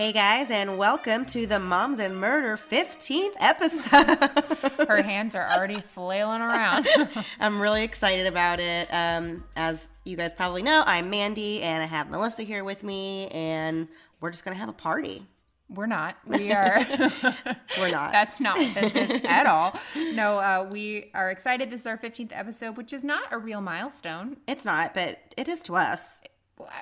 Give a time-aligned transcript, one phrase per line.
[0.00, 4.88] Hey guys, and welcome to the Moms and Murder 15th episode.
[4.88, 6.88] Her hands are already flailing around.
[7.38, 8.88] I'm really excited about it.
[8.90, 13.28] Um, as you guys probably know, I'm Mandy, and I have Melissa here with me,
[13.28, 13.88] and
[14.22, 15.26] we're just gonna have a party.
[15.68, 16.16] We're not.
[16.26, 16.78] We are.
[17.78, 18.12] We're not.
[18.12, 19.78] That's not business at all.
[20.14, 21.70] No, uh, we are excited.
[21.70, 24.38] This is our 15th episode, which is not a real milestone.
[24.48, 26.22] It's not, but it is to us.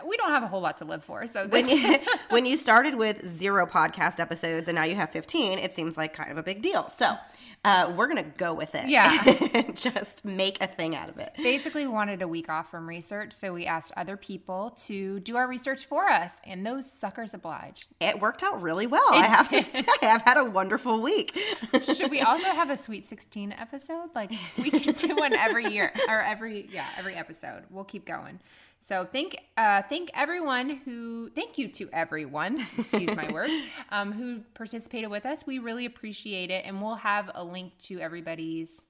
[0.06, 1.26] We don't have a whole lot to live for.
[1.26, 1.98] So When you,
[2.30, 6.12] when you started with zero podcast episodes and now you have 15, it seems like
[6.14, 6.90] kind of a big deal.
[6.96, 7.16] So
[7.64, 8.88] uh, we're gonna go with it.
[8.88, 9.22] Yeah.
[9.54, 11.32] and just make a thing out of it.
[11.36, 15.36] basically we wanted a week off from research, so we asked other people to do
[15.36, 17.88] our research for us, and those suckers obliged.
[18.00, 19.08] It worked out really well.
[19.10, 21.36] I have to say, I've had a wonderful week.
[21.82, 24.10] Should we also have a Sweet 16 episode?
[24.14, 27.64] Like we could do one every year or every yeah every episode.
[27.70, 28.38] We'll keep going.
[28.82, 32.66] So thank uh, thank everyone who thank you to everyone.
[32.78, 33.52] Excuse my words.
[33.90, 35.46] Um, who participated with us.
[35.46, 38.82] We really appreciate it, and we'll have a link to everybody's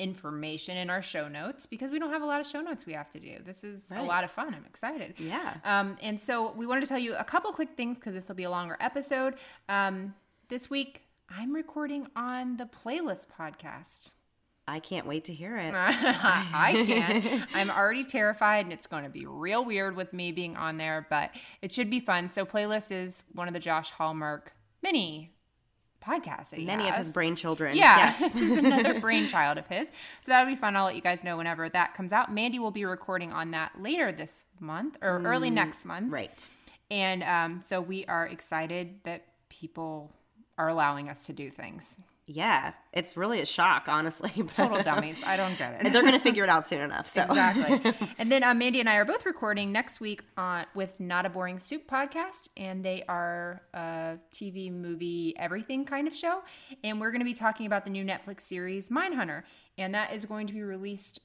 [0.00, 2.94] information in our show notes because we don't have a lot of show notes we
[2.94, 3.36] have to do.
[3.44, 4.54] This is a lot of fun.
[4.54, 5.14] I'm excited.
[5.18, 5.54] Yeah.
[5.64, 8.34] Um, and so we wanted to tell you a couple quick things because this will
[8.34, 9.34] be a longer episode.
[9.68, 10.14] Um,
[10.48, 14.10] this week, I'm recording on the Playlist podcast.
[14.66, 15.74] I can't wait to hear it.
[15.76, 17.44] I can't.
[17.54, 21.06] I'm already terrified, and it's going to be real weird with me being on there,
[21.10, 21.30] but
[21.60, 22.28] it should be fun.
[22.30, 24.52] So, Playlist is one of the Josh Hallmark
[24.82, 25.30] mini
[26.02, 26.50] podcasts.
[26.50, 27.76] That Many of his brain children.
[27.76, 28.32] Yeah, Yes.
[28.34, 29.88] this is another brainchild of his.
[29.88, 30.76] So that'll be fun.
[30.76, 32.32] I'll let you guys know whenever that comes out.
[32.32, 36.08] Mandy will be recording on that later this month or early next month.
[36.10, 36.46] Mm, Right.
[36.90, 40.12] And um, so we are excited that people
[40.58, 41.96] are allowing us to do things.
[42.26, 42.72] Yeah.
[42.92, 44.32] It's really a shock, honestly.
[44.36, 45.22] but Total dummies.
[45.26, 45.92] I don't get it.
[45.92, 47.08] They're going to figure it out soon enough.
[47.08, 48.08] So Exactly.
[48.18, 51.28] and then uh, Mandy and I are both recording next week on with Not a
[51.28, 56.42] Boring Soup podcast, and they are a TV, movie, everything kind of show.
[56.82, 59.42] And we're going to be talking about the new Netflix series Mindhunter,
[59.76, 61.20] and that is going to be released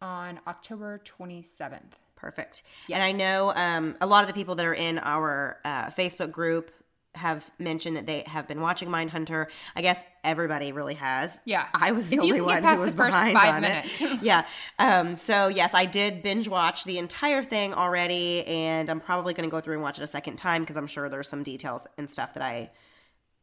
[0.00, 1.92] on October 27th.
[2.14, 2.62] Perfect.
[2.90, 6.30] And I know um, a lot of the people that are in our uh, Facebook
[6.32, 6.70] group
[7.16, 9.46] have mentioned that they have been watching Mindhunter.
[9.74, 11.40] I guess everybody really has.
[11.44, 11.66] Yeah.
[11.74, 14.00] I was the If only one who was behind five on minutes.
[14.00, 14.20] it.
[14.22, 14.46] Yeah.
[14.78, 19.48] Um, so yes, I did binge watch the entire thing already, and I'm probably going
[19.48, 21.86] to go through and watch it a second time because I'm sure there's some details
[21.98, 22.70] and stuff that I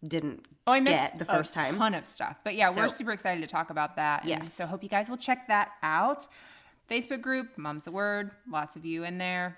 [0.06, 1.78] didn't Oh, I missed get the first a time.
[1.78, 2.38] ton of stuff.
[2.44, 4.22] But yeah, we're super excited to talk about that.
[4.22, 4.54] and Yes.
[4.54, 6.28] so hope you guys will check that out.
[6.90, 9.58] Facebook group, Mom's the Word, lots of you in there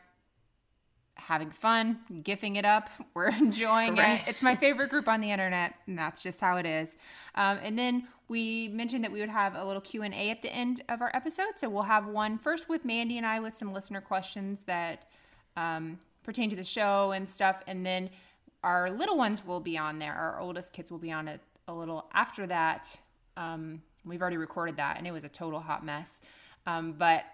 [1.16, 2.90] having fun, gifting it up.
[3.14, 4.22] We're enjoying right.
[4.22, 4.30] it.
[4.30, 6.96] It's my favorite group on the internet, and that's just how it is.
[7.36, 10.82] Um, and then we mentioned that we would have a little q&a at the end
[10.90, 14.02] of our episode so we'll have one first with mandy and i with some listener
[14.02, 15.06] questions that
[15.58, 18.10] um, pertain to the show and stuff and then
[18.64, 21.74] our little ones will be on there our oldest kids will be on it a
[21.74, 22.96] little after that
[23.38, 26.22] um, we've already recorded that and it was a total hot mess
[26.66, 27.26] um, but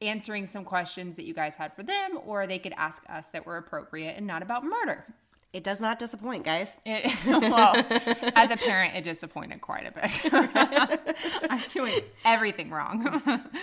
[0.00, 3.44] answering some questions that you guys had for them or they could ask us that
[3.46, 5.04] were appropriate and not about murder
[5.52, 6.78] it does not disappoint, guys.
[6.86, 7.74] It, well,
[8.36, 11.16] as a parent, it disappointed quite a bit.
[11.50, 13.02] I'm doing everything wrong.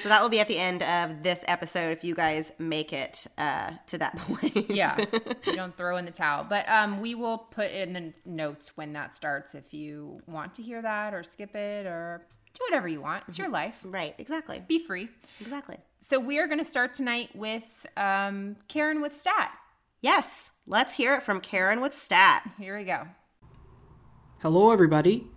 [0.04, 3.26] so that will be at the end of this episode if you guys make it
[3.38, 4.70] uh, to that point.
[4.70, 4.98] yeah,
[5.46, 6.46] you don't throw in the towel.
[6.48, 10.64] But um, we will put in the notes when that starts if you want to
[10.64, 12.26] hear that or skip it or
[12.58, 13.24] do whatever you want.
[13.28, 13.80] It's your life.
[13.84, 14.62] Right, exactly.
[14.68, 15.10] Be free.
[15.40, 15.78] Exactly.
[16.02, 19.52] So we are going to start tonight with um, Karen with Stat.
[20.02, 22.50] Yes, let's hear it from Karen with Stat.
[22.58, 23.08] Here we go.
[24.42, 25.28] Hello, everybody.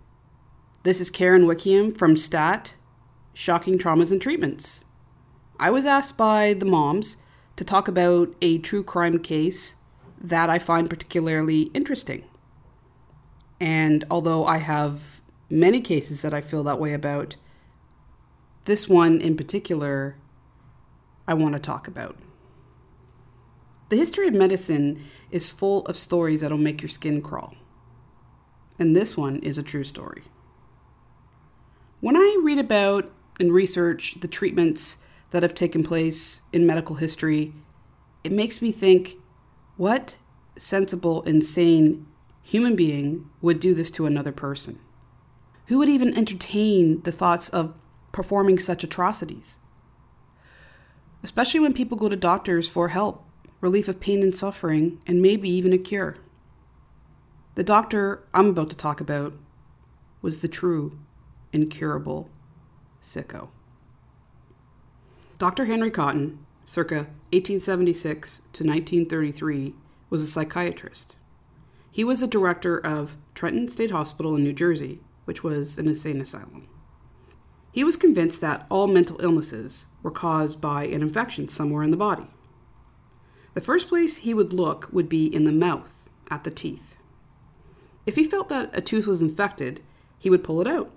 [0.83, 2.75] This is Karen Wickham from Stat
[3.33, 4.83] Shocking Traumas and Treatments.
[5.59, 7.17] I was asked by the moms
[7.55, 9.75] to talk about a true crime case
[10.19, 12.23] that I find particularly interesting.
[13.59, 15.20] And although I have
[15.51, 17.35] many cases that I feel that way about,
[18.63, 20.15] this one in particular
[21.27, 22.17] I want to talk about.
[23.89, 27.55] The history of medicine is full of stories that'll make your skin crawl.
[28.79, 30.23] And this one is a true story.
[31.99, 37.53] When I read about and research the treatments that have taken place in medical history,
[38.23, 39.17] it makes me think
[39.77, 40.17] what
[40.57, 42.07] sensible, insane
[42.43, 44.79] human being would do this to another person?
[45.67, 47.73] Who would even entertain the thoughts of
[48.11, 49.59] performing such atrocities?
[51.23, 53.25] Especially when people go to doctors for help
[53.61, 56.17] relief of pain and suffering, and maybe even a cure.
[57.55, 59.33] The doctor I'm about to talk about
[60.21, 60.97] was the true,
[61.53, 62.29] incurable
[63.01, 63.49] sicko.
[65.37, 65.65] Dr.
[65.65, 69.75] Henry Cotton, circa 1876 to 1933,
[70.09, 71.17] was a psychiatrist.
[71.91, 76.21] He was a director of Trenton State Hospital in New Jersey, which was an insane
[76.21, 76.67] asylum.
[77.71, 81.97] He was convinced that all mental illnesses were caused by an infection somewhere in the
[81.97, 82.27] body.
[83.53, 86.95] The first place he would look would be in the mouth, at the teeth.
[88.05, 89.81] If he felt that a tooth was infected,
[90.17, 90.91] he would pull it out.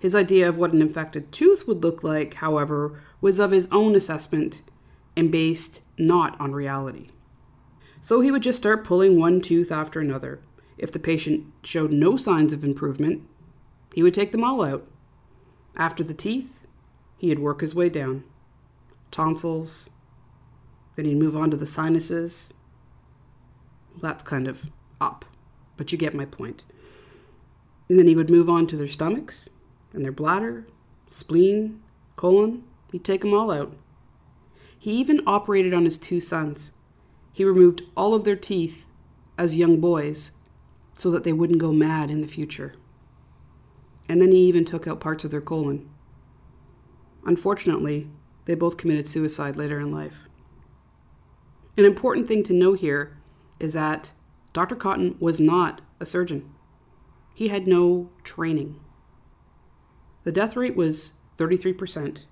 [0.00, 3.94] His idea of what an infected tooth would look like, however, was of his own
[3.94, 4.62] assessment
[5.16, 7.08] and based not on reality.
[8.00, 10.40] So he would just start pulling one tooth after another.
[10.80, 13.22] If the patient showed no signs of improvement,
[13.94, 14.86] he would take them all out.
[15.76, 16.66] After the teeth,
[17.18, 18.24] he'd work his way down.
[19.10, 19.90] Tonsils,
[20.96, 22.54] then he'd move on to the sinuses.
[24.00, 24.70] That's kind of
[25.02, 25.26] up,
[25.76, 26.64] but you get my point.
[27.90, 29.50] And then he would move on to their stomachs
[29.92, 30.66] and their bladder,
[31.08, 31.82] spleen,
[32.16, 32.64] colon.
[32.90, 33.76] He'd take them all out.
[34.78, 36.72] He even operated on his two sons.
[37.34, 38.86] He removed all of their teeth
[39.36, 40.30] as young boys
[41.00, 42.74] so that they wouldn't go mad in the future.
[44.06, 45.88] And then he even took out parts of their colon.
[47.24, 48.10] Unfortunately,
[48.44, 50.28] they both committed suicide later in life.
[51.78, 53.16] An important thing to know here
[53.58, 54.12] is that
[54.52, 54.76] Dr.
[54.76, 56.52] Cotton was not a surgeon.
[57.34, 58.78] He had no training.
[60.24, 62.26] The death rate was 33%.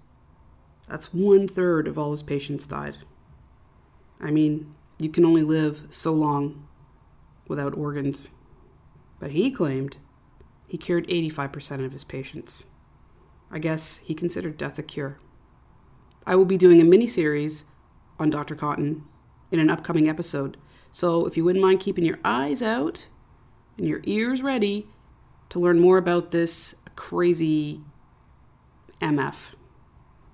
[0.91, 2.99] That's one third of all his patients died.
[4.21, 6.69] I mean, you can only live so long
[7.47, 8.29] without organs.
[9.21, 9.99] But he claimed
[10.67, 12.67] he cured 85% of his patients.
[13.51, 15.19] I guess he considered death a cure.
[16.27, 17.65] I will be doing a mini series
[18.19, 18.55] on Dr.
[18.55, 19.05] Cotton
[19.51, 20.59] in an upcoming episode.
[20.93, 23.09] So if you wouldn't mind keeping your eyes out
[23.79, 24.89] and your ears ready
[25.49, 27.81] to learn more about this crazy
[29.01, 29.55] MF.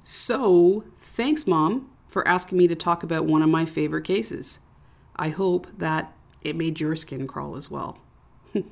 [0.03, 4.59] So, thanks, Mom, for asking me to talk about one of my favorite cases.
[5.17, 6.13] I hope that
[6.43, 7.99] it made your skin crawl as well.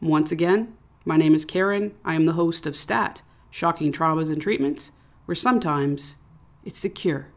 [0.00, 1.94] Once again, my name is Karen.
[2.04, 4.92] I am the host of STAT, Shocking Traumas and Treatments,
[5.26, 6.16] where sometimes
[6.64, 7.28] it's the cure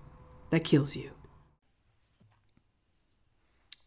[0.49, 1.11] that kills you.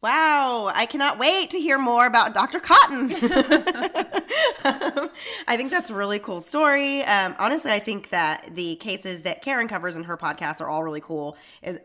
[0.01, 2.61] Wow, I cannot wait to hear more about Dr.
[2.61, 3.11] Cotton.
[4.65, 7.03] I think that's a really cool story.
[7.03, 10.85] Um, honestly, I think that the cases that Karen covers in her podcast are all
[10.85, 11.37] really cool.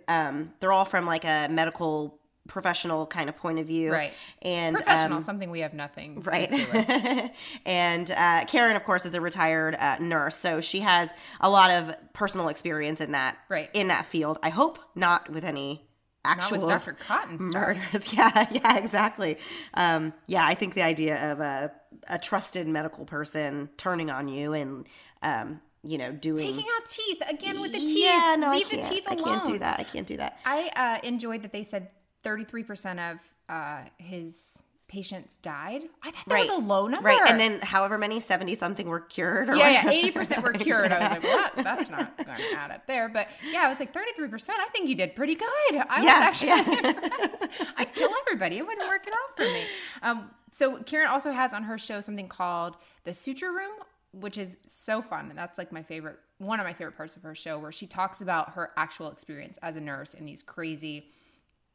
[0.07, 3.91] Um, they're all from like a medical professional kind of point of view.
[3.91, 4.13] Right.
[4.41, 6.15] And Professional, um, something we have nothing.
[6.21, 6.51] to Right.
[6.51, 7.31] do with.
[7.65, 11.09] and uh, Karen, of course, is a retired uh, nurse, so she has
[11.39, 13.69] a lot of personal experience in that Right.
[13.73, 14.39] in that field.
[14.43, 15.87] I hope not with any
[16.25, 16.93] Not actual with Dr.
[16.93, 17.53] Cotton stuff.
[17.53, 18.13] murders.
[18.13, 19.37] Yeah, yeah, exactly.
[19.73, 21.71] Um, yeah, I think the idea of a
[22.09, 24.85] a trusted medical person turning on you and
[25.21, 28.03] um, you know doing Taking out teeth again with the teeth.
[28.03, 28.83] Yeah, no, Leave I can't.
[28.83, 29.79] the teeth I can't do that.
[29.79, 30.39] I can't do that.
[30.45, 31.87] I uh, enjoyed that they said
[32.23, 35.81] 33% of uh, his patients died.
[36.03, 36.49] I thought that Right.
[36.49, 37.07] was a low number.
[37.09, 39.49] Right, and then however many seventy something were cured.
[39.49, 40.91] Or yeah, yeah, eighty percent were cured.
[40.91, 43.09] I was like, well, that, that's not going to add up there.
[43.09, 44.59] But yeah, I was like, thirty-three percent.
[44.61, 45.47] I think you did pretty good.
[45.71, 46.89] I Yeah, was actually yeah.
[46.89, 47.47] impressed.
[47.77, 48.57] I'd kill everybody.
[48.59, 49.63] It wouldn't work it out for me.
[50.03, 53.71] Um, so Karen also has on her show something called the Suture Room,
[54.11, 57.23] which is so fun, and that's like my favorite, one of my favorite parts of
[57.23, 61.07] her show, where she talks about her actual experience as a nurse in these crazy,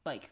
[0.07, 0.31] like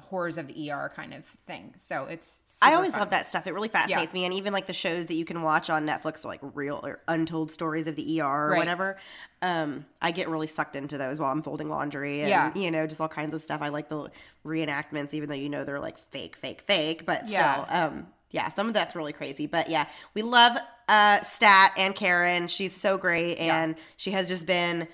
[0.00, 1.74] horrors of the ER kind of thing.
[1.84, 2.38] So it's.
[2.60, 3.00] I always fun.
[3.00, 3.46] love that stuff.
[3.48, 6.24] It really fascinates me, and even like the shows that you can watch on Netflix,
[6.24, 8.58] like real or untold stories of the ER or Right.
[8.58, 8.98] whatever.
[9.40, 12.52] Um, I get really sucked into those while I'm folding laundry, and Yeah.
[12.54, 13.62] you know, just all kinds of stuff.
[13.62, 14.10] I like the
[14.46, 17.86] reenactments, even though you know they're like fake, fake, fake, but still, Yeah.
[17.86, 19.46] um, yeah, some of that's really crazy.
[19.46, 20.56] But yeah, we love
[20.88, 22.46] uh, Stat and Karen.
[22.48, 24.86] She's so great, and she has just been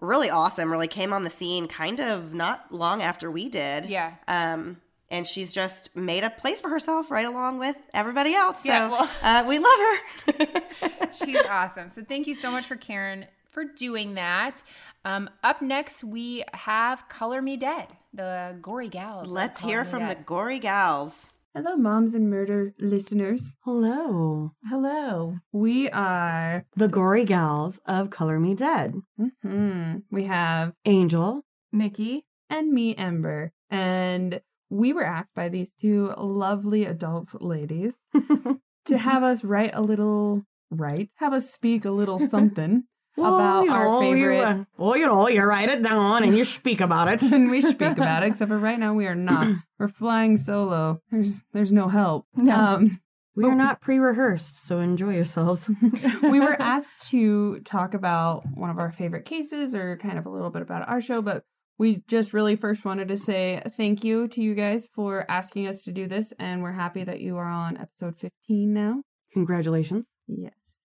[0.00, 0.70] really awesome.
[0.70, 3.86] Really came on the scene kind of not long after we did.
[3.86, 4.14] Yeah.
[4.28, 4.78] Um,
[5.10, 8.56] and she's just made a place for herself right along with everybody else.
[8.62, 11.10] So Yeah, well- uh, we love her.
[11.12, 11.88] She's awesome.
[11.90, 14.62] So thank you so much for Karen for doing that.
[15.04, 19.28] Um, up next, we have Color Me Dead, the gory gals.
[19.28, 21.30] Let's hear from the gory gals.
[21.56, 23.54] Hello, Moms and Murder listeners.
[23.60, 24.50] Hello.
[24.68, 25.36] Hello.
[25.52, 26.64] We are.
[26.74, 28.94] The gory gals of Color Me Dead.
[29.40, 31.42] hmm We have Angel.
[31.72, 37.94] Nikki and me, Ember, and we were asked by these two lovely adult ladies
[38.86, 40.42] to have us write a little,
[40.72, 42.82] write, have us speak a little something
[43.16, 44.42] about you our know, you, favorite.
[44.42, 47.22] uh, well, you know, you write it down and you speak about it.
[47.32, 48.26] and we speak about it.
[48.30, 49.56] Except for right now, we are not.
[49.78, 51.00] We're flying solo.
[51.10, 52.26] There's there's no help.
[52.50, 53.00] Um,
[53.36, 55.68] We are not pre-rehearsed, so enjoy yourselves.
[56.22, 60.30] we were asked to talk about one of our favorite cases or kind of a
[60.30, 61.42] little bit about our show, but
[61.76, 65.82] we just really first wanted to say thank you to you guys for asking us
[65.82, 69.02] to do this, and we're happy that you are on episode 15 now.
[69.32, 70.06] Congratulations.
[70.28, 70.54] Yes.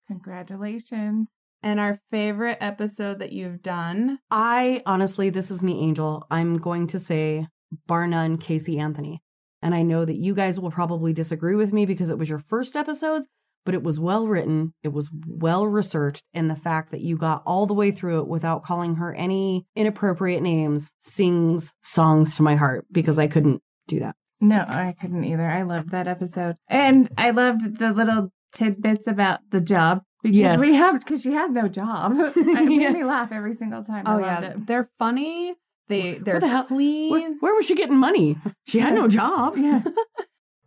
[0.09, 1.28] Congratulations.
[1.64, 4.18] And our favorite episode that you've done.
[4.30, 6.26] I honestly, this is me, Angel.
[6.30, 7.47] I'm going to say
[7.87, 9.23] bar none, Casey Anthony.
[9.62, 12.38] And I know that you guys will probably disagree with me because it was your
[12.38, 13.26] first episodes,
[13.64, 17.42] but it was well written, it was well researched, and the fact that you got
[17.47, 22.56] all the way through it without calling her any inappropriate names sings songs to my
[22.56, 24.16] heart because I couldn't do that.
[24.38, 25.49] No, I couldn't either.
[25.49, 26.56] I loved that episode.
[26.68, 30.02] And I loved the little tidbits about the job.
[30.25, 30.59] Because Yes.
[30.59, 32.14] we have because she has no job.
[32.19, 32.35] it
[32.66, 32.90] made Yeah.
[32.93, 34.04] me laugh every single time.
[34.07, 34.40] Oh, yeah.
[34.40, 34.66] it.
[34.66, 35.54] They're funny.
[35.88, 37.11] They, they're the clean.
[37.12, 38.37] Where, where was she getting money?
[38.66, 39.57] She had no job.
[39.57, 39.83] Yeah.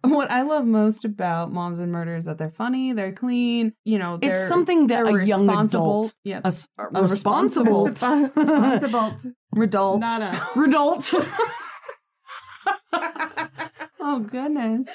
[0.03, 3.97] What I love most about Moms and Murder is that they're funny, they're clean, you
[3.97, 7.87] know, they're It's something that they're a young responsible- adult, yeah, a, s- a responsible,
[7.87, 9.11] Responsible.
[9.59, 9.99] adult.
[9.99, 10.61] Not a.
[10.61, 11.13] adult.
[13.99, 14.87] Oh goodness.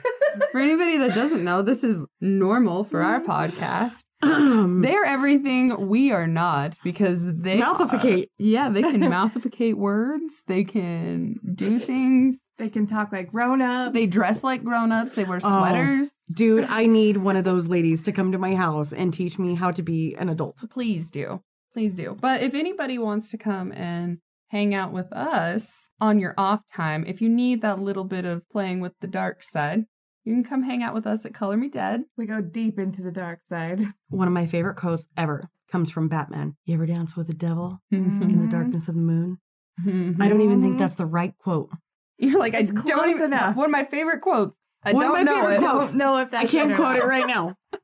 [0.52, 3.26] for anybody that doesn't know, this is normal for our mm.
[3.26, 4.04] podcast.
[4.82, 8.24] They're everything we are not because they Mouthificate.
[8.24, 10.42] are- yeah, they can mouthificate words.
[10.46, 12.36] They can do things.
[12.58, 13.94] They can talk like grown up.
[13.94, 15.14] They dress like grown-ups.
[15.14, 15.58] They wear Oh.
[15.60, 16.10] sweaters.
[16.30, 19.54] Dude, I need one of those ladies to come to my house and teach me
[19.54, 20.58] how to be an adult.
[20.70, 21.40] Please do.
[21.72, 22.18] Please do.
[22.20, 24.18] But if anybody wants to come and
[24.50, 28.42] hang out with us on your off time, if you need that little bit of
[28.50, 29.84] playing with the dark side,
[30.24, 32.02] you can come hang out with us at Color Me Dead.
[32.16, 33.80] we go deep into the dark side.
[34.08, 36.56] One of my favorite quotes ever comes from Batman.
[36.64, 38.40] You ever dance with the devil in Mhm.
[38.42, 39.38] the darkness of the moon?
[39.86, 41.70] I don't even think that's the right quote.
[42.18, 43.56] You're like, It's I don't even enough.
[43.56, 44.58] One of my favorite quotes.
[44.82, 45.58] I One don't my know favorite it.
[45.60, 45.90] quotes.
[45.92, 47.54] Don't know if that's I can't quote it right now.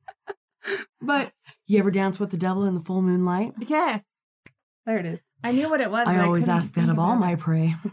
[1.01, 1.33] But
[1.67, 3.53] You ever dance with the devil in the full moonlight?
[3.61, 4.03] Yes,
[4.85, 5.21] there it is.
[5.47, 6.09] I knew what it was.
[6.09, 7.39] I always couldn't ask that of all about my it.
[7.39, 7.75] prey.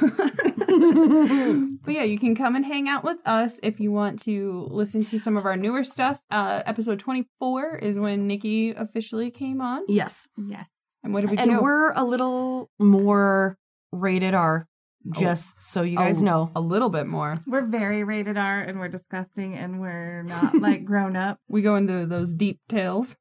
[1.82, 5.02] But yeah, you can come and hang out with us if you want to listen
[5.04, 6.18] to some of our newer stuff.
[6.30, 9.82] Uh, episode 24 is when Nikki officially came on.
[9.88, 10.26] yes.
[10.36, 10.66] Yes.
[11.02, 11.60] And what did we And do?
[11.62, 13.56] we're a little more
[13.92, 14.66] rated R,
[15.12, 16.50] just so you guys Oh, know.
[16.54, 17.38] a little bit more.
[17.46, 21.38] We're very rated R and we're disgusting and we're not like grown up.
[21.48, 23.16] We go into those deep tales.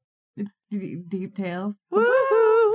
[0.70, 1.76] D- deep tales.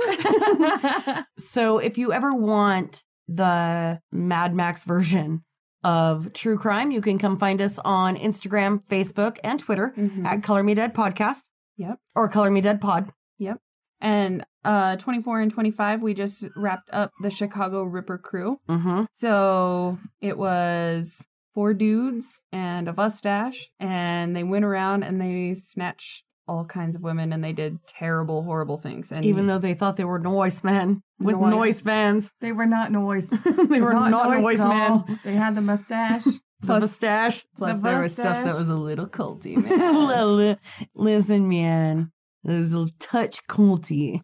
[1.37, 5.43] so if you ever want the Mad Max version
[5.83, 10.25] of true crime, you can come find us on Instagram, Facebook, and Twitter Mhm.
[10.25, 11.43] at Color Me Dead Podcast
[11.77, 11.99] Yep.
[12.15, 13.11] or Color Me Dead Pod.
[13.39, 13.59] Yep.
[14.01, 18.59] And uh 24 and 25 we just wrapped up the Chicago Ripper crew.
[18.69, 19.03] Mm-hmm.
[19.19, 26.24] So it was four dudes and a mustache and they went around and they snatched
[26.47, 29.97] all kinds of women and they did terrible horrible things and Even though they thought
[29.97, 31.51] they were noise men with Noise.
[31.51, 32.31] noise fans.
[32.41, 33.29] They were not noise.
[33.69, 34.11] they were not,
[34.41, 35.05] noise at all.
[35.07, 35.19] men.
[35.23, 36.25] They had the mustache.
[36.61, 37.45] The Plus- mustache.
[37.57, 39.81] plus the there was stuff that was a little culty man.
[39.81, 40.55] Uh,
[40.95, 42.11] listen, man.
[42.45, 44.21] There's a touch culty.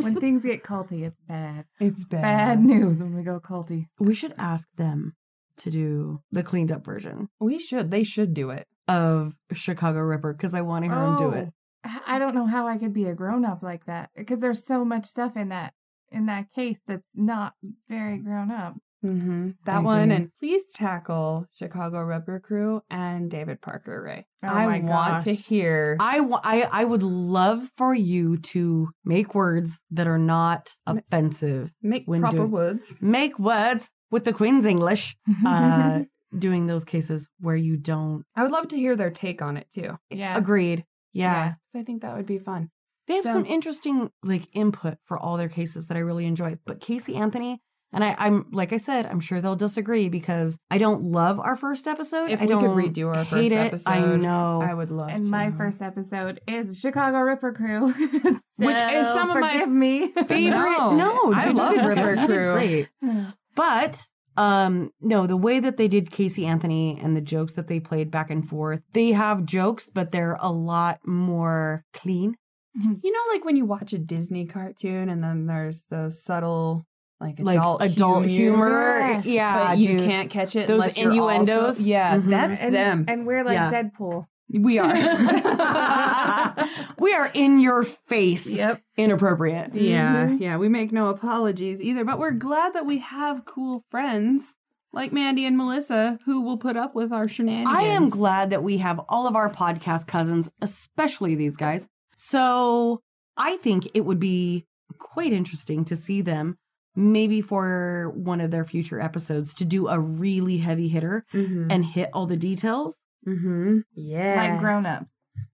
[0.00, 1.66] when things get culty, it's bad.
[1.80, 2.22] it's bad.
[2.22, 3.86] Bad news when we go culty.
[4.00, 5.14] we should ask them
[5.58, 8.66] to do the cleaned up version We should they should do it.
[8.88, 11.30] of Chicago Ripper because I want to hear them do oh.
[11.30, 11.48] it.
[11.84, 14.84] I don't know how I could be a grown up like that because there's so
[14.84, 15.74] much stuff in that
[16.10, 17.54] in that case that's not
[17.88, 18.74] very grown up.
[19.04, 19.50] Mm-hmm.
[19.64, 20.16] That I one agree.
[20.16, 24.26] and please tackle Chicago Ripper crew and David Parker Ray.
[24.42, 28.88] Oh I my want to hear I, wa- I, I would love for you to
[29.04, 31.70] make words that are not offensive.
[31.80, 32.96] make when proper doing- woods.
[33.00, 35.16] Make words with the Queen's English.
[35.46, 36.00] Uh,
[36.36, 38.24] doing those cases where you don't.
[38.34, 39.96] I would love to hear their take on it too.
[40.10, 40.36] yeah.
[40.36, 40.84] Agreed.
[41.18, 41.48] Yeah.
[41.72, 42.70] 'cause I think that would be fun.
[43.06, 46.58] They have So- some interesting like input for all their cases that I really enjoy.
[46.66, 50.76] But Casey Anthony, and I, I'm like I said, I'm sure they'll disagree because I
[50.76, 52.30] don't love our first episode.
[52.30, 53.56] If I we could don't redo our hate first it.
[53.56, 54.60] episode, I know.
[54.62, 55.30] I would love And to.
[55.30, 57.92] my first episode is Chicago Ripper Crew.
[58.58, 60.08] Which is some of my me.
[60.08, 60.28] favorite.
[60.52, 62.86] No, No, I love Ripper Crew.
[63.56, 64.06] But
[64.38, 68.10] um no, the way that they did Casey Anthony and the jokes that they played
[68.10, 72.36] back and forth, they have jokes, but they're a lot more clean.
[72.80, 76.86] You know, like when you watch a Disney cartoon and then there's those subtle,
[77.20, 79.00] like Like adult, adult humor.
[79.00, 79.26] Yes.
[79.26, 80.06] Yeah, but you dude.
[80.08, 80.68] can't catch it.
[80.68, 81.80] Those unless you're also- innuendos.
[81.80, 82.30] yeah, Mhm.
[82.30, 83.04] that's and, them.
[83.08, 83.70] And we're like Yeah.
[83.72, 84.26] Deadpool.
[84.50, 84.94] We are.
[86.98, 88.48] we are in your face.
[88.48, 88.82] yep.
[88.96, 89.74] Inappropriate.
[89.74, 90.56] Yeah, yeah.
[90.56, 94.54] We make no apologies either, but we're glad that we have cool friends
[94.92, 97.74] like Mandy and Melissa who will put up with our shenanigans.
[97.76, 101.86] I am glad that we have all of our podcast cousins, especially these guys.
[102.16, 103.00] So
[103.36, 104.66] I think it would be
[104.98, 106.56] quite interesting to see them
[106.96, 111.70] maybe for one of their future episodes to do a really heavy hitter Mm-hmm.
[111.70, 112.96] and hit all the details.
[113.26, 113.78] Mm-hmm.
[113.94, 114.50] Yeah.
[114.50, 115.06] Like grown ups.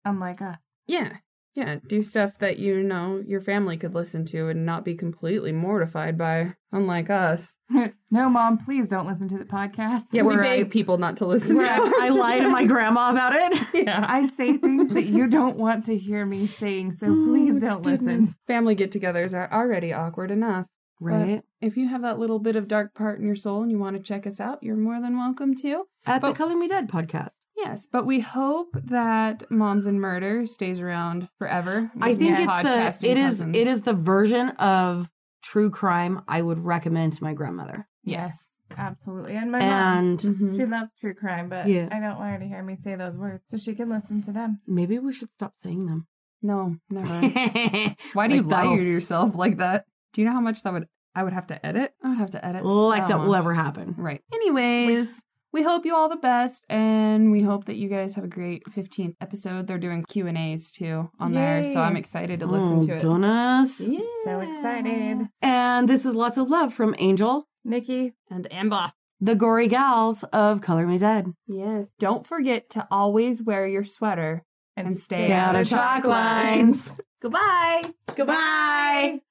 [0.06, 0.58] Unlike us.
[0.88, 1.18] Yeah.
[1.56, 1.78] Yeah.
[1.88, 6.18] Do stuff that you know your family could listen to and not be completely mortified
[6.18, 7.58] by, unlike us.
[8.10, 10.06] no, mom, please don't listen to the podcast.
[10.12, 12.08] Yeah, we beg people not to listen to I.
[12.08, 13.54] I lie to my grandma about it.
[13.74, 14.06] Yeah.
[14.08, 18.28] I say things that you don't want to hear me saying, so please don't listen.
[18.48, 20.68] Family get togethers are already awkward enough.
[21.00, 21.42] Right.
[21.60, 23.98] If you have that little bit of dark part in your soul and you want
[23.98, 25.84] to check us out, you're more than welcome to.
[26.06, 27.32] At the But- Color Me Dead podcast.
[27.58, 31.92] Yes, but we hope that Moms and Murder stays around forever.
[32.02, 33.56] I think it's podcasting the it is cousins.
[33.56, 35.08] it is the version of
[35.44, 37.88] true crime I would recommend to my grandmother.
[38.04, 38.50] yes.
[38.76, 39.36] Absolutely.
[39.36, 40.56] And my mom, And Mhm.
[40.58, 41.90] she loves true crime, but Yeah.
[41.92, 44.32] I don't want her to hear me say those words so she can listen to
[44.32, 44.62] them.
[44.66, 46.08] maybe we should stop saying them.
[46.42, 47.14] No, never.
[48.14, 49.86] Why do you Like lie that'll- to yourself like that?
[50.14, 51.94] Do you know how much that would I would have to edit?
[52.04, 52.66] I would have to edit.
[52.66, 53.94] like so that will ever happen.
[53.96, 54.24] Right.
[54.34, 55.22] Anyways,
[55.54, 58.64] we hope you all the best, and we hope that you guys have a great
[58.76, 59.68] 15th episode.
[59.68, 62.94] They're doing Q and A's too on there, so I'm excited to listen Oh, to
[62.96, 63.02] it.
[63.02, 63.80] Donuts.
[63.80, 64.00] Yeah.
[64.26, 65.28] So excited.
[65.42, 68.92] And this is lots of love from Angel, Nikki, And Amber.
[69.22, 71.32] the gory gals of Color Me Dead.
[71.48, 71.88] Yes.
[72.00, 74.44] Don't forget to always wear your sweater
[74.76, 76.92] and, stay, Stay out of chalk lines.
[77.22, 77.84] Goodbye.
[78.16, 79.22] Goodbye.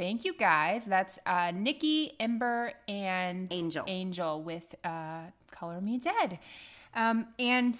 [0.00, 0.86] Thank you guys.
[0.86, 3.84] That's uh, Nikki, Ember, and Angel.
[3.86, 6.38] Angel with uh, Color Me Dead.
[6.94, 7.76] Um, and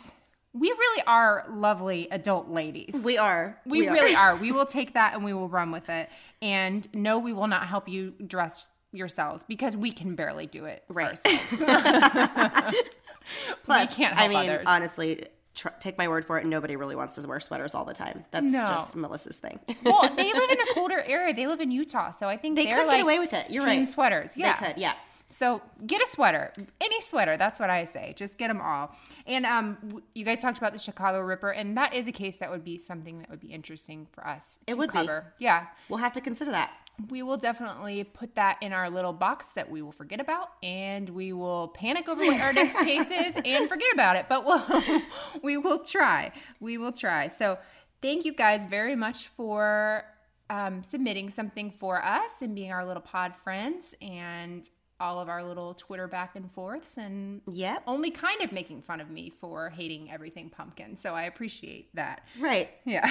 [0.53, 3.03] we really are lovely adult ladies.
[3.03, 3.59] We are.
[3.65, 4.37] We, really are.
[4.41, 6.11] We will take that and we will run with it.
[6.43, 10.85] And no, we will not help you dress yourselves because we can barely do it
[10.91, 11.19] Right.
[11.25, 11.57] ourselves.
[13.65, 14.65] Plus, we can't I mean, others.
[14.67, 16.47] honestly, tr- take my word for it.
[16.47, 18.25] Nobody really wants to wear sweaters all the time.
[18.31, 18.61] That's No.
[18.67, 19.59] just Melissa's thing.
[19.85, 21.35] well, they live in a colder area.
[21.35, 23.51] They live in Utah, so I think They they're could get away with it.
[23.51, 23.89] You're team right.
[23.89, 24.37] sweaters.
[24.37, 24.79] Yeah, They could.
[24.81, 24.95] Yeah.
[25.33, 27.37] So get a sweater, any sweater.
[27.37, 28.15] That's what I say.
[28.17, 28.93] Just get them all.
[29.29, 32.39] And um, w- you guys talked about the Chicago Ripper, and that is a case
[32.39, 34.59] that would be something that would be interesting for us.
[34.67, 34.99] It to would be.
[34.99, 35.33] cover.
[35.39, 36.73] Yeah, We'll have to consider that.
[37.09, 41.09] We will definitely put that in our little box that we will forget about, and
[41.09, 44.27] we will panic over what our next case is and forget about it.
[44.29, 45.03] But we'll
[45.43, 46.33] we will try.
[46.61, 47.29] We will try.
[47.29, 47.59] So
[48.03, 50.05] thank you guys very much for
[50.51, 54.69] um, submitting something for us and being our little pod friends and
[55.01, 57.83] all of our little Twitter back and forths and Yep.
[57.87, 60.97] only kind of making fun of me for hating everything pumpkin.
[60.97, 62.23] So I appreciate that.
[62.39, 62.69] Right.
[62.85, 63.11] Yeah.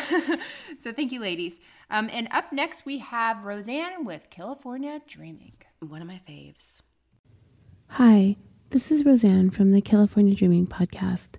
[0.84, 1.60] so thank you, ladies.
[1.90, 5.54] Um, and up next, we have Roseanne with Killafornia Dreaming.
[5.88, 6.82] One of my faves.
[7.94, 8.36] Hi,
[8.70, 11.30] this is Roseanne from the Killafornia Dreaming Podcast.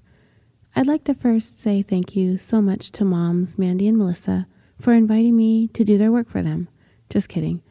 [0.75, 4.47] I'd like to first say thank you so much to moms Mandy and Melissa
[4.81, 6.69] for inviting me to do their work for them.
[7.09, 7.63] Just kidding.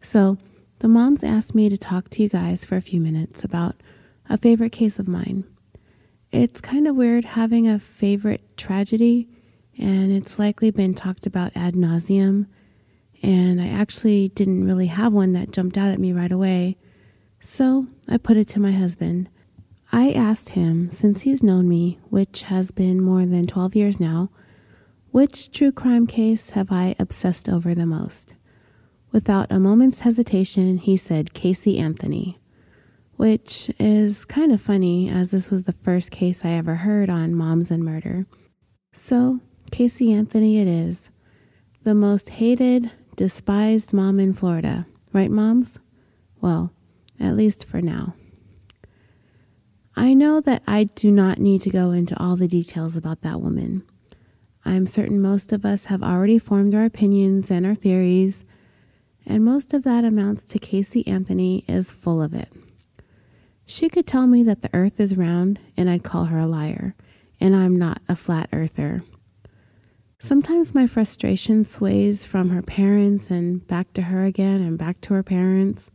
[0.00, 0.38] So,
[0.80, 3.76] the moms asked me to talk to you guys for a few minutes about
[4.28, 5.44] a favorite case of mine.
[6.30, 9.28] It's kind of weird having a favorite tragedy,
[9.78, 12.46] and it's likely been talked about ad nauseum.
[13.22, 16.76] And I actually didn't really have one that jumped out at me right away.
[17.40, 19.28] So I put it to my husband.
[19.90, 24.30] I asked him, since he's known me, which has been more than 12 years now,
[25.10, 28.34] which true crime case have I obsessed over the most?
[29.10, 32.38] Without a moment's hesitation, he said Casey Anthony,
[33.16, 37.34] which is kind of funny as this was the first case I ever heard on
[37.34, 38.26] Moms and Murder.
[38.92, 39.40] So,
[39.70, 41.10] Casey Anthony it is.
[41.84, 44.86] The most hated, despised mom in Florida.
[45.12, 45.78] Right, moms?
[46.40, 46.72] Well,
[47.18, 48.14] at least for now.
[49.96, 53.40] I know that I do not need to go into all the details about that
[53.40, 53.82] woman.
[54.64, 58.44] I'm certain most of us have already formed our opinions and our theories,
[59.28, 62.48] and most of that amounts to Casey Anthony is full of it.
[63.66, 66.96] She could tell me that the earth is round, and I'd call her a liar,
[67.38, 69.04] and I'm not a flat earther.
[70.18, 75.14] Sometimes my frustration sways from her parents and back to her again and back to
[75.14, 75.90] her parents.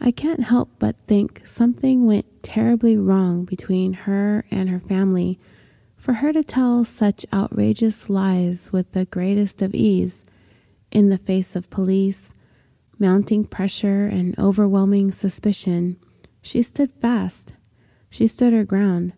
[0.00, 5.38] I can't help but think something went terribly wrong between her and her family
[5.96, 10.24] for her to tell such outrageous lies with the greatest of ease
[10.90, 12.33] in the face of police,
[12.98, 15.96] mounting pressure, and overwhelming suspicion.
[16.42, 17.54] She stood fast.
[18.10, 19.12] She stood her ground.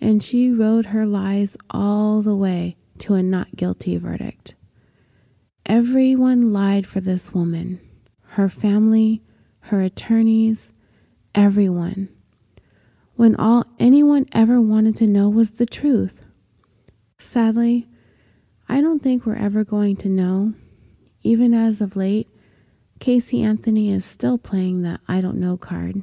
[0.00, 4.54] And she rode her lies all the way to a not guilty verdict.
[5.66, 7.80] Everyone lied for this woman
[8.34, 9.22] her family,
[9.60, 10.70] her attorneys,
[11.34, 12.08] everyone.
[13.16, 16.24] When all anyone ever wanted to know was the truth.
[17.18, 17.88] Sadly,
[18.68, 20.54] I don't think we're ever going to know.
[21.22, 22.28] Even as of late,
[23.00, 26.02] Casey Anthony is still playing the I don't know card.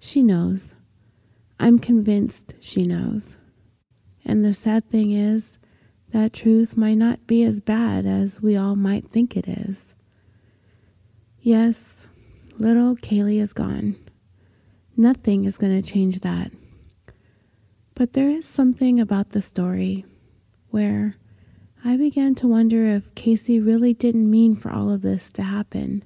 [0.00, 0.74] She knows.
[1.60, 3.36] I'm convinced she knows.
[4.24, 5.56] And the sad thing is,
[6.12, 9.94] that truth might not be as bad as we all might think it is.
[11.40, 12.06] Yes,
[12.58, 13.96] little Caylee is gone.
[14.96, 16.50] Nothing is going to change that.
[17.94, 20.04] But there is something about the story
[20.70, 21.16] where
[21.86, 26.02] I began to wonder if Casey really didn't mean for all of this to happen.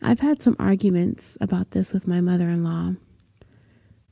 [0.00, 2.94] I've had some arguments about this with my mother in law.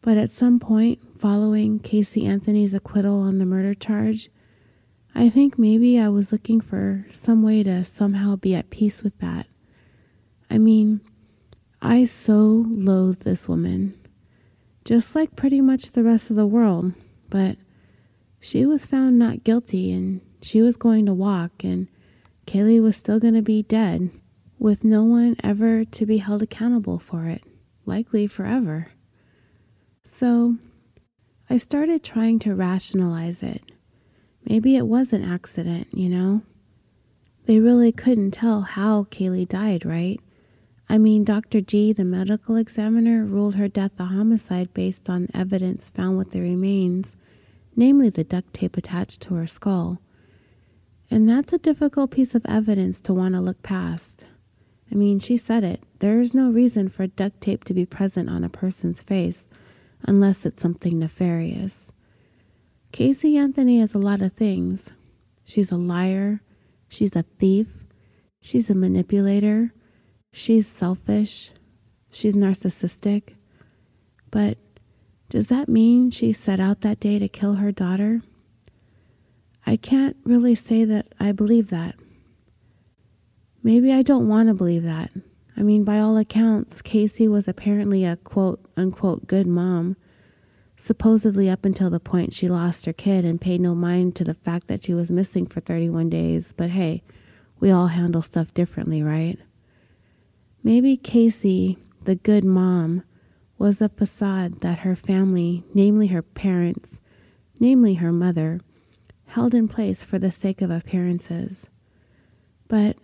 [0.02, 4.30] But at some point, following Casey Anthony's acquittal on the murder charge,
[5.14, 9.18] I think maybe I was looking for some way to somehow be at peace with
[9.20, 9.46] that.
[10.50, 11.00] I mean,
[11.80, 13.98] I so loathe this woman,
[14.84, 16.92] just like pretty much the rest of the world,
[17.30, 17.56] but
[18.40, 21.88] she was found not guilty and she was going to walk, and
[22.46, 24.10] Caylee was still going to be dead,
[24.58, 27.42] with no one ever to be held accountable for it,
[27.86, 28.88] likely forever.
[30.04, 30.56] So
[31.50, 33.62] I started trying to rationalize it.
[34.44, 36.42] Maybe it was an accident, you know?
[37.46, 40.20] They really couldn't tell how Caylee died, right?
[40.88, 41.60] I mean, Dr.
[41.60, 46.40] G, the medical examiner, ruled her death a homicide based on evidence found with the
[46.40, 47.16] remains,
[47.78, 50.00] namely the duct tape attached to her skull.
[51.12, 54.24] And that's a difficult piece of evidence to want to look past.
[54.90, 55.80] I mean, she said it.
[56.00, 59.46] There is no reason for duct tape to be present on a person's face
[60.02, 61.92] unless it's something nefarious.
[62.90, 64.90] Casey Anthony is a lot of things.
[65.44, 66.40] She's a liar.
[66.88, 67.68] She's a thief.
[68.40, 69.72] She's a manipulator.
[70.32, 71.52] She's selfish.
[72.10, 73.34] She's narcissistic.
[74.32, 74.58] But
[75.28, 78.22] does that mean she set out that day to kill her daughter?
[79.66, 81.96] I can't really say that I believe that.
[83.62, 85.10] Maybe I don't want to believe that.
[85.56, 89.96] I mean, by all accounts, Casey was apparently a quote unquote good mom,
[90.76, 94.34] supposedly up until the point she lost her kid and paid no mind to the
[94.34, 96.54] fact that she was missing for 31 days.
[96.56, 97.02] But hey,
[97.60, 99.38] we all handle stuff differently, right?
[100.62, 103.02] Maybe Casey, the good mom,
[103.58, 106.98] was a facade that her family, namely her parents,
[107.58, 108.60] namely her mother,
[109.26, 111.66] held in place for the sake of appearances.
[112.68, 112.96] But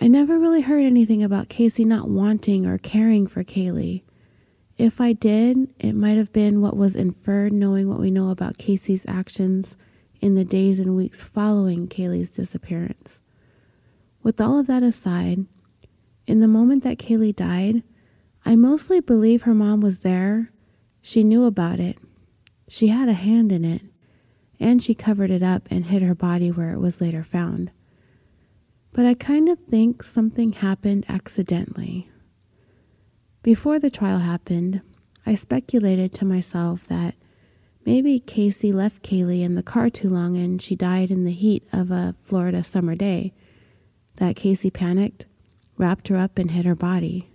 [0.00, 4.02] I never really heard anything about Casey not wanting or caring for Caylee.
[4.78, 8.58] If I did, it might have been what was inferred knowing what we know about
[8.58, 9.76] Casey's actions
[10.20, 13.18] in the days and weeks following Caylee's disappearance.
[14.22, 15.46] With all of that aside,
[16.26, 17.82] in the moment that Caylee died,
[18.44, 20.50] I mostly believe her mom was there.
[21.02, 21.98] She knew about it.
[22.68, 23.82] She had a hand in it.
[24.58, 27.70] And she covered it up and hid her body where it was later found.
[28.92, 32.10] But I kind of think something happened accidentally.
[33.42, 34.82] Before the trial happened,
[35.24, 37.14] I speculated to myself that
[37.86, 41.66] maybe Casey left Caylee in the car too long and she died in the heat
[41.72, 43.32] of a Florida summer day.
[44.16, 45.24] That Casey panicked,
[45.78, 47.29] wrapped her up, and hid her body.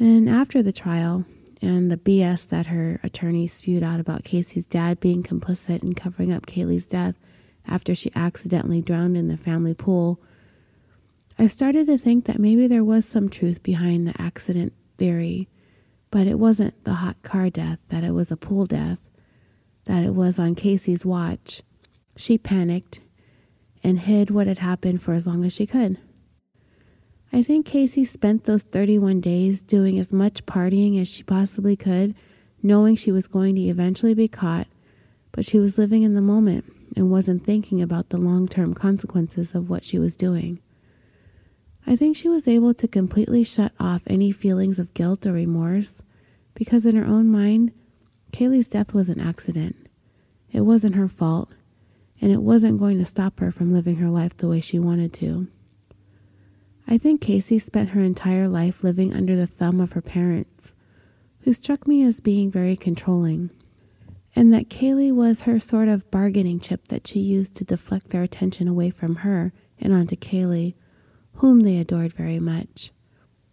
[0.00, 1.26] Then, after the trial
[1.60, 6.32] and the BS that her attorney spewed out about Casey's dad being complicit in covering
[6.32, 7.16] up Caylee's death
[7.68, 10.18] after she accidentally drowned in the family pool,
[11.38, 15.50] I started to think that maybe there was some truth behind the accident theory,
[16.10, 18.98] but it wasn't the hot car death, that it was a pool death,
[19.84, 21.60] that it was on Casey's watch.
[22.16, 23.00] She panicked
[23.84, 25.98] and hid what had happened for as long as she could.
[27.32, 32.14] I think Casey spent those 31 days doing as much partying as she possibly could,
[32.60, 34.66] knowing she was going to eventually be caught,
[35.30, 36.64] but she was living in the moment
[36.96, 40.58] and wasn't thinking about the long term consequences of what she was doing.
[41.86, 46.02] I think she was able to completely shut off any feelings of guilt or remorse
[46.54, 47.72] because, in her own mind,
[48.32, 49.76] Caylee's death was an accident.
[50.52, 51.50] It wasn't her fault,
[52.20, 55.12] and it wasn't going to stop her from living her life the way she wanted
[55.14, 55.46] to.
[56.88, 60.74] I think Casey spent her entire life living under the thumb of her parents,
[61.40, 63.50] who struck me as being very controlling,
[64.34, 68.22] and that Caylee was her sort of bargaining chip that she used to deflect their
[68.22, 70.74] attention away from her and onto Caylee,
[71.34, 72.92] whom they adored very much.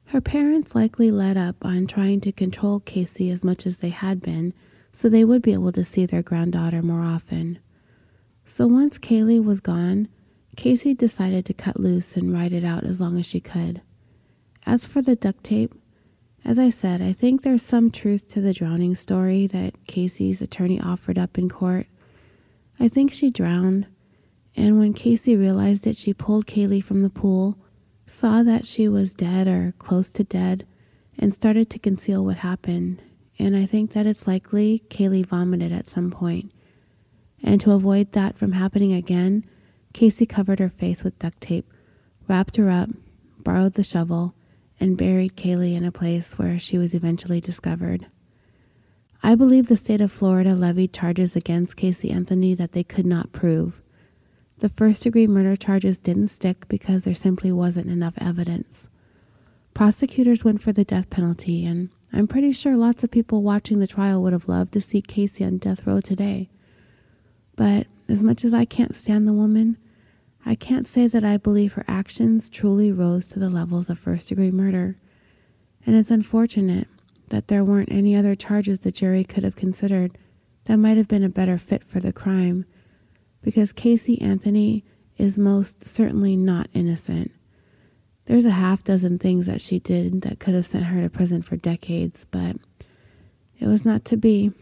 [0.06, 4.22] Her parents likely let up on trying to control Casey as much as they had
[4.22, 4.54] been,
[4.92, 7.60] so they would be able to see their granddaughter more often.
[8.46, 10.08] So once Kaylee was gone,
[10.58, 13.82] Casey decided to cut loose and ride it out as long as she could.
[14.66, 15.74] As for the duct tape,
[16.44, 20.82] as I said, I think there's some truth to the drowning story that Casey's attorney
[20.82, 21.86] offered up in court.
[22.80, 23.86] I think she drowned,
[24.56, 27.58] and when Casey realized it, she pulled Caylee from the pool,
[28.08, 30.66] saw that she was dead or close to dead,
[31.20, 33.02] and started to conceal what happened.
[33.38, 36.52] And I think that it's likely Caylee vomited at some point.
[37.44, 39.46] And to avoid that from happening again,
[39.98, 41.74] Casey covered her face with duct tape,
[42.28, 42.88] wrapped her up,
[43.40, 44.36] borrowed the shovel,
[44.80, 48.06] and buried Caylee in a place where she was eventually discovered.
[49.24, 53.32] I believe the state of Florida levied charges against Casey Anthony that they could not
[53.32, 53.82] prove.
[54.60, 58.90] The first degree murder charges didn't stick because there simply wasn't enough evidence.
[59.74, 63.88] Prosecutors went for the death penalty, and I'm pretty sure lots of people watching the
[63.88, 66.52] trial would have loved to see Casey on death row today.
[67.56, 69.78] But as much as I can't stand the woman,
[70.50, 74.30] I can't say that I believe her actions truly rose to the levels of first
[74.30, 74.96] degree murder,
[75.86, 76.88] and it's unfortunate
[77.28, 80.18] that there weren't any other charges the jury could have considered
[80.64, 82.64] that might have been a better fit for the crime,
[83.42, 84.86] because Casey Anthony
[85.18, 87.34] is most certainly not innocent.
[88.26, 91.42] There's a half dozen things that she did that could have sent her to prison
[91.42, 92.56] for decades, but
[93.60, 94.54] it was not to be.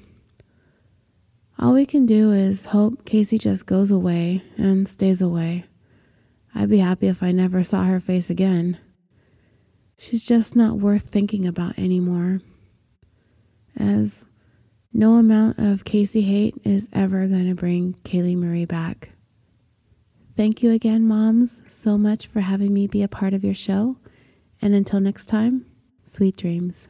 [1.59, 5.65] All we can do is hope Casey just goes away and stays away.
[6.55, 8.77] I'd be happy if I never saw her face again.
[9.97, 12.39] She's just not worth thinking about anymore.
[13.77, 14.23] As
[14.93, 19.09] no amount of Casey hate is ever going to bring Caylee Marie back.
[20.37, 23.97] Thank you again, moms, so much for having me be a part of your show.
[24.61, 25.65] And until next time,
[26.09, 26.87] sweet dreams.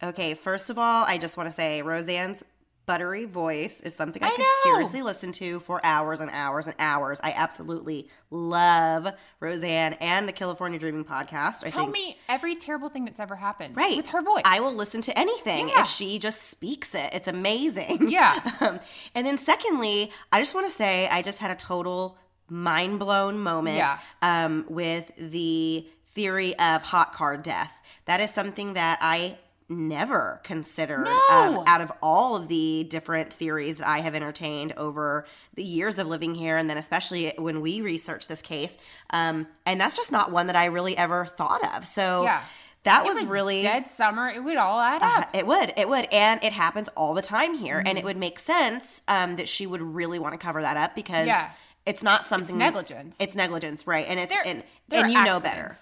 [0.00, 2.44] Okay, first of all, I just want to say Roseanne's
[2.88, 4.46] buttery voice is something I, I could know.
[4.64, 7.20] seriously listen to for hours and hours and hours.
[7.22, 11.64] I absolutely love Roseanne and the Killafornia Dreaming podcast.
[11.64, 13.76] I Tell think me every terrible thing that's ever happened.
[13.76, 13.96] Right.
[13.98, 14.42] With her voice.
[14.46, 15.82] I will listen to anything Yeah.
[15.82, 17.10] if she just speaks it.
[17.12, 18.08] It's amazing.
[18.10, 18.40] Yeah.
[18.60, 18.80] Um,
[19.14, 22.16] and then, secondly, I just want to say I just had a total
[22.48, 23.98] mind blown moment Yeah.
[24.22, 27.78] um, with the theory of hot car death.
[28.06, 29.36] That is something that I
[29.68, 31.64] never considered um, No.
[31.66, 36.06] out of all of the different theories that I have entertained over the years of
[36.06, 38.76] living here, and then especially when we researched this case.
[39.10, 41.86] Um, and that's just not one that I really ever thought of.
[41.86, 42.42] So Yeah.
[42.84, 44.28] that It was, really dead summer.
[44.28, 45.30] It would all add uh, up.
[45.34, 47.86] it would, it would, and it happens all the time here, Mm-hmm.
[47.88, 50.94] and it would make sense um, that she would really want to cover that up
[50.94, 51.50] because Yeah.
[51.84, 53.16] it's not It's something negligence.
[53.20, 54.06] It's negligence, right?
[54.08, 55.76] And it's There- and, there and you know better.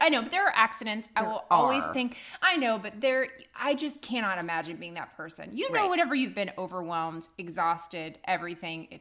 [0.00, 1.08] I know, but there are accidents.
[1.16, 5.16] I There will always think I know, but there I just cannot imagine being that
[5.16, 5.50] person.
[5.56, 5.90] You know, Right.
[5.90, 8.88] whenever you've been overwhelmed, exhausted, everything.
[8.90, 9.00] If,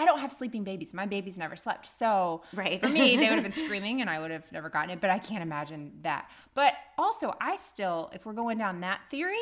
[0.00, 0.94] I don't have sleeping babies.
[0.94, 1.84] My babies never slept.
[1.86, 2.80] So Right.
[2.80, 5.00] for me, they would have been screaming and I would have never gotten it.
[5.00, 6.30] But I can't imagine that.
[6.54, 9.36] But also, I still, if we're going down that theory,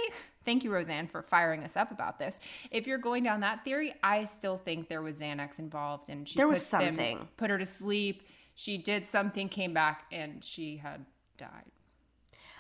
[0.47, 2.39] thank you, Roseanne, for firing us up about this.
[2.71, 6.37] If you're going down that theory, I still think there was Xanax involved and she
[6.37, 7.29] There was puts them- something.
[7.37, 8.23] put her to sleep.
[8.57, 11.05] She did something, came back, and she had
[11.39, 11.71] died.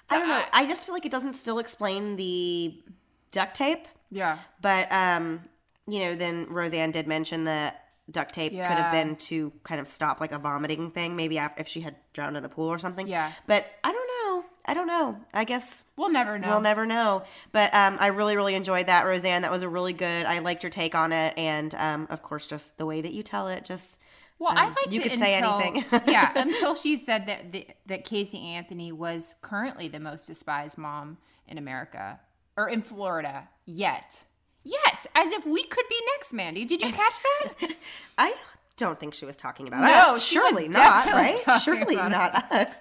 [0.08, 0.42] I don't know.
[0.52, 2.74] I just feel like it doesn't still explain the
[3.32, 3.88] duct tape.
[4.10, 4.38] Yeah.
[4.62, 5.42] But um,
[5.88, 9.88] you know, then Roseanne did mention that duct tape could have been to kind of
[9.88, 13.08] stop like a vomiting thing, maybe if she had drowned in the pool or something.
[13.08, 13.32] Yeah.
[13.46, 14.44] But I don't know.
[14.64, 15.16] I don't know.
[15.32, 16.48] I guess We'll never know.
[16.50, 17.22] we'll never know.
[17.52, 19.42] But um, I really, really enjoyed that, Roseanne.
[19.42, 20.26] That was a really good.
[20.26, 23.22] I liked your take on it, and um, of course, just the way that you
[23.22, 23.64] tell it.
[23.64, 23.98] Just
[24.38, 25.84] Well, I Um, liked you it could say until, anything.
[26.06, 31.18] yeah, until she said that the, that Casey Anthony was currently the most despised mom
[31.48, 32.20] in America
[32.56, 34.24] or in Florida yet.
[34.62, 36.64] Yet, as if we could be next, Mandy.
[36.64, 37.14] Did you catch
[37.60, 37.72] that?
[38.18, 38.34] I
[38.76, 40.22] don't think she was talking about No, us.
[40.24, 41.40] Surely not, right?
[41.62, 42.74] Surely not us.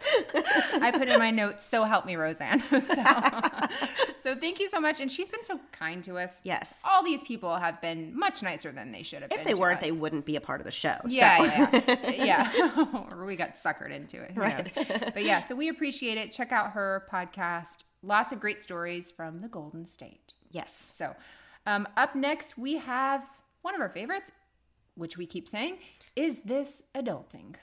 [0.74, 2.62] I put in my notes, so help me, Roseanne.
[2.70, 2.80] so,
[4.20, 5.00] so thank you so much.
[5.00, 6.42] And she's been so kind to us.
[6.44, 6.80] Yes.
[6.84, 9.40] All these people have been much nicer than they should have been.
[9.40, 9.84] If they weren't, us.
[9.86, 10.96] they wouldn't be a part of the show.
[11.08, 11.82] Yeah, so.
[12.12, 13.06] yeah, yeah.
[13.10, 14.32] or we got suckered into it.
[14.32, 14.76] Who Right.
[14.76, 15.12] knows?
[15.14, 16.32] But yeah, so we appreciate it.
[16.32, 17.78] Check out her podcast.
[18.04, 20.34] Lots of great stories from the Golden State.
[20.52, 20.94] yes.
[20.96, 21.16] So,
[21.66, 23.26] um, up next, we have
[23.64, 24.30] one of our favorites,
[24.96, 25.78] which we keep saying,
[26.16, 27.56] is this adulting?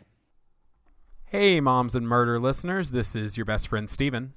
[1.25, 2.91] Hey, moms and murder listeners.
[2.91, 4.35] This is your best friend, Steven.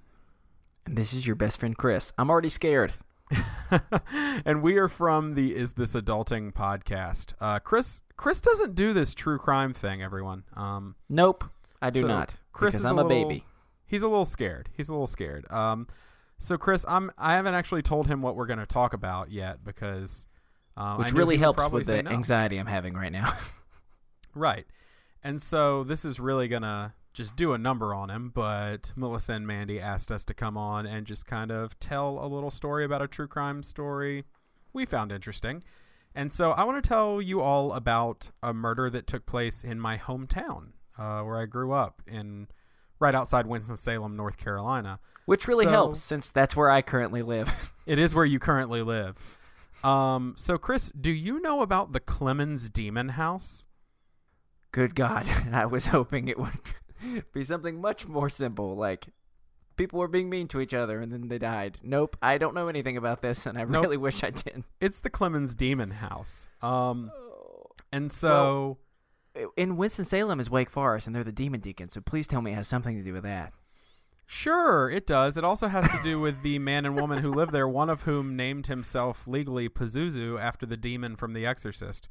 [0.85, 2.13] And this is your best friend Chris.
[2.17, 2.93] I'm already scared.
[4.45, 7.33] and we are from the Is This Adulting podcast.
[7.41, 10.43] Uh, Chris Chris doesn't do this true crime thing, everyone.
[10.55, 11.43] Um, Nope,
[11.81, 12.37] I do so not.
[12.53, 13.43] Chris because is I'm a, little- baby.
[13.87, 14.69] He's a little scared.
[14.73, 15.51] He's a little scared.
[15.51, 15.87] Um,
[16.37, 19.63] so Chris, I'm I haven't actually told him what we're going to talk about yet
[19.65, 20.27] because
[20.77, 22.11] um, Which really helps with the no.
[22.11, 23.31] anxiety I'm having right now.
[24.37, 24.65] Right.
[25.23, 29.31] And so this is really going to just do a number on him, but Melissa
[29.33, 32.83] and Mandy asked us to come on and just kind of tell a little story
[32.83, 34.25] about a true crime story
[34.73, 35.63] we found interesting.
[36.13, 39.79] And so I want to tell you all about a murder that took place in
[39.79, 42.47] my hometown, uh, where I grew up in
[42.99, 44.99] right outside Winston-Salem, North Carolina.
[45.25, 47.71] Which really So- helps since that's where I currently live.
[47.85, 49.15] It is where you currently live.
[49.83, 53.67] Um, so Chris, do you know about the Clemmons Demon House?
[54.71, 55.27] Good God.
[55.53, 56.59] I was hoping it would
[57.33, 59.07] be something much more simple, like
[59.77, 61.77] people were being mean to each other and then they died.
[61.83, 63.83] Nope, I don't know anything about this and I Nope.
[63.83, 64.65] really wish I didn't.
[64.79, 66.47] It's the Clemmons Demon House.
[66.61, 67.11] Um,
[67.91, 68.77] and so
[69.57, 72.55] In Winston-Salem is Wake Forest and they're the Demon Deacons, so please tell me it
[72.55, 73.53] has something to do with that.
[74.27, 75.37] Sure it does.
[75.37, 77.67] It also has to do with the man and woman who live there.
[77.67, 82.09] One of whom named himself legally Pazuzu after the demon from The Exorcist.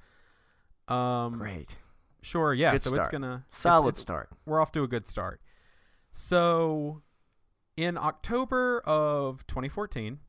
[0.86, 1.76] Um, Great.
[2.22, 2.72] Sure, yeah.
[2.72, 4.30] Good so it's gonna it's- Solid it's- start.
[4.46, 5.40] We're off to a good start.
[6.12, 7.02] So,
[7.76, 10.20] in October of 2014,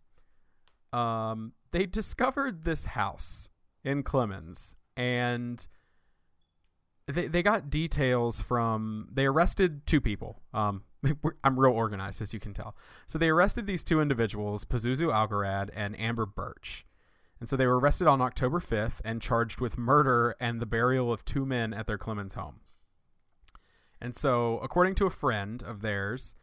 [0.91, 3.49] um, they discovered this house
[3.83, 5.67] in Clemmons, and
[7.07, 9.09] they they got details from.
[9.11, 10.41] They arrested two people.
[10.53, 10.83] Um,
[11.43, 12.75] I'm real organized, as you can tell.
[13.05, 16.85] So they arrested these two individuals, Pazuzu Algarad and Amber Burch.
[17.39, 21.11] And so they were arrested on October 5th and charged with murder and the burial
[21.11, 22.61] of two men at their Clemmons home.
[24.01, 26.35] And so, according to a friend of theirs,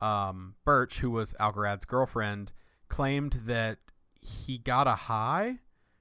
[0.00, 2.52] um, Burch, who was Algarad's girlfriend,
[2.88, 3.78] claimed that
[4.20, 5.58] he got a high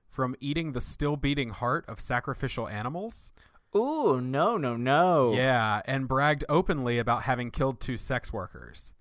[0.07, 3.31] from eating the still beating heart of sacrificial animals.
[3.75, 5.33] Ooh, no, no, no.
[5.33, 8.93] Yeah, and bragged openly about having killed two sex workers.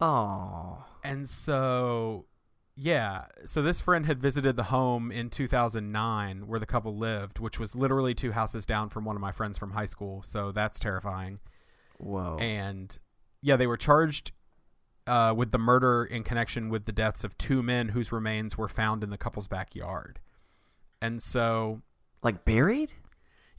[0.00, 0.84] Oh.
[1.02, 2.26] And so,
[2.76, 7.58] yeah, so this friend had visited the home in 2009 where the couple lived, which
[7.58, 10.22] was literally two houses down from one of my friends from high school.
[10.22, 11.38] So that's terrifying.
[11.98, 12.36] Whoa.
[12.40, 12.96] And
[13.40, 14.32] yeah, they were charged
[15.06, 18.68] uh, with the murder in connection with the deaths of two men whose remains were
[18.68, 20.20] found in the couple's backyard.
[21.00, 21.82] And so,
[22.22, 22.92] like buried?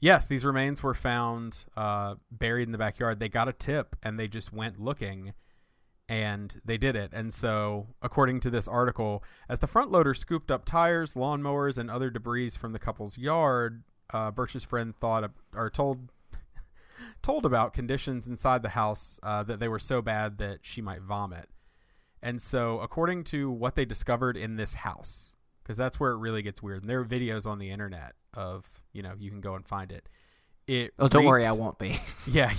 [0.04, 3.18] Yes, these remains were found uh, buried in the backyard.
[3.18, 5.32] They got a tip and they just went looking
[6.10, 7.12] and they did it.
[7.14, 11.90] And so, according to this article, as the front loader scooped up tires, lawnmowers, and
[11.90, 13.82] other debris from the couple's yard,
[14.12, 16.10] uh, Burch's friend thought or told
[17.22, 21.00] told about conditions inside the house uh, that they were so bad that she might
[21.00, 21.48] vomit.
[22.22, 26.42] And so, according to what they discovered in this house, because that's where it really
[26.42, 29.54] gets weird, and there are videos on the internet of, you know, you can go
[29.54, 30.08] and find it.
[30.66, 32.00] It Oh, don't worry, I won't be.
[32.26, 32.52] Yeah,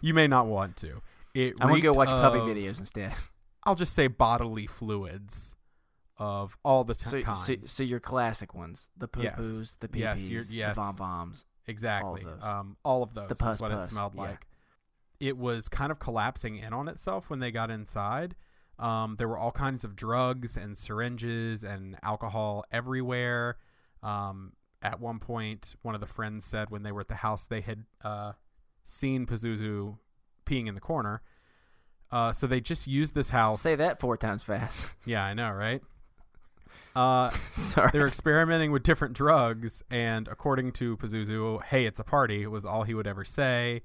[0.00, 1.02] you may not want to.
[1.34, 3.12] It I'm gonna go reeked watch puppy videos instead.
[3.64, 5.56] I'll just say bodily fluids
[6.16, 7.44] of all the t- So, kinds.
[7.46, 9.38] so, so your classic ones, the poo Yes.
[9.40, 10.76] poos, the pee pees, you're- yes.
[10.76, 11.44] the bomb bombs.
[11.66, 12.22] exactly.
[12.24, 12.42] all of those.
[12.48, 13.28] Um, all of those.
[13.28, 14.20] The pus what it pus, smelled yeah.
[14.22, 14.46] like.
[15.20, 18.36] It was kind of collapsing in on itself when they got inside.
[18.78, 23.56] Um, there were all kinds of drugs and syringes and alcohol everywhere.
[24.02, 24.52] Um,
[24.84, 27.62] at one point, one of the friends said when they were at the house, they
[27.62, 28.32] had uh,
[28.84, 29.96] seen Pazuzu
[30.44, 31.22] peeing in the corner.
[32.12, 33.62] Uh, so they just used this house.
[33.62, 34.86] Say that four times fast.
[35.06, 35.82] Yeah, I know, right?
[36.94, 37.90] Uh, Sorry.
[37.92, 42.64] they were experimenting with different drugs, and according to Pazuzu, hey, it's a party, was
[42.64, 43.82] all he would ever say.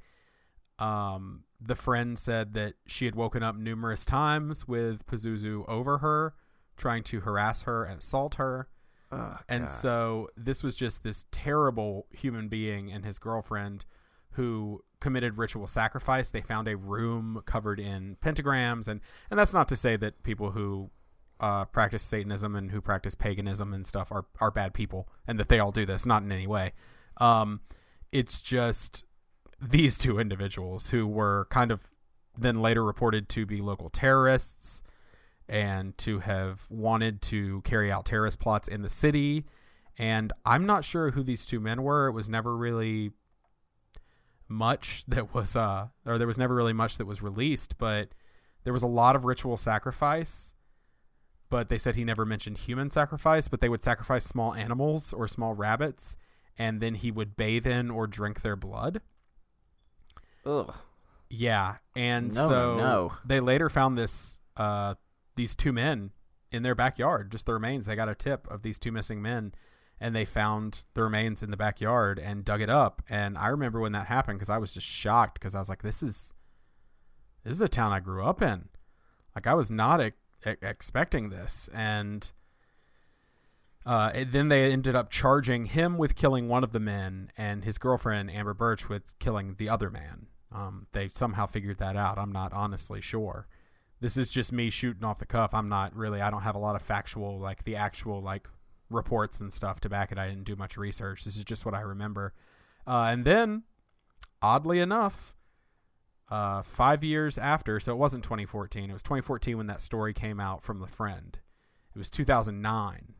[0.79, 6.35] Um, the friend said that she had woken up numerous times with Pazuzu over her,
[6.77, 8.67] trying to harass her and assault her.
[9.11, 13.85] Oh, And so this was just this terrible human being and his girlfriend
[14.31, 16.29] who committed ritual sacrifice.
[16.29, 20.51] They found a room covered in pentagrams, and and that's not to say that people
[20.51, 20.91] who
[21.39, 25.49] uh, practice Satanism and who practice paganism and stuff are are bad people, and that
[25.49, 26.05] they all do this.
[26.05, 26.73] Not in any way.
[27.17, 27.61] Um,
[28.11, 29.05] it's just
[29.61, 31.89] these two individuals who were kind of
[32.37, 34.81] then later reported to be local terrorists
[35.49, 39.45] and to have wanted to carry out terrorist plots in the city.
[39.97, 42.07] And I'm not sure who these two men were.
[42.07, 43.11] It was never really
[44.47, 48.09] much that was, uh, or there was never really much that was released, but
[48.63, 50.53] there was a lot of ritual sacrifice.
[51.49, 55.27] But they said he never mentioned human sacrifice, but they would sacrifice small animals or
[55.27, 56.15] small rabbits,
[56.59, 59.01] and then he would bathe in or drink their blood.
[60.45, 60.71] Ugh.
[61.31, 63.13] Yeah, and No, so no.
[63.25, 64.93] they later found this uh
[65.39, 66.11] these two men
[66.51, 67.85] in their backyard, just the remains.
[67.85, 69.53] They got a tip of these two missing men
[69.97, 73.01] and they found the remains in the backyard and dug it up.
[73.09, 75.81] And I remember when that happened because I was just shocked because I was like
[75.81, 76.33] this is
[77.45, 78.67] this is the town I grew up in.
[79.33, 80.01] Like I was not
[80.45, 82.29] expecting this and
[83.85, 87.63] uh, and then they ended up charging him with killing one of the men and
[87.63, 90.27] his girlfriend Amber Burch with killing the other man.
[90.51, 92.17] Um, they somehow figured that out.
[92.17, 93.47] I'm not honestly sure.
[94.01, 95.53] This is just me shooting off the cuff.
[95.53, 96.21] I'm not really.
[96.21, 98.47] I don't have a lot of factual, like the actual like
[98.89, 100.17] reports and stuff to back it.
[100.17, 101.25] I didn't do much research.
[101.25, 102.33] This is just what I remember.
[102.87, 103.63] Uh, and then,
[104.41, 105.35] oddly enough,
[106.29, 108.89] uh, five years after, so it wasn't 2014.
[108.89, 111.37] It was 2014 when that story came out from the friend.
[111.93, 113.15] It was 2009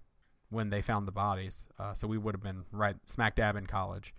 [0.50, 1.68] when they found the bodies.
[1.78, 4.14] Uh, so we would have been right smack dab in college.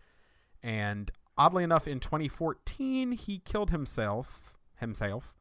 [0.62, 4.54] And oddly enough, in 2014, he killed himself.
[4.78, 5.34] Himself.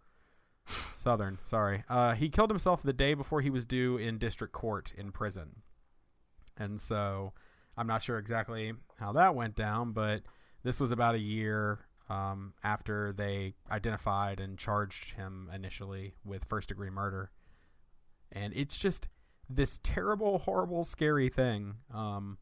[0.94, 1.84] Southern, sorry.
[1.90, 5.62] Uh, he killed himself the day before he was due in district court in prison.
[6.58, 7.34] And so
[7.78, 10.24] I'm not sure exactly how that went down, but
[10.64, 11.80] this was about a year
[12.10, 17.32] um, after they identified and charged him initially with first degree murder.
[18.32, 19.08] And it's just
[19.50, 22.38] this terrible, horrible, scary thing um,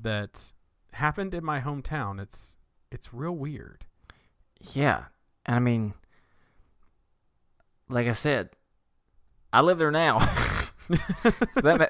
[0.00, 0.52] that
[0.92, 2.20] happened in my hometown.
[2.20, 2.56] It's
[2.90, 3.86] it's real weird.
[4.74, 5.04] Yeah.
[5.46, 5.94] And I mean,
[7.88, 8.50] like I said,
[9.52, 10.18] I live there now.
[10.88, 11.86] so that ma-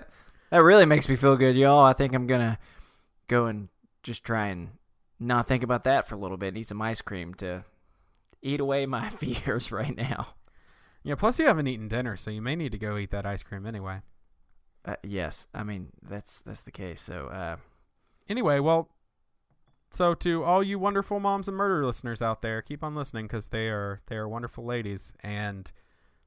[0.50, 1.84] that really makes me feel good, y'all.
[1.84, 2.58] I think I'm gonna
[3.28, 3.68] go and
[4.02, 4.70] just try and
[5.20, 6.48] not think about that for a little bit.
[6.48, 7.64] and Eat some ice cream to
[8.42, 10.34] eat away my fears right now.
[11.04, 11.14] Yeah.
[11.14, 13.66] Plus, you haven't eaten dinner, so you may need to go eat that ice cream
[13.66, 14.00] anyway.
[14.84, 17.00] Uh, yes, I mean that's that's the case.
[17.00, 17.56] So uh,
[18.28, 18.88] Anyway, well,
[19.92, 23.48] so to all you wonderful moms and murder listeners out there, keep on listening because
[23.48, 25.14] they are they are wonderful ladies.
[25.20, 25.70] And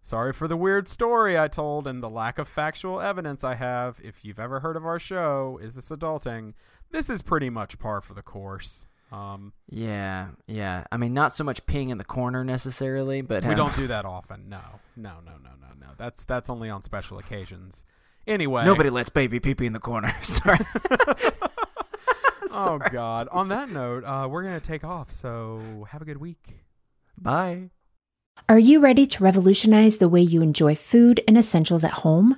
[0.02, 4.00] sorry for the weird story I told and the lack of factual evidence I have.
[4.04, 6.54] If you've ever heard of our show, is this adulting?
[6.92, 8.86] This is pretty much par for the course.
[9.12, 10.86] Um, yeah, yeah.
[10.92, 13.88] I mean, not so much peeing in the corner necessarily, but we uh, don't do
[13.88, 14.50] that often.
[14.50, 14.62] No,
[14.96, 15.88] no, no, no, no, no.
[15.98, 17.84] That's that's only on special occasions.
[18.28, 20.12] Anyway, Nobody lets baby pee pee in the corner.
[20.24, 20.60] Sorry.
[22.54, 23.28] Oh God!
[23.32, 25.12] On that note, uh, we're gonna take off.
[25.12, 26.66] So have a good week.
[27.18, 27.70] Bye.
[28.48, 32.38] Are you ready to revolutionize the way you enjoy food and essentials at home?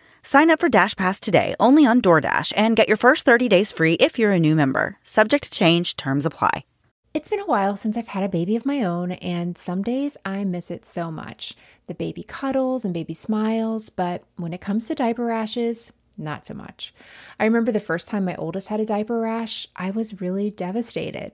[0.23, 3.71] Sign up for Dash Pass today only on DoorDash and get your first 30 days
[3.71, 4.97] free if you're a new member.
[5.01, 6.63] Subject to change, terms apply.
[7.13, 10.15] It's been a while since I've had a baby of my own, and some days
[10.23, 11.55] I miss it so much.
[11.87, 16.53] The baby cuddles and baby smiles, but when it comes to diaper rashes, not so
[16.53, 16.93] much.
[17.39, 21.33] I remember the first time my oldest had a diaper rash, I was really devastated.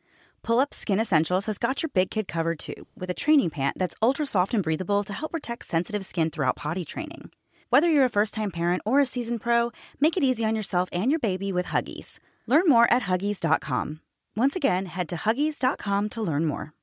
[0.43, 3.77] Pull Up Skin Essentials has got your big kid covered too, with a training pant
[3.77, 7.29] that's ultra soft and breathable to help protect sensitive skin throughout potty training.
[7.69, 10.89] Whether you're a first time parent or a seasoned pro, make it easy on yourself
[10.91, 12.17] and your baby with Huggies.
[12.47, 14.01] Learn more at Huggies.com.
[14.35, 16.73] Once again, head to Huggies.com to learn more.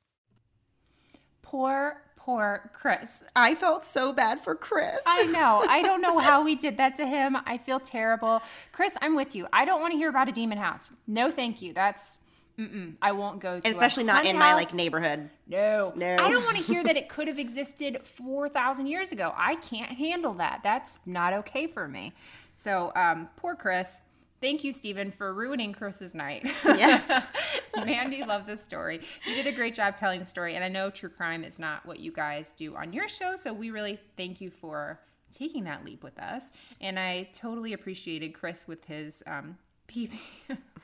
[1.42, 3.24] Poor, poor Chris.
[3.34, 5.00] I felt so bad for Chris.
[5.04, 5.64] I know.
[5.68, 7.36] I don't know how we did that to him.
[7.44, 8.40] I feel terrible.
[8.70, 9.48] Chris, I'm with you.
[9.52, 10.90] I don't want to hear about a demon house.
[11.08, 11.72] No, thank you.
[11.72, 12.18] That's
[12.58, 15.30] Mm-mm, I won't go to especially not in my like neighborhood.
[15.46, 16.16] No, No.
[16.16, 19.32] I don't want to hear that it could have existed 4,000 years ago.
[19.36, 20.60] I can't handle that.
[20.64, 22.12] That's not okay for me.
[22.56, 24.00] So, um, poor Chris.
[24.40, 26.46] Thank you, Stephen, for ruining Chris's night.
[26.64, 27.24] Yes.
[27.76, 29.00] Mandy loved this story.
[29.26, 30.54] You did a great job telling the story.
[30.54, 33.36] And I know true crime is not what you guys do on your show.
[33.36, 35.00] So, we really thank you for
[35.32, 36.50] taking that leap with us.
[36.80, 40.10] And I totally appreciated Chris with his um, pee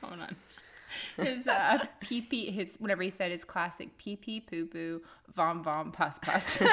[0.01, 0.35] Hold on
[1.17, 5.01] his uh, pee pee, his whatever he said, his classic pee pee poo poo
[5.33, 6.57] vom vom pus pus.
[6.59, 6.69] Did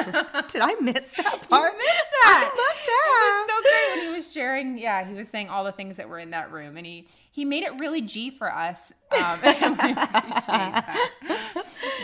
[0.62, 1.72] I miss that part?
[1.72, 2.50] You missed that.
[2.52, 4.78] I must It was so great when he was sharing.
[4.78, 7.44] Yeah, he was saying all the things that were in that room, and he he
[7.44, 8.92] made it really G for us.
[9.16, 11.10] Um, we appreciate that.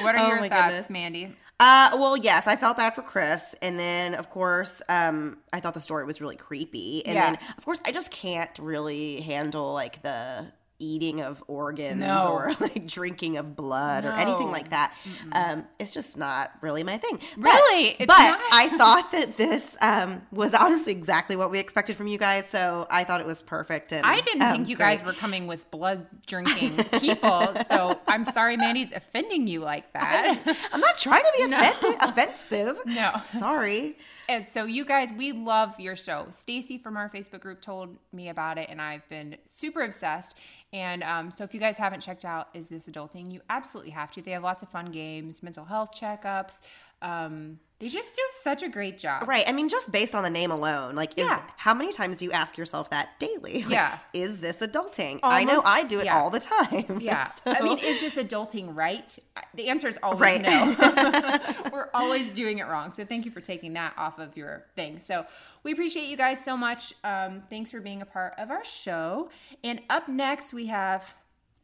[0.02, 0.90] What are Oh your thoughts, goodness.
[0.90, 1.36] Mandy?
[1.60, 5.74] Uh, well, yes, I felt bad for Chris, and then of course, um, I thought
[5.74, 7.32] the story was really creepy, and Yeah.
[7.32, 12.28] then of course, I just can't really handle like the eating of organs No.
[12.32, 14.94] or like drinking of blood or anything like that.
[15.32, 17.18] Um, it's just not really my thing.
[17.36, 17.88] But- Really?
[17.98, 18.40] It's but not?
[18.52, 22.86] I thought that this um was honestly exactly what we expected from you guys, so
[22.90, 23.92] I thought it was perfect.
[23.92, 24.98] And I didn't um, think you great.
[24.98, 30.56] guys were coming with blood drinking people, so I'm sorry Mandy's offending you like that.
[30.72, 31.72] I'm not trying to be No.
[32.00, 32.78] offensive.
[32.86, 33.12] No.
[33.38, 33.96] Sorry.
[34.30, 36.26] And so you guys, we love your show.
[36.32, 40.34] Stacy from our Facebook group told me about it, and I've been super obsessed.
[40.72, 44.12] And um, so if you guys haven't checked out Is This Adulting, you absolutely have
[44.12, 44.22] to.
[44.22, 46.60] They have lots of fun games, mental health checkups.
[47.00, 49.28] Um, they just do such a great job.
[49.28, 49.48] Right.
[49.48, 51.40] I mean, just based on the name alone, like, is, Yeah.
[51.56, 53.62] how many times do you ask yourself that daily?
[53.62, 53.98] Like, Yeah.
[54.12, 55.20] Is this adulting?
[55.22, 56.18] I know I do it yeah.
[56.18, 56.98] all the time.
[57.00, 57.30] Yeah.
[57.44, 59.16] So- I mean, is this adulting right?
[59.54, 60.42] The answer is always Right.
[60.42, 61.70] no.
[61.72, 62.92] We're always doing it wrong.
[62.92, 64.98] So thank you for taking that off of your thing.
[64.98, 65.24] So
[65.62, 66.92] we appreciate you guys so much.
[67.04, 69.30] Um, thanks for being a part of our show.
[69.64, 71.14] And up next, we have,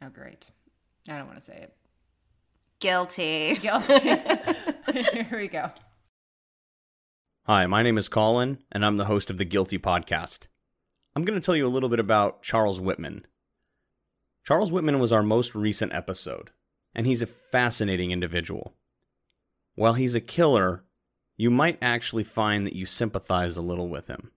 [0.02, 0.46] oh, great.
[1.08, 1.76] I don't want to say it.
[2.80, 3.56] guilty.
[3.56, 3.98] Guilty.
[4.92, 5.70] Here we go.
[7.46, 10.46] Hi, my name is Colin, and I'm the host of the Guilty Podcast.
[11.14, 13.26] I'm going to tell you a little bit about Charles Whitman.
[14.44, 16.50] Charles Whitman was our most recent episode,
[16.94, 18.74] and he's a fascinating individual.
[19.74, 20.84] While he's a killer,
[21.36, 24.30] you might actually find that you sympathize a little with him.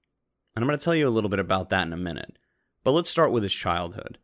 [0.56, 2.38] and I'm going to tell you a little bit about that in a minute.
[2.84, 4.18] But let's start with his childhood.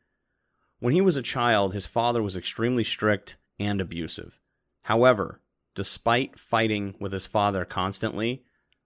[0.80, 4.40] When he was a child, his father was extremely strict and abusive.
[4.84, 5.42] However,
[5.76, 8.44] despite fighting with his father constantly,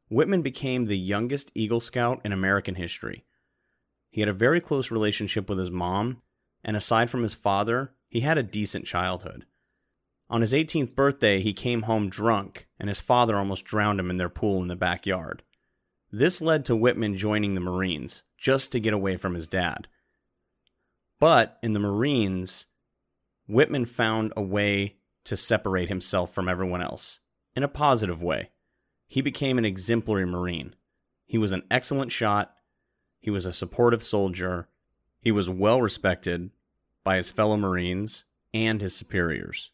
[0.10, 3.26] Whitman became the youngest Eagle Scout in American history.
[4.10, 6.22] He had a very close relationship with his mom,
[6.64, 9.46] and aside from his father, he had a decent childhood.
[10.30, 14.18] On his 18th birthday, he came home drunk, and his father almost drowned him in
[14.18, 15.44] their pool in the backyard.
[16.12, 19.88] This led to Whitman joining the Marines, just to get away from his dad.
[21.20, 22.68] But in the Marines,
[23.48, 27.20] Whitman found a way to separate himself from everyone else
[27.56, 28.52] in a positive way.
[29.08, 30.76] He became an exemplary Marine.
[31.26, 32.54] He was an excellent shot.
[33.20, 34.68] He was a supportive soldier.
[35.22, 36.52] He was well respected
[37.04, 39.72] by his fellow Marines and his superiors.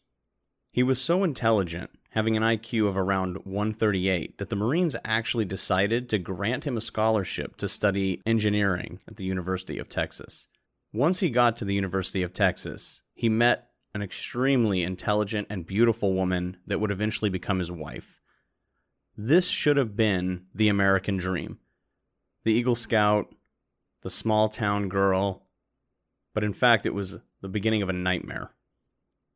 [0.74, 6.08] He was so intelligent, having an IQ of around 138, that the Marines actually decided
[6.08, 10.48] to grant him a scholarship to study engineering at the University of Texas.
[10.92, 16.12] Once he got to the University of Texas, he met an extremely intelligent and beautiful
[16.12, 18.20] woman that would eventually become his wife.
[19.16, 21.60] This should have been the American dream.
[22.42, 23.32] The Eagle Scout,
[24.02, 25.46] the small town girl,
[26.32, 28.50] but in fact, it was the beginning of a nightmare.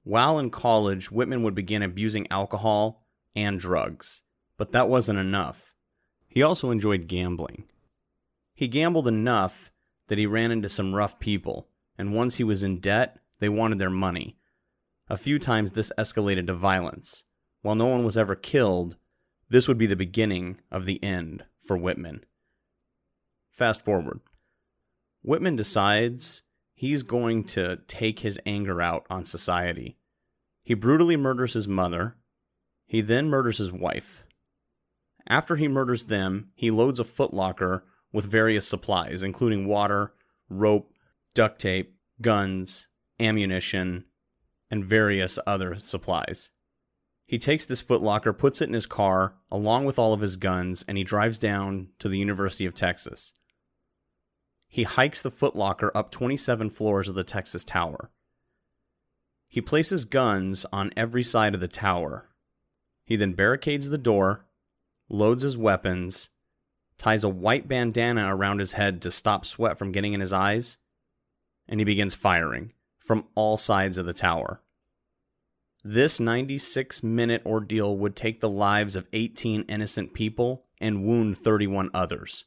[0.08, 3.04] While in college, Whitman would begin abusing alcohol
[3.36, 4.22] and drugs,
[4.56, 5.74] but that wasn't enough.
[6.26, 7.64] He also enjoyed gambling.
[8.54, 9.70] He gambled enough
[10.06, 13.78] that he ran into some rough people, and once he was in debt, they wanted
[13.78, 14.38] their money.
[15.10, 17.24] A few times this escalated to violence.
[17.60, 18.96] While no one was ever killed,
[19.50, 22.24] this would be the beginning of the end for Whitman.
[23.50, 24.20] Fast forward.
[25.20, 29.97] Whitman decides he's going to take his anger out on society.
[30.68, 32.18] He brutally murders his mother.
[32.84, 34.22] He then murders his wife.
[35.26, 40.12] After he murders them, he loads a footlocker with various supplies, including water,
[40.50, 40.92] rope,
[41.32, 42.86] duct tape, guns,
[43.18, 44.04] ammunition,
[44.70, 46.50] and various other supplies.
[47.24, 50.84] He takes this footlocker, puts it in his car, along with all of his guns,
[50.86, 53.32] and he drives down to the University of Texas.
[54.68, 58.10] He hikes the footlocker up 27 floors of the Texas Tower.
[59.48, 62.28] He places guns on every side of the tower.
[63.04, 64.44] He then barricades the door,
[65.08, 66.28] loads his weapons,
[66.98, 70.76] ties a white bandana around his head to stop sweat from getting in his eyes,
[71.66, 74.60] and he begins firing from all sides of the tower.
[75.82, 81.88] This 96 minute ordeal would take the lives of 18 innocent people and wound 31
[81.94, 82.44] others.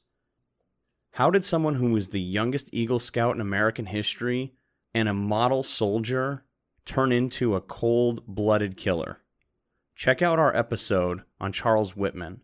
[1.14, 4.54] How did someone who was the youngest Eagle Scout in American history
[4.94, 6.44] and a model soldier
[6.86, 9.22] turn into a cold blooded killer?
[9.96, 12.42] Check out our episode on Charles Whitman.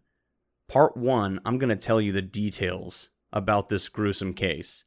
[0.67, 4.85] Part 1, I'm going to tell you the details about this gruesome case.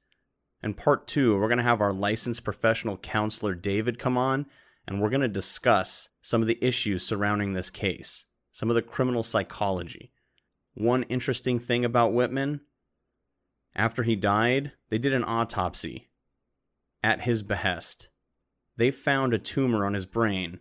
[0.63, 4.47] And part 2, we're going to have our licensed professional counselor David come on
[4.87, 8.83] and we're going to discuss some of the issues surrounding this case, some of the
[8.83, 10.13] criminal psychology.
[10.75, 12.61] One interesting thing about Whitman
[13.75, 16.11] after he died, they did an autopsy
[17.03, 18.09] at his behest.
[18.81, 20.59] They found a tumor on his brain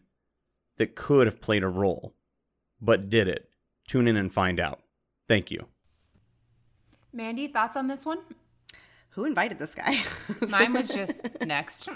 [0.76, 2.16] that could have played a role,
[2.82, 3.50] but did it.
[3.88, 4.82] Tune in and find out.
[5.30, 5.68] Thank you.
[7.14, 8.20] Mandy, thoughts on this one?
[9.20, 10.02] Who invited this guy?
[10.48, 11.90] Mine was just next.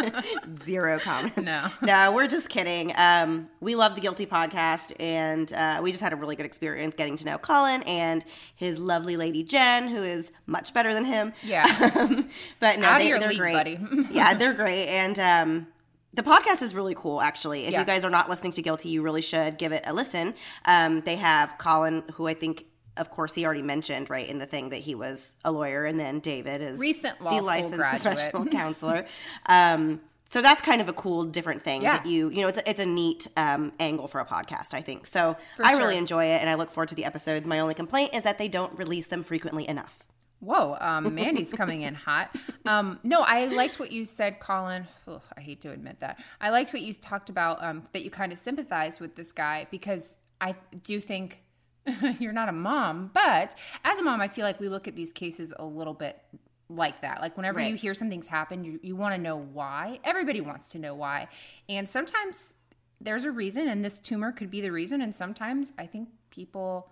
[0.64, 1.36] Zero comments.
[1.36, 1.68] No.
[1.82, 2.94] No, we're just kidding.
[2.96, 6.94] Um, we love the Guilty podcast, and uh, we just had a really good experience
[6.96, 11.34] getting to know Colin and his lovely lady Jen, who is much better than him.
[11.42, 11.64] Yeah.
[11.96, 12.28] Um,
[12.58, 13.52] but no, Out they, league, great.
[13.52, 13.78] buddy.
[14.10, 15.66] yeah, they're great, and um,
[16.14, 17.20] the podcast is really cool.
[17.20, 17.80] Actually, if Yeah.
[17.80, 20.32] you guys are not listening to Guilty, you really should give it a listen.
[20.64, 22.64] Um, they have Colin, who I think.
[22.96, 25.98] Of course, he already mentioned right in the thing that he was a lawyer, and
[26.00, 28.02] then David is Recent law the school licensed graduate.
[28.02, 29.06] professional counselor.
[29.46, 31.98] Um, so that's kind of a cool, different thing Yeah.
[31.98, 34.82] that you, you know, it's a, it's a neat um, angle for a podcast, I
[34.82, 35.06] think.
[35.06, 35.78] So For I sure.
[35.80, 37.46] really enjoy it, and I look forward to the episodes.
[37.46, 40.00] My only complaint is that they don't release them frequently enough.
[40.40, 42.34] Whoa, um, Mandy's coming in hot.
[42.66, 44.88] Um, no, I liked what you said, Colin.
[45.06, 46.18] Ugh, I hate to admit that.
[46.40, 49.68] I liked what you talked about um, that you kind of sympathized with this guy
[49.70, 51.42] because I do think
[52.20, 55.12] you're not a mom, but as a mom, I feel like we look at these
[55.12, 56.20] cases a little bit
[56.68, 57.20] like that.
[57.20, 57.70] Like whenever Right.
[57.70, 60.00] you hear something's happened, you, you want to know why.
[60.04, 61.28] Everybody wants to know why.
[61.68, 62.54] And sometimes
[63.00, 65.00] there's a reason, and this tumor could be the reason.
[65.00, 66.90] And sometimes I think people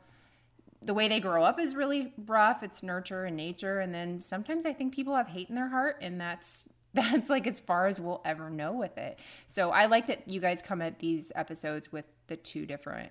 [0.83, 2.63] the way they grow up is really rough.
[2.63, 5.97] It's nurture and nature, and then sometimes I think people have hate in their heart,
[6.03, 9.19] and that's that's like as far as we'll ever know with it.
[9.49, 13.11] So I like that you guys come at these episodes with the two different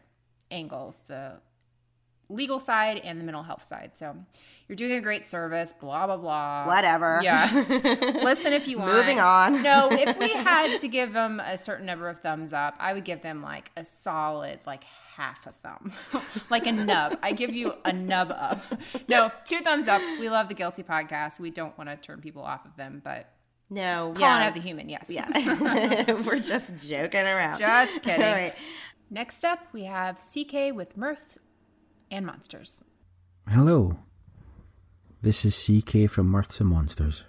[0.51, 1.34] angles, the
[2.30, 3.91] legal side and the mental health side.
[3.95, 4.15] So
[4.67, 6.65] you're doing a great service, blah, blah, blah.
[6.67, 7.19] Whatever.
[7.21, 7.65] Yeah.
[8.24, 8.93] Listen if you want.
[8.93, 9.61] Moving on.
[9.63, 13.03] no, if we had to give them a certain number of thumbs up, I would
[13.05, 14.84] give them like a solid, like
[15.15, 15.91] half a thumb,
[16.49, 17.19] like a nub.
[17.21, 18.61] I give you a nub up.
[19.07, 20.01] No, two thumbs up.
[20.19, 21.39] We love the Guilty podcast.
[21.39, 23.28] We don't want to turn people off of them, but
[23.69, 24.47] No, Colin yeah.
[24.47, 25.07] as a human, yes.
[25.09, 26.13] Yeah.
[26.21, 27.59] We're just joking around.
[27.59, 28.26] Just kidding.
[28.26, 28.55] All right.
[29.11, 31.38] Next up, we have CK with Mirth
[32.14, 32.80] and Monsters.
[33.49, 33.97] Hello.
[35.24, 37.26] This is CK from Mirths and Monsters.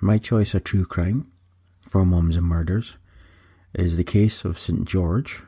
[0.00, 1.30] My choice of true crime
[1.80, 2.98] for Mums and Murders
[3.72, 4.84] is the case of St.
[4.88, 5.42] George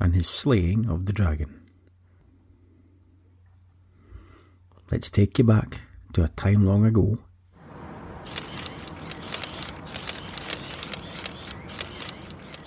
[0.00, 1.62] and his slaying of the dragon.
[4.90, 5.82] Let's take you back
[6.14, 7.18] to a time long ago.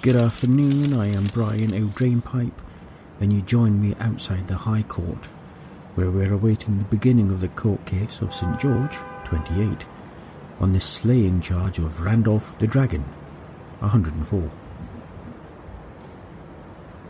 [0.02, 2.65] Good afternoon, I am Brian O'Drainpipe,
[3.20, 5.26] and you join me outside the High Court,
[5.96, 8.60] where we're awaiting the beginning of the court case of St.
[8.60, 9.86] George, 28,
[10.60, 13.04] on the slaying charge of Randolph the Dragon,
[13.80, 14.50] 104.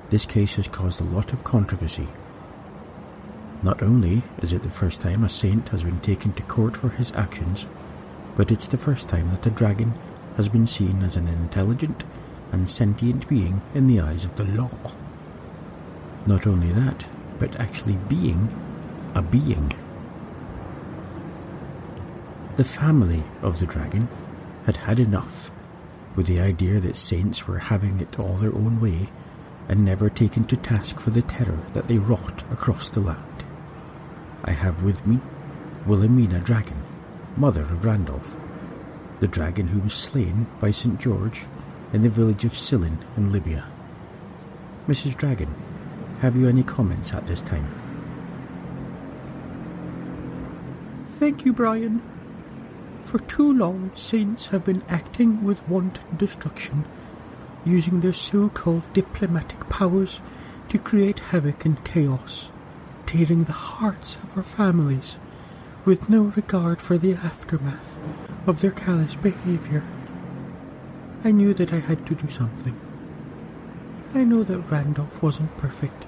[0.10, 2.08] This case has caused a lot of controversy.
[3.64, 6.90] Not only is it the first time a saint has been taken to court for
[6.90, 7.68] his actions,
[8.36, 9.94] but it's the first time that a dragon
[10.38, 12.04] has been seen as an intelligent
[12.52, 14.70] and sentient being in the eyes of the law.
[16.26, 17.08] Not only that,
[17.38, 18.54] but actually being
[19.14, 19.74] a being.
[22.56, 24.08] The family of the dragon
[24.66, 25.52] had had enough
[26.16, 29.10] with the idea that saints were having it all their own way
[29.68, 33.46] and never taken to task for the terror that they wrought across the land.
[34.44, 35.20] I have with me
[35.86, 36.82] Wilhelmina Dragon,
[37.36, 38.38] mother of Randolph,
[39.20, 41.00] the dragon who was slain by St.
[41.00, 41.46] George
[41.94, 43.66] in the village of Sillin in Libya.
[44.88, 45.16] Mrs.
[45.16, 45.54] Dragon,
[46.26, 47.68] have you any comments at this time?
[51.06, 52.02] Thank you, Brian.
[53.04, 56.86] For too long, saints have been acting with wanton destruction,
[57.64, 60.20] using their so called diplomatic powers
[60.70, 62.52] to create havoc and chaos,
[63.06, 65.20] tearing the hearts of our families,
[65.86, 68.00] with no regard for the aftermath
[68.48, 69.84] of their callous behaviour.
[71.24, 72.76] I knew that I had to do something.
[74.16, 76.08] I know that Randolph wasn't perfect,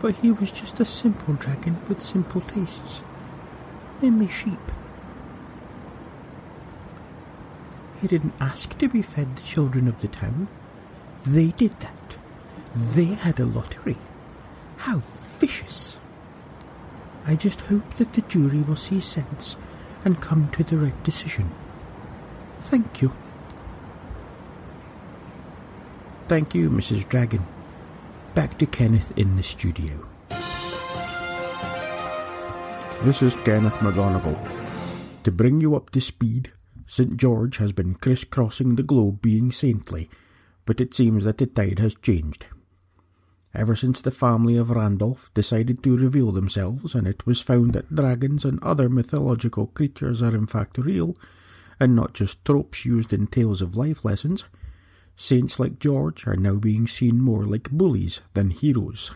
[0.00, 3.02] but he was just a simple dragon with simple tastes,
[4.00, 4.58] mainly sheep.
[8.00, 10.48] He didn't ask to be fed the children of the town.
[11.24, 12.16] They did that.
[12.74, 13.98] They had a lottery.
[14.78, 15.98] How vicious!
[17.26, 19.58] I just hope that the jury will see sense
[20.02, 21.50] and come to the right decision.
[22.60, 23.12] Thank you.
[26.28, 27.06] Thank you, Mrs.
[27.06, 27.44] Dragon.
[28.34, 30.06] Back to Kenneth in the studio.
[33.02, 34.38] This is Kenneth McGonagall.
[35.24, 36.52] To bring you up to speed,
[36.86, 37.16] St.
[37.16, 40.08] George has been crisscrossing the globe being saintly,
[40.64, 42.46] but it seems that the tide has changed.
[43.52, 47.92] Ever since the family of Randolph decided to reveal themselves and it was found that
[47.92, 51.16] dragons and other mythological creatures are in fact real,
[51.80, 54.44] and not just tropes used in tales of life lessons,
[55.20, 59.12] saints like George are now being seen more like bullies than heroes.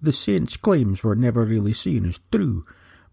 [0.00, 2.64] The saint's claims were never really seen as true,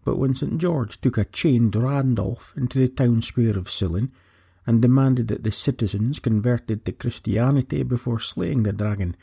[0.04, 0.58] but when St.
[0.58, 4.12] George took a chained Randolph into the town square of Sillin
[4.64, 9.16] and demanded that the citizens converted to Christianity before slaying the dragon,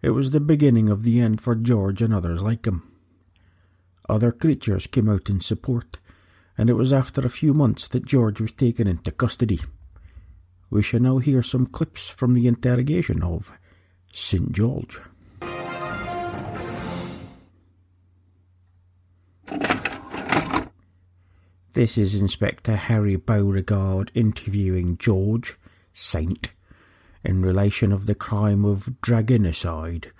[0.00, 2.82] it was the beginning of the end for George and others like him.
[4.08, 5.98] Other creatures came out in support,
[6.56, 9.60] and it was after a few months that George was taken into custody.
[10.70, 13.52] We shall now hear some clips from the interrogation of
[14.12, 14.52] St.
[14.52, 15.00] George.
[21.72, 25.56] This is Inspector Harry Beauregard interviewing George,
[25.92, 26.52] Saint,
[27.22, 30.10] in relation of the crime of dragonicide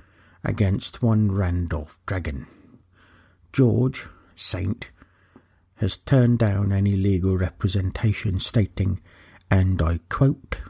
[0.45, 2.47] against one Randolph Dragon.
[3.53, 4.93] George, Saint,
[5.77, 9.01] has turned down any legal representation stating,
[9.51, 10.61] and I quote,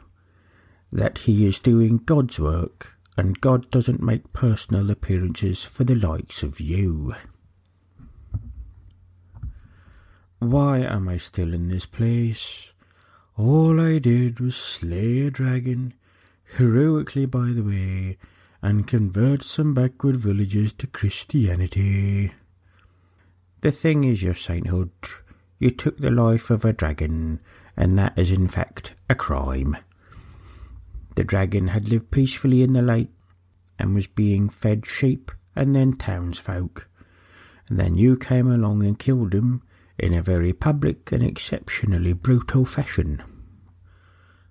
[0.91, 6.41] that he is doing God's work and God doesn't make personal appearances for the likes
[6.41, 7.13] of you.
[10.39, 12.73] Why am I still in this place?
[13.35, 15.93] All I did was slay a dragon,
[16.57, 18.17] heroically by the way,
[18.61, 22.31] and convert some backward villages to Christianity.
[23.61, 24.91] The thing is, your sainthood,
[25.59, 27.41] you took the life of a dragon,
[27.79, 29.77] and that is in fact a crime.
[31.15, 33.09] The dragon had lived peacefully in the lake
[33.79, 36.89] and was being fed sheep and then townsfolk.
[37.69, 39.63] And then you came along and killed him
[39.97, 43.23] in a very public and exceptionally brutal fashion.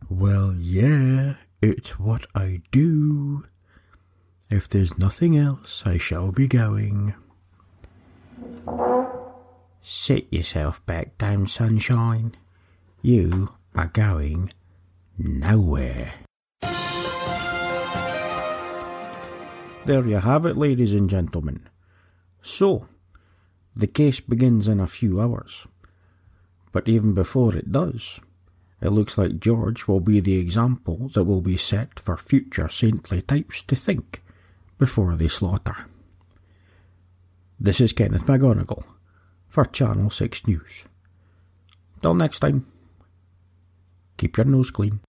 [0.08, 3.44] Well, yeah, it's what I do.
[4.50, 7.14] If there's nothing else, I shall be going.
[9.82, 12.34] Sit yourself back down, sunshine.
[13.08, 14.50] You are going
[15.16, 16.12] nowhere.
[19.86, 21.66] There you have it, ladies and gentlemen.
[22.42, 22.86] So,
[23.74, 25.66] the case begins in a few hours.
[26.70, 28.20] But even before it does,
[28.82, 33.22] it looks like George will be the example that will be set for future saintly
[33.22, 34.22] types to think
[34.76, 35.86] before they slaughter.
[37.58, 38.84] This is Kenneth McGonigal
[39.48, 40.84] for Channel 6 News.
[42.02, 42.66] Till next time,
[44.18, 45.00] keep your nose clean.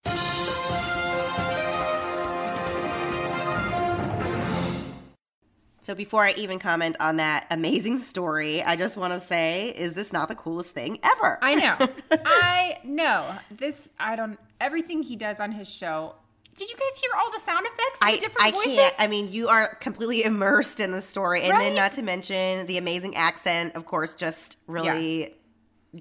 [5.81, 9.93] So before I even comment on that amazing story, I just want to say, is
[9.93, 11.39] this not the coolest thing ever?
[11.41, 11.77] I know.
[12.25, 13.35] I know.
[13.49, 16.13] This I don't everything he does on his show.
[16.55, 17.99] Did you guys hear all the sound effects?
[18.01, 18.75] and I, the different I voices?
[18.75, 18.95] can't.
[18.99, 21.59] I mean, you are completely immersed in the story, and Right?
[21.59, 23.75] then not to mention the amazing accent.
[23.75, 25.33] Of course, just really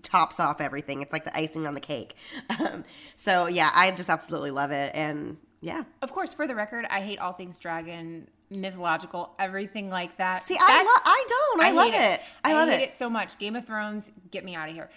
[0.03, 1.03] tops off everything.
[1.03, 2.14] It's like the icing on the cake.
[2.61, 2.84] Um,
[3.16, 5.84] so yeah, I just absolutely love it, and yeah.
[6.03, 10.43] Of course, for the record, I hate all things dragon, mythological, everything like that.
[10.43, 11.61] See, I lo- I don't.
[11.62, 12.20] I love hate it.
[12.43, 12.91] I love hate it.
[12.91, 13.39] it so much.
[13.39, 14.91] Game of Thrones, get me out of here.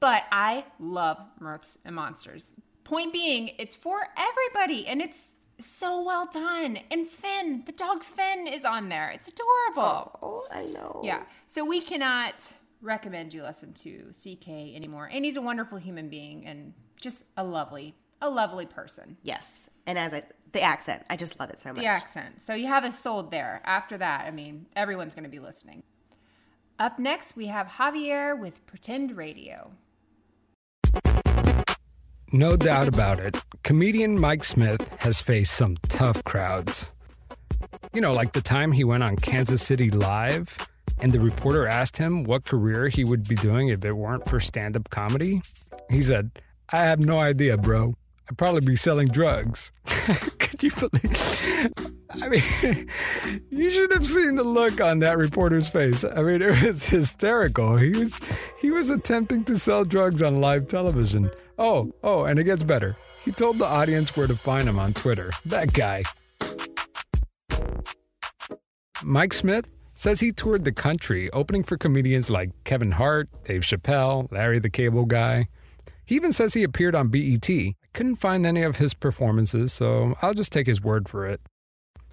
[0.00, 2.54] But I love Mirths and Monsters.
[2.84, 5.26] Point being, it's for everybody, and it's
[5.58, 6.78] so well done.
[6.90, 9.10] And Finn, the dog Finn, is on there.
[9.10, 10.18] It's adorable.
[10.22, 11.00] Oh, I know.
[11.04, 11.22] Yeah.
[11.48, 12.34] So we cannot
[12.82, 15.08] recommend you listen to CK anymore.
[15.10, 19.16] And he's a wonderful human being and just a lovely, a lovely person.
[19.22, 21.80] Yes, and as I the accent, I just love it so much.
[21.80, 22.42] The accent.
[22.42, 23.62] So you have us sold there.
[23.64, 25.82] After that, I mean, everyone's going to be listening.
[26.78, 29.70] Up next, we have Javier with Pretend Radio.
[32.32, 36.90] No doubt about it, comedian Mike Smith has faced some tough crowds.
[37.92, 40.56] You know, like the time he went on Kansas City Live
[41.00, 44.40] and the reporter asked him what career he would be doing if it weren't for
[44.40, 45.42] stand up comedy.
[45.90, 46.30] He said,
[46.70, 47.94] I have no idea, bro.
[48.28, 49.72] I'd probably be selling drugs.
[50.38, 51.72] Could you believe?
[52.10, 52.88] I mean,
[53.50, 56.04] you should have seen the look on that reporter's face.
[56.04, 57.76] I mean, it was hysterical.
[57.76, 58.20] He was
[58.60, 61.30] he was attempting to sell drugs on live television.
[61.58, 62.96] Oh, oh, and it gets better.
[63.24, 65.30] He told the audience where to find him on Twitter.
[65.46, 66.02] That guy.
[69.04, 74.30] Mike Smith says he toured the country opening for comedians like Kevin Hart, Dave Chappelle,
[74.32, 75.48] Larry the Cable Guy.
[76.04, 77.48] He even says he appeared on BET.
[77.48, 81.40] I couldn't find any of his performances, so I'll just take his word for it.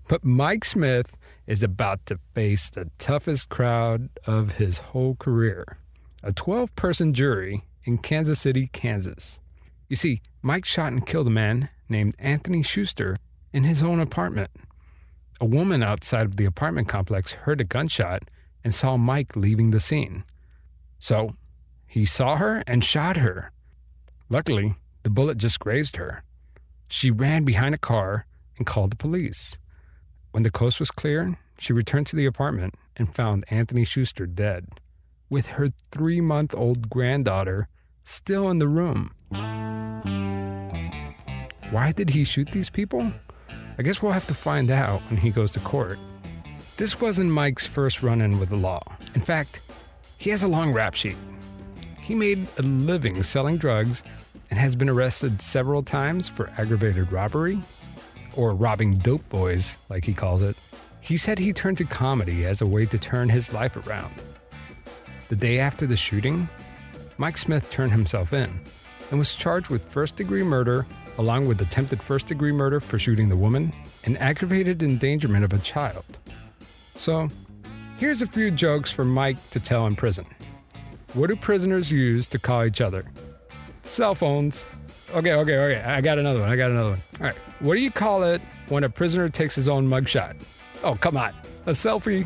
[0.07, 1.17] But Mike Smith
[1.47, 5.77] is about to face the toughest crowd of his whole career
[6.21, 9.39] a 12 person jury in Kansas City, Kansas.
[9.87, 13.17] You see, Mike shot and killed a man named Anthony Schuster
[13.53, 14.51] in his own apartment.
[15.41, 18.23] A woman outside of the apartment complex heard a gunshot
[18.63, 20.23] and saw Mike leaving the scene.
[20.99, 21.29] So
[21.87, 23.51] he saw her and shot her.
[24.29, 26.23] Luckily, the bullet just grazed her.
[26.89, 28.25] She ran behind a car
[28.57, 29.57] and called the police.
[30.31, 34.67] When the coast was clear, she returned to the apartment and found Anthony Schuster dead,
[35.29, 37.69] with her three month old granddaughter
[38.03, 39.11] still in the room.
[41.71, 43.13] Why did he shoot these people?
[43.79, 45.97] I guess we'll have to find out when he goes to court.
[46.75, 48.83] This wasn't Mike's first run in with the law.
[49.15, 49.61] In fact,
[50.17, 51.15] he has a long rap sheet.
[52.01, 54.03] He made a living selling drugs
[54.49, 57.61] and has been arrested several times for aggravated robbery,
[58.35, 60.57] or robbing dope boys, like he calls it.
[60.99, 64.13] He said he turned to comedy as a way to turn his life around.
[65.29, 66.49] The day after the shooting,
[67.17, 68.59] Mike Smith turned himself in
[69.09, 70.85] and was charged with first degree murder,
[71.19, 73.73] along with attempted first degree murder for shooting the woman
[74.05, 76.05] and aggravated endangerment of a child.
[76.95, 77.29] So,
[77.97, 80.25] here's a few jokes for Mike to tell in prison.
[81.13, 83.05] What do prisoners use to call each other?
[83.83, 84.65] Cell phones.
[85.13, 85.81] Okay, okay, okay.
[85.81, 86.49] I got another one.
[86.49, 87.01] I got another one.
[87.19, 87.35] All right.
[87.59, 90.41] What do you call it when a prisoner takes his own mugshot?
[90.83, 91.33] Oh, come on.
[91.65, 92.25] A selfie?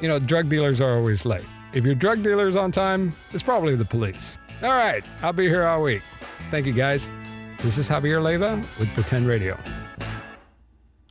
[0.00, 1.44] You know, drug dealers are always late.
[1.72, 4.38] If your drug dealer's on time, it's probably the police.
[4.62, 5.02] All right.
[5.22, 6.02] I'll be here all week.
[6.50, 7.10] Thank you, guys.
[7.60, 9.58] This is Javier Leiva with Pretend Radio.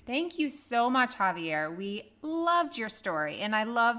[0.05, 1.75] Thank you so much, Javier.
[1.75, 3.97] We loved your story, and I love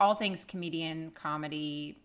[0.00, 1.98] all things comedian, comedy,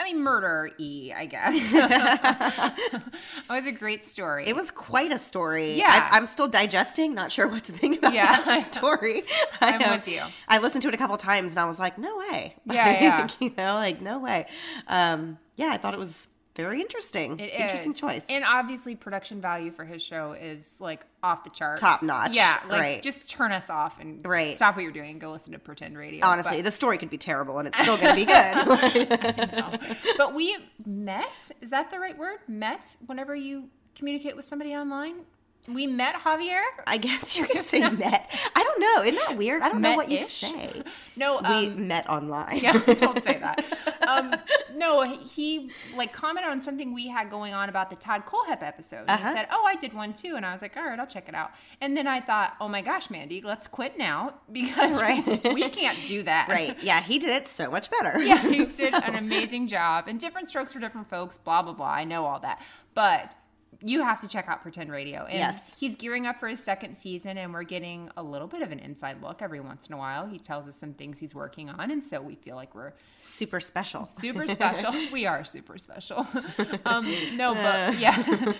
[0.00, 1.54] I mean, murder e, I guess.
[1.72, 4.48] it was a great story.
[4.48, 5.74] It was quite a story.
[5.74, 6.08] Yeah.
[6.10, 9.22] I, am still digesting, not sure what to think about Yeah, that story.
[9.60, 10.22] I'm I, with you.
[10.48, 12.56] I listened to it a couple times and I was like, no way.
[12.64, 13.28] Yeah, Like, yeah.
[13.38, 14.46] you know, like, no way.
[14.88, 17.38] Um, yeah, I thought it was very interesting.
[17.40, 17.98] It interesting is.
[17.98, 18.22] choice.
[18.28, 21.80] And obviously, production value for his show is like off the charts.
[21.80, 22.34] Top notch.
[22.34, 22.58] Yeah.
[22.68, 23.02] Like, Right.
[23.02, 24.54] just turn us off and Right.
[24.54, 26.26] stop what you're doing and go listen to Pretend Radio.
[26.26, 29.96] Honestly, But- the story could be terrible and it's still going to be good.
[30.18, 35.20] but we met is that the right word met whenever you communicate with somebody online
[35.68, 38.30] we met javier I guess you could say met.
[38.56, 39.02] I don't know.
[39.04, 39.62] Isn't that weird?
[39.62, 40.82] I don't know what you say.
[41.16, 42.58] no we um, met online.
[42.58, 43.64] yeah don't say that
[44.08, 44.34] um
[44.74, 49.04] no he, like commented on something we had going on about the todd Kohlhepp episode
[49.08, 49.28] Uh-huh.
[49.28, 51.28] he said oh i did one too and i was like all right i'll check
[51.28, 51.50] it out
[51.80, 55.24] and then i thought oh my gosh mandy let's quit now because Right.
[55.54, 56.76] we can't do that Right.
[56.82, 58.20] Yeah, he did it so much better.
[58.22, 60.06] yeah, he did an amazing job.
[60.08, 61.86] And different strokes for different folks, blah, blah, blah.
[61.86, 62.60] I know all that.
[62.94, 63.34] But
[63.82, 65.24] you have to check out Pretend Radio.
[65.24, 65.74] And Yes.
[65.78, 68.78] he's gearing up for his second season, and we're getting a little bit of an
[68.78, 70.26] inside look every once in a while.
[70.26, 73.60] He tells us some things he's working on, and so we feel like we're Super
[73.60, 74.06] special.
[74.06, 74.92] super special.
[75.12, 76.26] we are super special.
[76.84, 78.52] um, no, but yeah,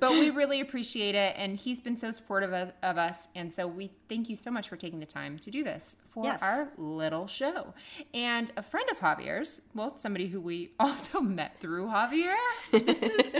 [0.00, 3.66] but we really appreciate it, and he's been so supportive of, of us, and so
[3.66, 6.42] we thank you so much for taking the time to do this for Yes.
[6.42, 7.72] our little show.
[8.14, 12.34] And a friend of Javier's, well, somebody who we also met through Javier.
[12.72, 13.34] This is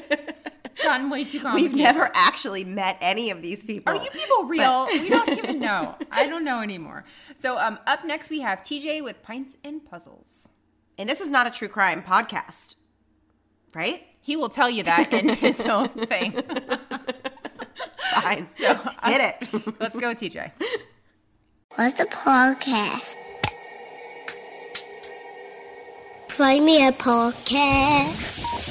[0.82, 1.72] gotten way too complicated.
[1.74, 3.92] We've never actually met any of these people.
[3.92, 4.86] Are you people real?
[4.90, 5.96] we don't even know.
[6.10, 7.04] I don't know anymore.
[7.38, 10.48] So um, up next we have TJ with Pints and Puzzles.
[10.98, 12.76] And this is not a true crime podcast,
[13.74, 14.02] right?
[14.20, 16.32] He will tell you that in his own thing.
[18.12, 18.48] Fine.
[18.48, 18.74] So
[19.04, 19.80] Hit it.
[19.80, 20.52] Let's go, TJ.
[21.76, 23.16] What's the podcast?
[26.28, 28.69] Play me a podcast.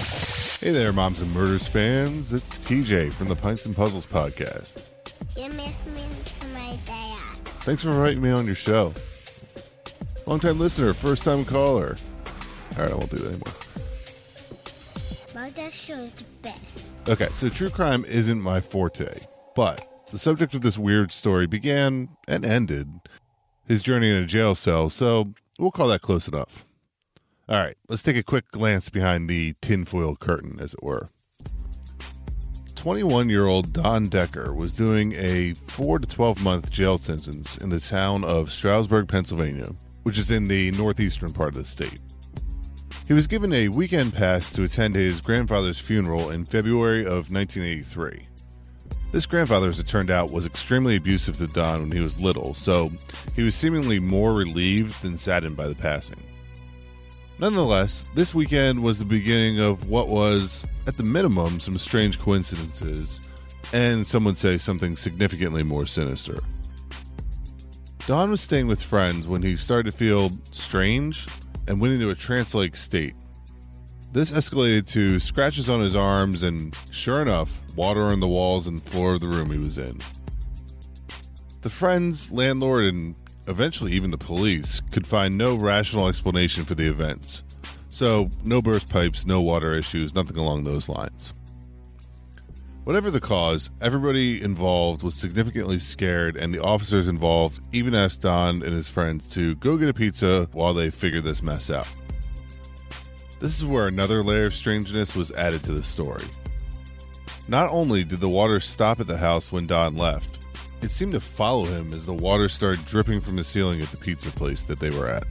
[0.59, 2.33] Hey there, Moms and Murders fans.
[2.33, 4.83] It's TJ from the Pints and Puzzles podcast.
[5.37, 6.03] You miss me
[6.41, 7.17] to my dad.
[7.61, 8.93] Thanks for inviting me on your show.
[10.25, 11.95] Long time listener, first time caller.
[12.75, 13.53] All right, I won't do that anymore.
[15.33, 16.83] But that show's the best.
[17.07, 19.17] Okay, so true crime isn't my forte,
[19.55, 22.89] but the subject of this weird story began and ended
[23.65, 26.65] his journey in a jail cell, so we'll call that close enough.
[27.49, 31.09] All right, let's take a quick glance behind the tinfoil curtain, as it were.
[32.75, 37.69] 21 year old Don Decker was doing a 4 to 12 month jail sentence in
[37.69, 39.73] the town of Stroudsburg, Pennsylvania,
[40.03, 41.99] which is in the northeastern part of the state.
[43.07, 48.27] He was given a weekend pass to attend his grandfather's funeral in February of 1983.
[49.11, 52.53] This grandfather, as it turned out, was extremely abusive to Don when he was little,
[52.53, 52.91] so
[53.35, 56.21] he was seemingly more relieved than saddened by the passing.
[57.39, 63.21] Nonetheless, this weekend was the beginning of what was, at the minimum, some strange coincidences,
[63.71, 66.37] and some would say something significantly more sinister.
[68.07, 71.27] Don was staying with friends when he started to feel strange
[71.69, 73.13] and went into a trance like state.
[74.11, 78.83] This escalated to scratches on his arms and, sure enough, water on the walls and
[78.83, 79.97] floor of the room he was in.
[81.61, 83.15] The friends, landlord, and
[83.49, 87.43] eventually even the police could find no rational explanation for the events.
[87.89, 91.33] So, no burst pipes, no water issues, nothing along those lines.
[92.85, 98.63] Whatever the cause, everybody involved was significantly scared, and the officers involved even asked Don
[98.63, 101.87] and his friends to go get a pizza while they figured this mess out.
[103.39, 106.25] This is where another layer of strangeness was added to the story.
[107.47, 110.38] Not only did the water stop at the house when Don left,
[110.81, 113.97] it seemed to follow him as the water started dripping from the ceiling at the
[113.97, 115.25] pizza place that they were at.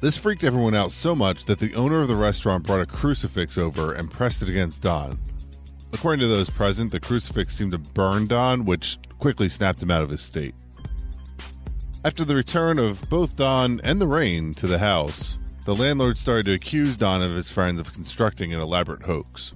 [0.00, 3.58] This freaked everyone out so much that the owner of the restaurant brought a crucifix
[3.58, 5.18] over and pressed it against Don.
[5.92, 10.02] According to those present, the crucifix seemed to burn Don, which quickly snapped him out
[10.02, 10.54] of his state.
[12.04, 16.44] After the return of both Don and the rain to the house, the landlord started
[16.46, 19.52] to accuse Don and his friends of constructing an elaborate hoax.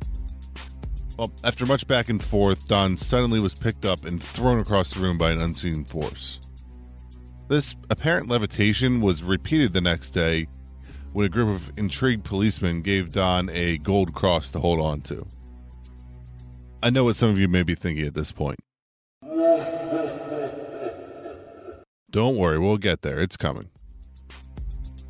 [1.18, 5.00] Well, after much back and forth, Don suddenly was picked up and thrown across the
[5.00, 6.40] room by an unseen force.
[7.48, 10.46] This apparent levitation was repeated the next day
[11.12, 15.26] when a group of intrigued policemen gave Don a gold cross to hold on to.
[16.82, 18.58] I know what some of you may be thinking at this point.
[22.10, 23.20] Don't worry, we'll get there.
[23.20, 23.68] It's coming.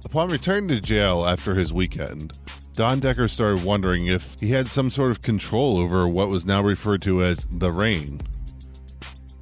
[0.05, 2.39] Upon returning to jail after his weekend,
[2.75, 6.63] Don Decker started wondering if he had some sort of control over what was now
[6.63, 8.19] referred to as the rain.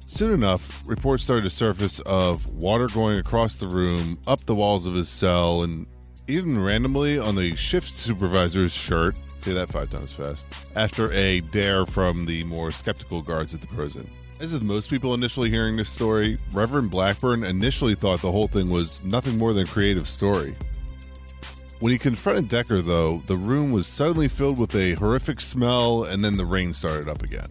[0.05, 4.85] Soon enough, reports started to surface of water going across the room, up the walls
[4.85, 5.87] of his cell, and
[6.27, 9.19] even randomly on the shift supervisor's shirt.
[9.39, 10.45] Say that five times fast.
[10.75, 14.09] After a dare from the more skeptical guards at the prison.
[14.41, 18.69] As with most people initially hearing this story, Reverend Blackburn initially thought the whole thing
[18.69, 20.55] was nothing more than a creative story.
[21.81, 26.23] When he confronted Decker, though, the room was suddenly filled with a horrific smell, and
[26.23, 27.49] then the rain started up again.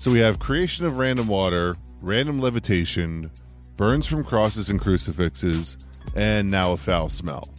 [0.00, 3.30] So we have creation of random water, random levitation,
[3.76, 5.76] burns from crosses and crucifixes,
[6.16, 7.54] and now a foul smell.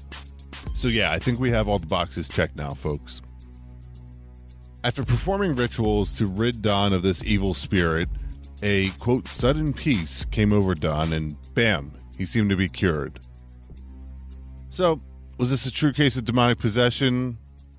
[0.74, 3.22] So, yeah, I think we have all the boxes checked now, folks.
[4.84, 8.10] After performing rituals to rid Don of this evil spirit,
[8.62, 13.22] a quote, sudden peace came over Don, and bam, he seemed to be cured.
[14.70, 15.00] So,
[15.38, 17.38] was this a true case of demonic possession?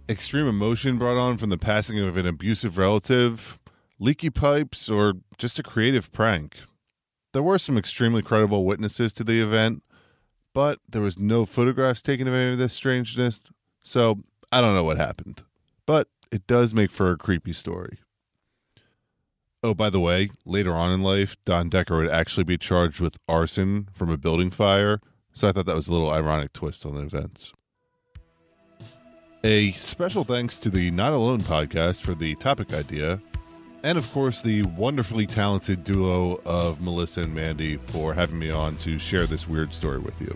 [0.08, 3.58] Extreme emotion brought on from the passing of an abusive relative?
[3.98, 4.90] Leaky pipes?
[4.90, 6.56] Or just a creative prank?
[7.32, 9.82] There were some extremely credible witnesses to the event,
[10.52, 13.40] but there was no photographs taken of any of this strangeness,
[13.82, 14.20] so
[14.52, 15.42] I don't know what happened.
[15.84, 17.98] But it does make for a creepy story.
[19.64, 23.18] Oh, by the way, later on in life, Don Decker would actually be charged with
[23.26, 25.00] arson from a building fire,
[25.34, 27.52] so I thought that was a little ironic twist on the events.
[29.42, 33.20] A special thanks to the Not Alone podcast for the topic idea,
[33.82, 38.78] and of course, the wonderfully talented duo of Melissa and Mandy for having me on
[38.78, 40.34] to share this weird story with you.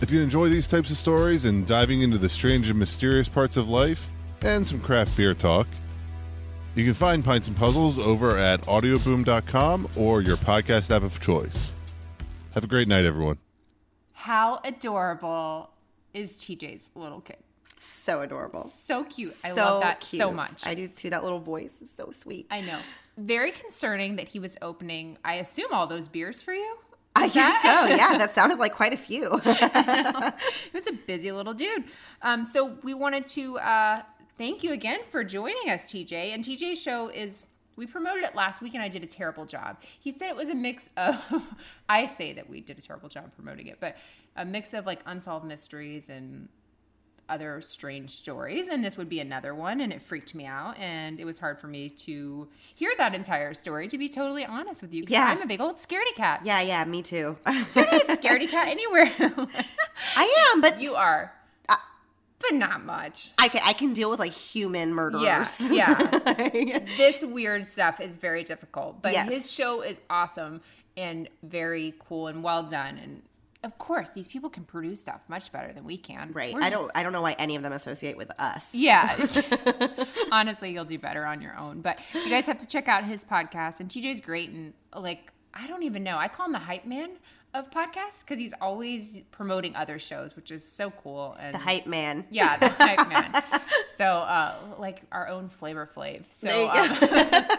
[0.00, 3.56] If you enjoy these types of stories and diving into the strange and mysterious parts
[3.56, 4.10] of life,
[4.42, 5.68] and some craft beer talk,
[6.74, 11.73] you can find Pints and Puzzles over at audioboom.com or your podcast app of choice.
[12.54, 13.38] Have a great night, everyone.
[14.12, 15.70] How adorable
[16.12, 17.38] is TJ's little kid?
[17.80, 18.62] So adorable.
[18.62, 19.34] So cute.
[19.42, 20.20] I so love that cute.
[20.20, 20.64] so much.
[20.66, 21.10] I do too.
[21.10, 22.46] That little voice is so sweet.
[22.50, 22.78] I know.
[23.18, 26.76] Very concerning that he was opening, I assume, all those beers for you.
[27.16, 27.96] I Is guess that- so.
[27.96, 29.30] Yeah, that sounded like quite a few.
[29.38, 31.84] he was a busy little dude.
[32.22, 34.02] Um, so we wanted to uh,
[34.38, 36.32] thank you again for joining us, TJ.
[36.32, 37.46] And TJ's show is
[37.76, 39.78] we promoted it last week, and I did a terrible job.
[40.00, 41.22] He said it was a mix of.
[41.88, 43.96] I say that we did a terrible job promoting it, but
[44.36, 46.48] a mix of like unsolved mysteries and
[47.26, 51.18] other strange stories and this would be another one and it freaked me out and
[51.18, 54.92] it was hard for me to hear that entire story to be totally honest with
[54.92, 55.04] you.
[55.08, 55.24] Yeah.
[55.24, 57.38] i'm a big old scaredy cat yeah, yeah, me too.
[57.74, 59.10] you're not a scaredy cat anywhere
[60.16, 61.32] I am, but you are
[62.48, 65.60] but not much I can I can deal with like human murderers.
[65.60, 69.28] yeah yeah this weird stuff is very difficult but Yes.
[69.30, 70.60] his show is awesome
[70.96, 73.22] and very cool and well done and
[73.62, 76.52] of course these people can produce stuff much better than we can Right.
[76.54, 78.74] We're I don't I don't know why any of them associate with us.
[78.74, 79.16] Yeah.
[80.32, 81.80] Honestly, you'll do better on your own.
[81.80, 83.80] But you guys have to check out his podcast.
[83.80, 84.50] And TJ's great.
[84.50, 86.18] And like, I don't even know.
[86.18, 87.10] I call him the hype man
[87.54, 91.36] of podcasts because he's always promoting other shows, which is so cool.
[91.38, 92.24] And The hype man.
[92.30, 93.42] Yeah, the hype man.
[93.96, 96.24] So, uh, like our own Flavor Flav.
[96.28, 96.80] So, There you go.
[96.82, 97.58] um, the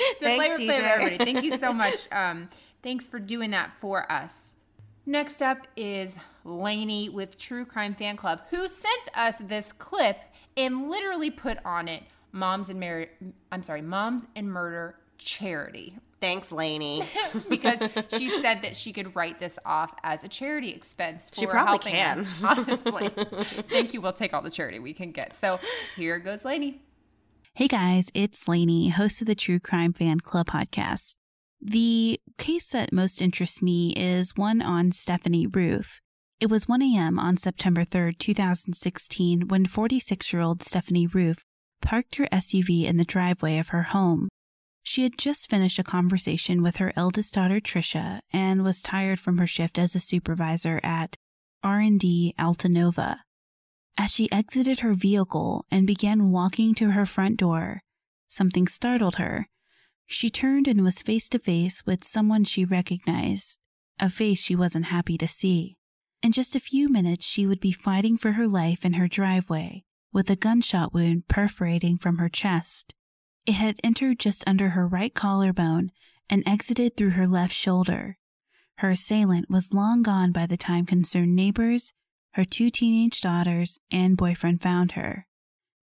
[0.20, 1.18] Thanks, Flavor Flav, everybody.
[1.18, 2.08] Thank you so much.
[2.12, 2.48] Um,
[2.82, 4.54] thanks for doing that for us.
[5.06, 10.18] Next up is Lainey with True Crime Fan Club, who sent us this clip
[10.56, 13.08] and literally put on it "Moms and Murder."
[13.50, 15.96] I'm sorry, "Moms and Murder" charity.
[16.20, 17.04] Thanks, Lainey.
[17.48, 17.80] because
[18.16, 21.90] she said that she could write this off as a charity expense for She probably
[21.90, 22.18] helping can.
[22.20, 22.28] us.
[22.58, 23.08] Honestly,
[23.70, 24.00] thank you.
[24.00, 25.38] We'll take all the charity we can get.
[25.38, 25.60] So
[25.96, 26.80] here goes Lainey.
[27.54, 31.14] Hey guys, it's Lainey, host of the True Crime Fan Club podcast.
[31.60, 35.98] The case that most interests me is one on Stephanie Ruhf.
[36.40, 37.18] It was 1 a.m.
[37.18, 41.38] on September 3rd, 2016, when 46 year old Stephanie Ruhf
[41.82, 44.28] parked her SUV in the driveway of her home.
[44.90, 49.36] She had just finished a conversation with her eldest daughter Trisha and was tired from
[49.36, 51.14] her shift as a supervisor at
[51.62, 53.18] R&D Altanova.
[53.98, 57.82] As she exited her vehicle and began walking to her front door,
[58.28, 59.50] something startled her.
[60.06, 63.58] She turned and was face to face with someone she recognized,
[64.00, 65.76] a face she wasn't happy to see.
[66.22, 69.84] In just a few minutes, she would be fighting for her life in her driveway,
[70.14, 72.94] with a gunshot wound perforating from her chest.
[73.46, 75.90] It had entered just under her right collarbone
[76.28, 78.18] and exited through her left shoulder.
[78.78, 81.94] Her assailant was long gone by the time concerned neighbors,
[82.34, 85.26] her two teenage daughters, and boyfriend found her.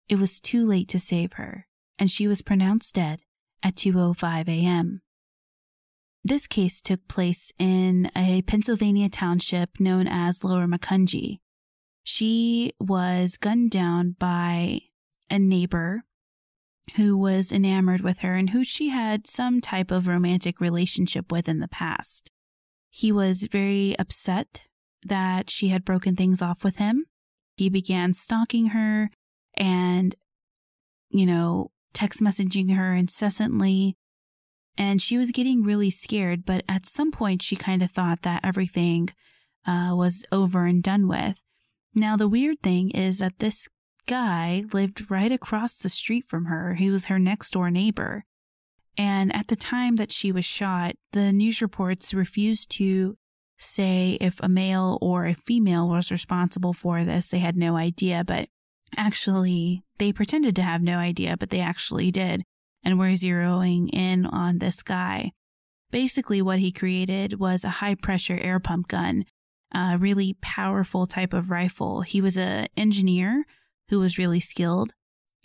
[0.09, 1.67] It was too late to save her,
[1.97, 3.21] and she was pronounced dead
[3.63, 5.01] at 2:05 a.m.
[6.23, 11.39] This case took place in a Pennsylvania township known as Lower Macungie.
[12.03, 14.81] She was gunned down by
[15.29, 16.03] a neighbor
[16.95, 21.47] who was enamored with her and who she had some type of romantic relationship with
[21.47, 22.29] in the past.
[22.89, 24.63] He was very upset
[25.03, 27.05] that she had broken things off with him.
[27.55, 29.09] He began stalking her
[29.55, 30.15] and,
[31.09, 33.95] you know, text messaging her incessantly.
[34.77, 38.43] And she was getting really scared, but at some point she kind of thought that
[38.43, 39.09] everything
[39.65, 41.35] uh, was over and done with.
[41.93, 43.67] Now, the weird thing is that this
[44.07, 46.75] guy lived right across the street from her.
[46.75, 48.25] He was her next door neighbor.
[48.97, 53.17] And at the time that she was shot, the news reports refused to
[53.57, 57.29] say if a male or a female was responsible for this.
[57.29, 58.49] They had no idea, but
[58.97, 62.43] actually, they pretended to have no idea, but they actually did.
[62.83, 65.33] And were zeroing in on this guy.
[65.91, 69.25] Basically, what he created was a high pressure air pump gun,
[69.71, 72.01] a really powerful type of rifle.
[72.01, 73.45] He was an engineer
[73.91, 74.93] who was really skilled,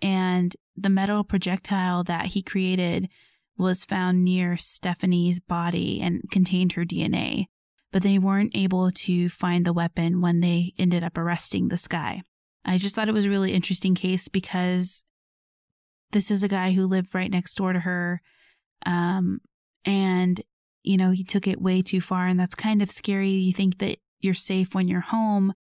[0.01, 3.10] and the metal projectile that he created
[3.59, 7.47] was found near Stephanie's body and contained her DNA,
[7.93, 12.23] but they weren't able to find the weapon when they ended up arresting this guy.
[12.64, 15.05] I just thought it was a really interesting case because
[16.12, 18.20] this is a guy who lived right next door to her.
[18.85, 19.40] Um,
[19.85, 20.40] and,
[20.82, 22.27] you know, he took it way too far.
[22.27, 23.31] And that's kind of scary.
[23.31, 25.52] You think that you're safe when you're home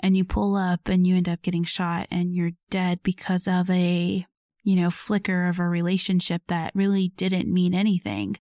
[0.00, 3.68] and you pull up and you end up getting shot and you're dead because of
[3.70, 4.26] a
[4.66, 8.36] you know, flicker of a relationship that really didn't mean anything.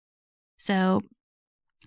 [0.56, 1.02] So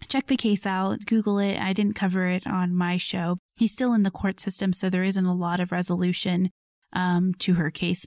[0.10, 1.58] check the case out, Google it.
[1.60, 3.40] I didn't cover it on my show.
[3.58, 6.52] He's still in the court system, so there isn't a lot of resolution
[6.94, 8.06] um, to her case.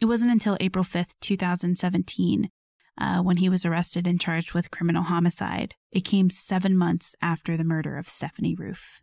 [0.00, 2.50] It wasn't until April 5th, 2017,
[2.96, 5.74] uh, when he was arrested and charged with criminal homicide.
[5.90, 9.00] It came seven months after the murder of Stephanie Ruhf.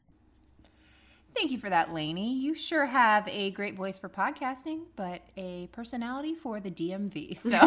[1.35, 2.33] Thank you for that, Lainey.
[2.35, 7.37] You sure have a great voice for podcasting, but a personality for the DMV.
[7.37, 7.49] So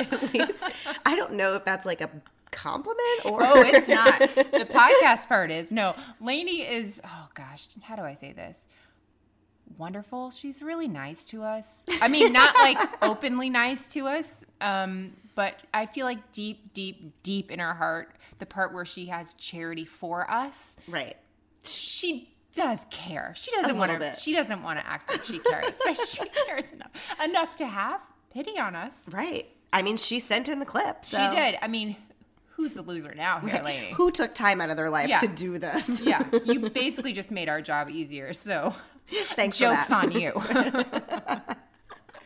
[0.00, 0.62] At least
[1.04, 2.08] I don't know if that's like a
[2.50, 4.18] compliment or Oh, it's not.
[4.58, 5.70] The podcast part is.
[5.70, 8.66] No, Lainey is oh gosh, how do I say this?
[9.76, 10.30] Wonderful.
[10.30, 11.84] She's really nice to us.
[12.00, 17.12] I mean, not like openly nice to us, um, but I feel like deep, deep,
[17.22, 20.76] deep in her heart, the part where she has charity for us.
[20.88, 21.16] Right.
[21.64, 23.34] She does care.
[23.36, 24.16] She doesn't want to.
[24.16, 26.90] She doesn't want to act like she cares, but she cares enough
[27.22, 28.00] enough to have
[28.32, 29.08] pity on us.
[29.12, 29.46] Right.
[29.72, 31.04] I mean, she sent in the clip.
[31.04, 31.58] She did.
[31.60, 31.94] I mean,
[32.50, 33.64] who's the loser now here, Right.
[33.64, 33.92] Lainey?
[33.94, 35.18] Who took time out of their life Yeah.
[35.18, 36.00] to do this?
[36.00, 38.32] yeah, you basically just made our job easier.
[38.32, 38.74] So,
[39.34, 40.32] Thanks for jokes on you.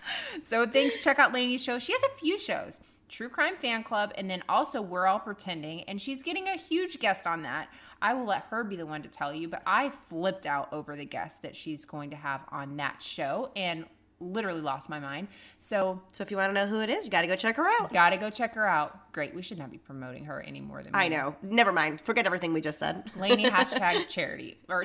[0.45, 1.03] so, thanks.
[1.03, 1.79] Check out Lainey's show.
[1.79, 2.79] She has a few shows.
[3.09, 6.99] True Crime Fan Club, and then also We're All Pretending, and she's getting a huge
[6.99, 7.69] guest on that.
[8.01, 10.97] I will let her be the one to tell you, but I flipped out over
[10.97, 13.85] the guest that she's going to have on that show and
[14.23, 15.29] literally lost my mind.
[15.59, 17.57] So, so if you want to know who it is, you got to go check
[17.57, 17.93] her out.
[17.93, 19.13] Got to go check her out.
[19.13, 19.35] Great.
[19.35, 21.37] We should not be promoting her any more than I know.
[21.43, 22.01] Never mind.
[22.01, 23.11] Forget everything we just said.
[23.17, 24.85] Lainey hashtag charity or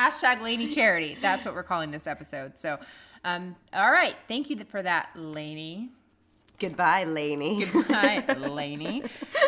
[0.00, 1.18] hashtag Lainey charity.
[1.20, 2.58] That's what we're calling this episode.
[2.58, 2.78] So,
[3.24, 4.14] um, all right.
[4.28, 5.90] Thank you for that, Lainey.
[6.58, 7.64] Goodbye, Lainey.
[7.66, 9.02] Goodbye, Lainey.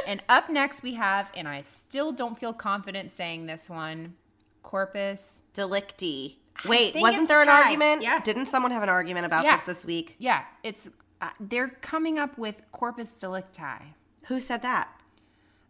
[0.07, 4.15] And up next we have, and I still don't feel confident saying this one,
[4.63, 6.39] Corpus Delicti.
[6.67, 7.65] Wait, wasn't there an tied.
[7.65, 8.03] argument?
[8.03, 8.21] Yeah.
[8.21, 9.57] Didn't someone have an argument about Yeah.
[9.57, 10.17] this this week?
[10.19, 10.89] Yeah, it's
[11.21, 13.95] uh, they're coming up with Corpus Delicti.
[14.27, 14.89] Who said that?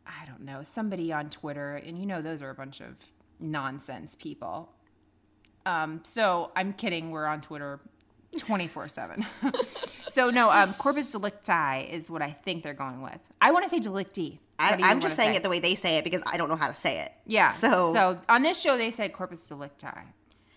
[0.07, 0.63] I don't know.
[0.63, 2.95] Somebody on Twitter, and you know those are a bunch of
[3.43, 4.71] nonsense people.
[5.67, 7.11] Um, so I'm kidding.
[7.11, 7.81] We're on Twitter
[8.39, 9.27] 24 seven.
[10.11, 13.19] So no, um, Corpus Delicti is what I think they're going with.
[13.41, 14.41] I want to say Delicti.
[14.59, 15.37] I, What do you I'm just saying say?
[15.39, 17.13] it the way they say it because I don't know how to say it.
[17.25, 17.53] Yeah.
[17.53, 19.87] So, so on this show they said Corpus Delicti.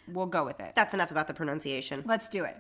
[0.09, 0.73] We'll go with it.
[0.75, 2.03] that's enough about the pronunciation.
[2.05, 2.57] Let's do it.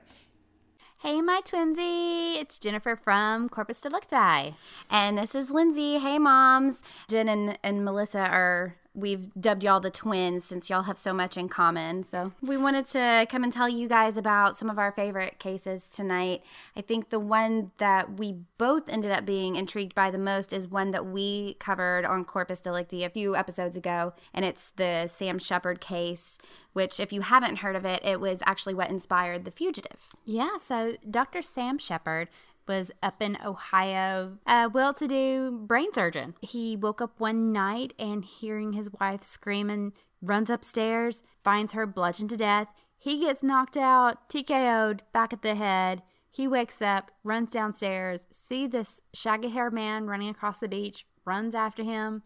[0.99, 2.37] Hey, my twinsy.
[2.37, 4.55] It's Jennifer from Corpus Delicti.
[4.89, 5.99] And this is Lindsay.
[5.99, 6.81] Hey, moms.
[7.09, 11.37] Jen and, and Melissa are, we've dubbed y'all the twins since y'all have so much
[11.37, 12.03] in common.
[12.03, 15.89] So we wanted to come and tell you guys about some of our favorite cases
[15.89, 16.43] tonight.
[16.75, 20.67] I think the one that we both ended up being intrigued by the most is
[20.67, 24.13] one that we covered on Corpus Delicti a few episodes ago.
[24.33, 26.37] And it's the Sam Sheppard case,
[26.73, 30.15] which, if you haven't heard of it, it was actually what inspired The Fugitive.
[30.23, 31.41] Yeah, so Dr.
[31.41, 32.29] Sam Sheppard
[32.67, 36.35] was up in Ohio, a well to do brain surgeon.
[36.41, 42.29] He woke up one night and hearing his wife screaming, runs upstairs, finds her bludgeoned
[42.31, 42.67] to death.
[42.97, 46.01] He gets knocked out, TKO'd back at the head.
[46.31, 51.55] He wakes up, runs downstairs, see this shaggy haired man running across the beach, runs
[51.55, 52.23] after him.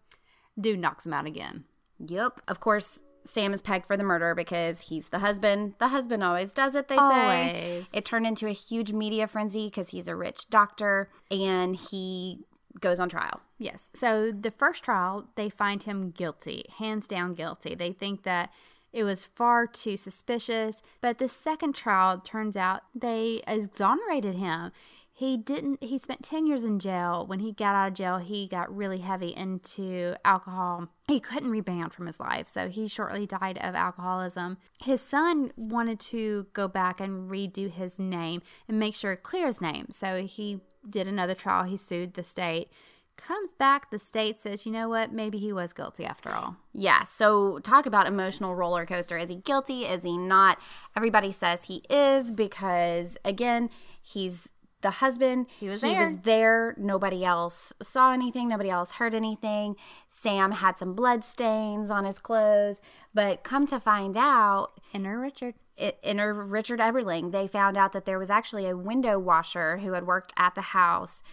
[0.60, 1.66] Dude knocks him out again.
[2.00, 2.42] Yep.
[2.48, 5.76] Of course, Sam is pegged for the murder because he's the husband.
[5.80, 7.86] The husband always does it, they say.
[7.94, 12.40] It turned into a huge media frenzy because he's a rich doctor and he
[12.80, 13.42] goes on trial.
[13.58, 13.90] Yes.
[13.94, 17.76] So the first trial, they find him guilty, hands down guilty.
[17.76, 18.52] They think that
[18.92, 20.82] it was far too suspicious.
[21.02, 24.72] But the second trial turns out they exonerated him.
[25.20, 27.28] He didn't, he spent 10 years in jail.
[27.28, 30.88] When he got out of jail, he got really heavy into alcohol.
[31.10, 32.48] He couldn't rebound from his life.
[32.48, 34.60] So he shortly died of alcoholism.
[34.82, 39.48] His son wanted to go back and redo his name and make sure it clear
[39.48, 39.88] his name.
[39.90, 41.66] So he did another trial.
[41.66, 42.70] He sued the state.
[43.18, 45.12] Comes back, the state says, you know what?
[45.12, 46.56] Maybe he was guilty after all.
[46.72, 49.18] Yeah, so talk about emotional roller coaster.
[49.18, 49.84] Is he guilty?
[49.84, 50.60] Is he not?
[50.96, 53.70] Everybody says he is because, again,
[54.02, 54.48] he's
[54.82, 55.48] the husband.
[55.60, 56.06] He was he there.
[56.06, 56.76] was there.
[56.78, 58.50] Nobody else saw anything.
[58.50, 59.76] Nobody else heard anything.
[60.08, 62.82] Sam had some blood stains on his clothes.
[63.14, 65.56] But come to find out, Inner Richard.
[66.04, 70.06] inner Richard Eberling, they found out that there was actually a window washer who had
[70.08, 71.24] worked at the house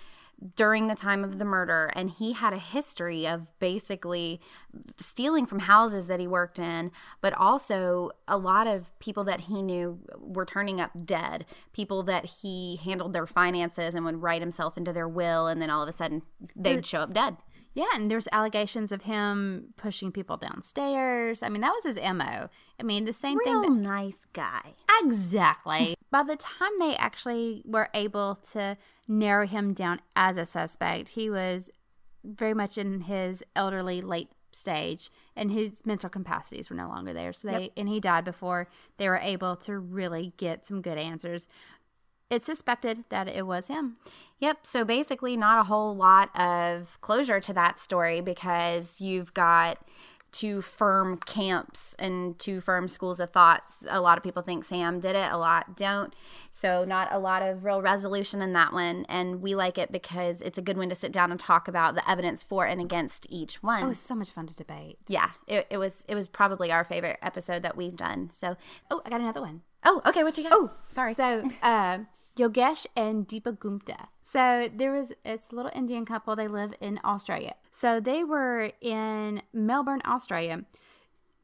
[0.55, 4.39] during the time of the murder and he had a history of basically
[4.99, 6.91] stealing from houses that he worked in
[7.23, 12.27] but also a lot of people that he knew were turning up dead people that
[12.27, 15.89] he handled their finances and would write himself into their will and then all of
[15.89, 16.21] a sudden
[16.55, 17.37] they'd show up dead
[17.75, 21.43] Yeah, and there's allegations of him pushing people downstairs.
[21.43, 22.49] I mean, that was his MO.
[22.81, 23.83] I mean, the same Real thing.
[23.83, 24.73] nice guy.
[25.03, 25.95] Exactly.
[26.11, 31.31] By the time they actually were able to narrow him down as a suspect, he
[31.31, 31.71] was
[32.25, 37.33] very much in his elderly late stage and his mental capacities were no longer there.
[37.33, 37.73] So they Yep.
[37.77, 41.47] and he died before they were able to really get some good answers.
[42.31, 43.99] It's suspected that it was him.
[44.41, 44.67] Yep.
[44.67, 49.79] So basically, not a whole lot of closure to that story because you've got
[50.37, 53.63] two firm camps and two firm schools of thought.
[53.89, 56.13] A lot of people think Sam did it, a lot don't.
[56.51, 59.07] So, not a lot of real resolution in that one.
[59.09, 61.95] And we like it because it's a good one to sit down and talk about
[61.95, 63.83] the evidence for and against each one.
[63.83, 64.99] Oh, it was so much fun to debate.
[65.09, 66.05] yeah, it, it was.
[66.09, 68.31] It was probably our favorite episode that we've done.
[68.31, 68.57] So,
[68.91, 69.63] Oh, I got another one.
[69.85, 70.53] oh, okay, what you got?
[70.53, 71.15] Oh, sorry.
[71.15, 71.99] So, uh,
[72.37, 74.09] Yogesh and Deepa Gupta.
[74.23, 76.37] So there was this little Indian couple.
[76.37, 77.55] They live in Australia.
[77.73, 80.65] So they were in Melbourne, Australia.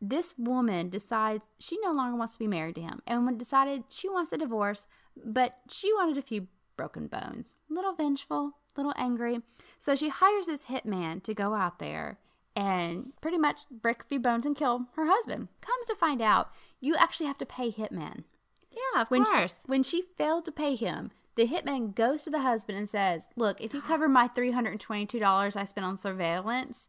[0.00, 4.08] This woman decides she no longer wants to be married to him, and decided she
[4.08, 4.86] wants a divorce,
[5.24, 7.54] but she wanted a few broken bones.
[7.70, 9.42] Little vengeful, little angry.
[9.78, 12.18] So she hires this hitman to go out there
[12.56, 15.48] and pretty much break a few bones and kill her husband.
[15.60, 16.50] Comes to find out,
[16.80, 18.24] you actually have to pay hitman.
[18.72, 19.60] Yeah, of when course.
[19.62, 23.26] She, when she failed to pay him, the hitman goes to the husband and says,
[23.36, 26.88] Look, if you cover my $322 I spent on surveillance,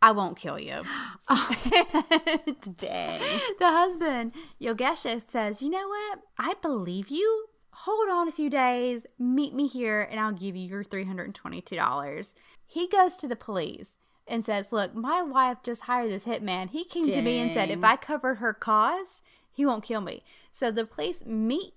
[0.00, 0.82] I won't kill you.
[1.30, 1.50] Oh,
[2.78, 3.20] dang.
[3.58, 6.20] The husband, Yogesha, says, You know what?
[6.38, 7.46] I believe you.
[7.70, 12.34] Hold on a few days, meet me here, and I'll give you your $322.
[12.66, 13.94] He goes to the police
[14.26, 16.70] and says, Look, my wife just hired this hitman.
[16.70, 19.22] He came to me and said, If I covered her cost,
[19.52, 20.22] he won't kill me.
[20.58, 21.74] So the police meet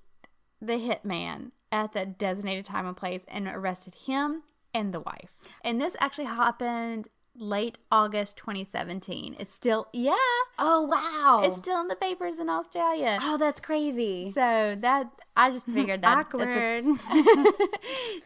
[0.59, 4.41] the hitman at the designated time and place and arrested him
[4.73, 5.37] and the wife.
[5.63, 9.35] And this actually happened late August 2017.
[9.39, 10.15] It's still, yeah.
[10.57, 11.43] Oh, wow.
[11.45, 13.19] It's still in the papers in Australia.
[13.21, 14.31] Oh, that's crazy.
[14.33, 16.17] So that, I just figured that.
[16.17, 16.83] Awkward.
[17.07, 17.53] That's a,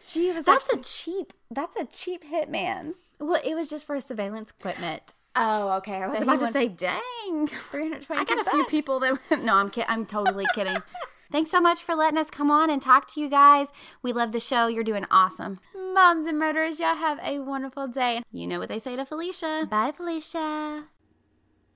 [0.00, 1.32] she was That's actually, a cheap.
[1.50, 2.94] That's a cheap hitman.
[3.20, 5.14] well, it was just for surveillance equipment.
[5.36, 6.02] Oh, okay.
[6.02, 7.46] I was That about he to went- say, dang.
[7.46, 9.18] 322 I got a few people that.
[9.42, 9.88] No, I'm kidding.
[9.90, 10.76] I'm totally kidding.
[11.32, 13.68] Thanks so much for letting us come on and talk to you guys.
[14.00, 14.68] We love the show.
[14.68, 15.58] You're doing awesome.
[15.74, 18.22] Moms and murderers, y'all have a wonderful day.
[18.32, 19.66] You know what they say to Felicia.
[19.68, 20.84] Bye, Felicia.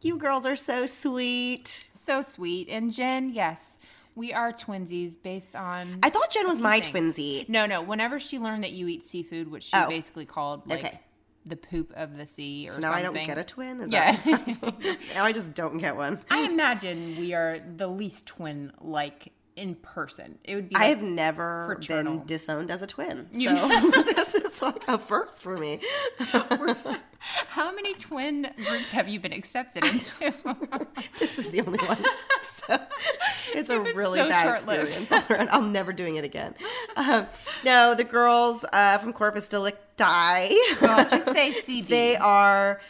[0.03, 1.85] You girls are so sweet.
[1.95, 2.69] So sweet.
[2.69, 3.77] And Jen, yes,
[4.15, 5.99] we are twinsies based on.
[6.03, 7.17] I thought Jen was my things.
[7.17, 7.49] twinsy.
[7.49, 7.83] No, no.
[7.83, 9.89] Whenever she learned that you eat seafood, which she Oh.
[9.89, 11.01] basically called like Okay.
[11.47, 13.81] The poop of the sea or So now I don't get a twin?
[13.81, 14.17] Is yeah.
[14.25, 14.77] that-
[15.15, 16.21] now I just don't get one.
[16.31, 20.39] I imagine we are the least twin like in person.
[20.45, 20.77] It would be.
[20.77, 22.19] I have never fraternal.
[22.19, 23.29] been disowned as a twin.
[23.33, 23.69] You- So
[24.03, 25.81] this like a first for me.
[27.49, 30.33] How many twin groups have you been accepted into?
[31.19, 31.99] this is the only one.
[32.53, 32.81] So
[33.55, 35.13] it's a It was really so bad experience.
[35.51, 36.55] I'm never doing it again.
[36.97, 37.27] Um,
[37.65, 39.79] no, the girls uh, from Corpus Delicti.
[40.01, 41.89] Oh, just say CB.
[41.89, 42.81] They are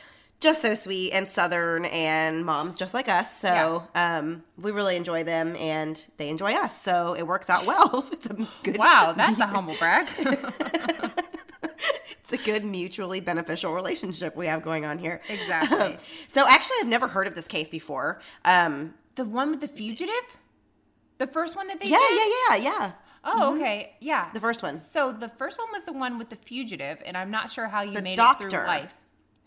[0.41, 3.39] just so sweet and southern and moms just like us.
[3.41, 6.81] So um, we really enjoy them and they enjoy us.
[6.81, 8.07] So it works out well.
[8.13, 10.09] It's a good wow, that's a humble brag.
[12.33, 15.21] It's a good mutually beneficial relationship we have going on here.
[15.29, 15.79] Exactly.
[15.79, 15.97] Um,
[16.29, 18.21] so actually, I've never heard of this case before.
[18.45, 20.15] Um, the one with the fugitive,
[21.19, 22.19] the first one that they yeah, did?
[22.19, 22.93] yeah, yeah, yeah.
[23.23, 23.57] Oh, Mhm.
[23.57, 23.93] okay.
[24.01, 24.31] Yeah.
[24.33, 24.79] The first one.
[24.79, 27.83] So the first one was the one with the fugitive, and I'm not sure how
[27.83, 28.49] you The made it doctor.
[28.49, 28.95] through life.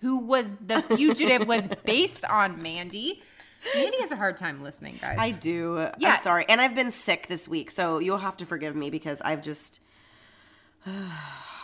[0.02, 3.24] Who was the fugitive was based on Mandy.
[3.74, 5.16] Mandy has a hard time listening, guys.
[5.18, 5.88] I do.
[5.98, 6.16] Yeah.
[6.16, 6.46] I'm sorry.
[6.50, 9.80] And I've been sick this week, so you'll have to forgive me because I've just.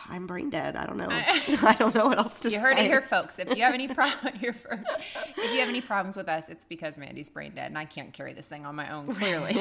[0.10, 0.76] I'm brain dead.
[0.76, 1.10] I don't know.
[1.10, 2.62] I don't know what else to you say.
[2.62, 3.40] heard it here, folks.
[3.40, 4.90] If you have any problem here first,
[5.38, 8.12] if you have any problems with us, it's because Mandy's brain dead, and I can't
[8.12, 9.14] carry this thing on my own.
[9.16, 9.54] Clearly,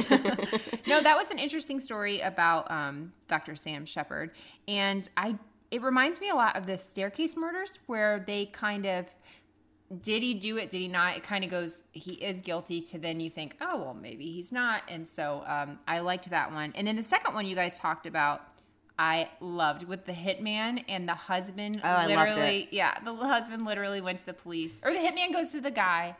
[0.86, 1.00] no.
[1.00, 3.54] That was an interesting story about um, Dr.
[3.56, 4.30] Sam Sheppard,
[4.66, 5.36] and I.
[5.70, 9.04] It reminds me a lot of the staircase murders, where they kind of
[10.02, 10.70] did he do it?
[10.70, 11.16] Did he not?
[11.16, 14.52] It kind of goes, he is guilty to then you think, oh, well, maybe he's
[14.52, 14.82] not.
[14.88, 16.72] And so um, I liked that one.
[16.74, 18.42] And then the second one you guys talked about,
[18.98, 22.68] I loved with the hitman and the husband Oh, I loved literally, it.
[22.72, 24.80] yeah, the husband literally went to the police.
[24.84, 26.16] Or the hitman goes to the guy.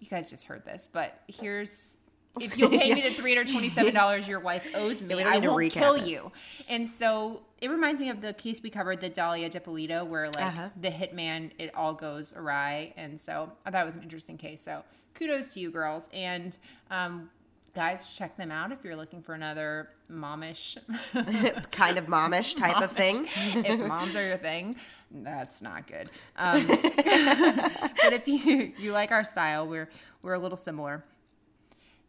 [0.00, 1.98] You guys just heard this, but here's.
[2.40, 5.38] If you'll pay me the three hundred twenty-seven dollars your wife owes me, don't I
[5.38, 6.06] won't kill it.
[6.08, 6.32] you.
[6.68, 10.44] And so it reminds me of the case we covered, the Dalia Dippolito, where like
[10.44, 10.68] Uh-huh.
[10.80, 12.92] the hitman, it all goes awry.
[12.96, 14.62] And so I thought it was an interesting case.
[14.62, 14.82] So
[15.14, 16.08] kudos to you girls.
[16.12, 16.58] And
[16.90, 17.30] um,
[17.74, 20.78] guys, check them out if you're looking for another momish,
[21.70, 23.28] kind of momish type of thing.
[23.34, 24.76] if moms are your thing,
[25.10, 26.08] that's not good.
[26.36, 29.88] Um, but if you you like our style, we're
[30.22, 31.04] we're a little similar.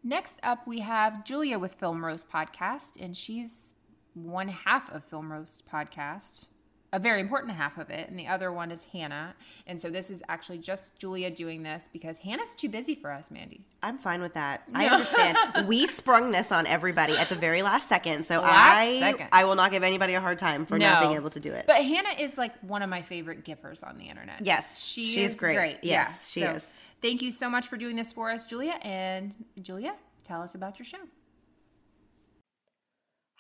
[0.04, 3.74] Next up, we have Julia with Film Roast Podcast, and she's
[4.14, 6.46] one half of Film Roast Podcast,
[6.94, 9.36] a very important half of it, and the other one is Hannah.
[9.68, 13.30] And so this is actually just Julia doing this because Hannah's too busy for us,
[13.30, 13.66] Mandy.
[13.84, 14.64] I'm fine with that.
[14.74, 15.38] I understand.
[15.68, 19.28] we sprung this on everybody at the very last second, so Last I second.
[19.32, 21.66] I will not give anybody a hard time for not being able to do it.
[21.68, 24.46] But Hannah is like one of my favorite givers on the internet.
[24.46, 25.56] Yes, she she's is great.
[25.56, 25.78] great.
[25.82, 26.18] Yes, yeah.
[26.20, 26.80] she So is.
[27.02, 28.80] Thank you so much for doing this for us, Julia.
[28.82, 30.98] And Julia, tell us about your show.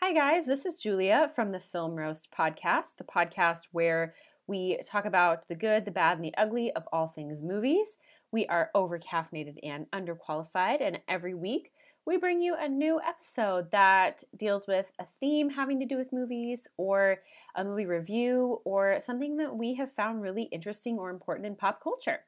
[0.01, 0.45] Hi, guys.
[0.45, 4.13] This is Julia from the Film Roast Podcast, the podcast where
[4.45, 7.97] we talk about the good, the bad, and the ugly of all things movies.
[8.29, 11.71] We are over caffeinated and underqualified, and every week
[12.05, 16.13] we bring you a new episode that deals with a theme having to do with
[16.13, 17.21] movies, or
[17.55, 21.81] a movie review, or something that we have found really interesting or important in pop
[21.81, 22.19] culture.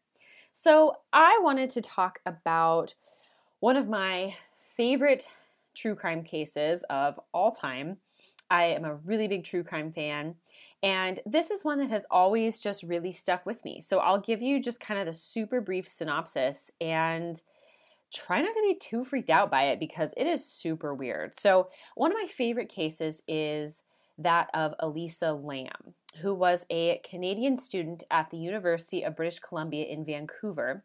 [0.54, 2.96] So, I wanted to talk about
[3.60, 5.28] one of my favorite
[5.78, 7.98] true crime cases of all time.
[8.50, 10.36] I am a really big true crime fan,
[10.82, 13.82] and this is one that has always just really stuck with me.
[13.82, 17.42] So I'll give you just kind of the super brief synopsis and
[18.14, 21.38] try not to be too freaked out by it because it is super weird.
[21.38, 23.84] So, one of my favorite cases is
[24.18, 29.86] that of Elisa Lam, who was a Canadian student at the University of British Columbia
[29.86, 30.84] in Vancouver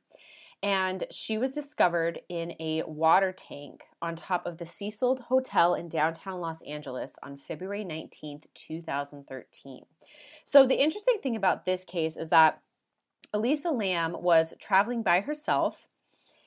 [0.63, 5.89] and she was discovered in a water tank on top of the Cecil Hotel in
[5.89, 9.83] downtown Los Angeles on February 19th, 2013.
[10.45, 12.61] So, the interesting thing about this case is that
[13.35, 15.89] Elisa Lam was traveling by herself.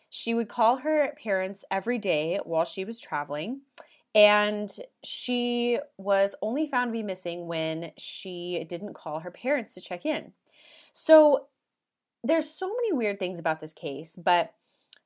[0.10, 3.62] She would call her parents every day while she was traveling,
[4.14, 4.74] and
[5.04, 10.06] she was only found to be missing when she didn't call her parents to check
[10.06, 10.32] in.
[10.94, 11.48] So,
[12.26, 14.54] there's so many weird things about this case, but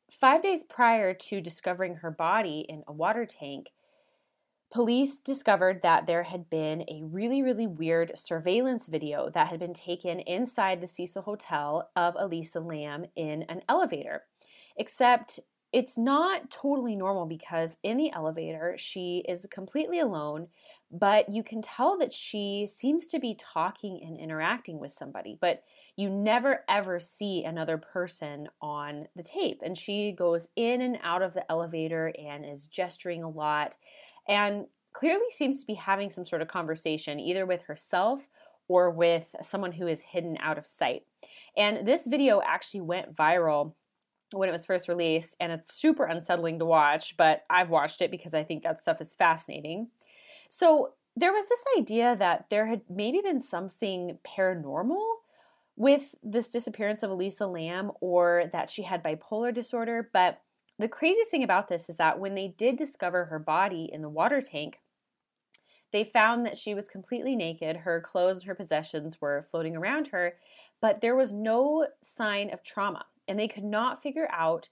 [0.09, 3.67] five days prior to discovering her body in a water tank,
[4.71, 9.73] police discovered that there had been a really, really weird surveillance video that had been
[9.73, 14.23] taken inside the Cecil Hotel of Elisa Lam in an elevator.
[14.77, 15.39] Except
[15.71, 20.47] it's not totally normal because in the elevator, she is completely alone,
[20.91, 25.37] but you can tell that she seems to be talking and interacting with somebody.
[25.39, 25.63] But
[25.99, 29.61] you never ever see another person on the tape.
[29.61, 33.75] And she goes in and out of the elevator and is gesturing a lot
[34.25, 38.29] and clearly seems to be having some sort of conversation either with herself
[38.69, 41.03] or with someone who is hidden out of sight.
[41.57, 43.73] And this video actually went viral
[44.31, 48.11] when it was first released, and it's super unsettling to watch, but I've watched it
[48.11, 49.89] because I think that stuff is fascinating.
[50.47, 55.01] So, there was this idea that there had maybe been something paranormal
[55.79, 60.09] with this disappearance of Elisa Lam or that she had bipolar disorder.
[60.11, 60.41] But
[60.77, 64.09] the craziest thing about this is that when they did discover her body in the
[64.09, 64.81] water tank,
[65.93, 67.77] they found that she was completely naked.
[67.77, 70.35] Her clothes and her possessions were floating around her,
[70.81, 73.05] but there was no sign of trauma.
[73.25, 74.67] And they could not figure out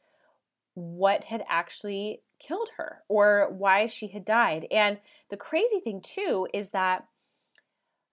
[0.74, 4.68] what had actually killed her or why she had died.
[4.72, 7.06] And the crazy thing, too, is that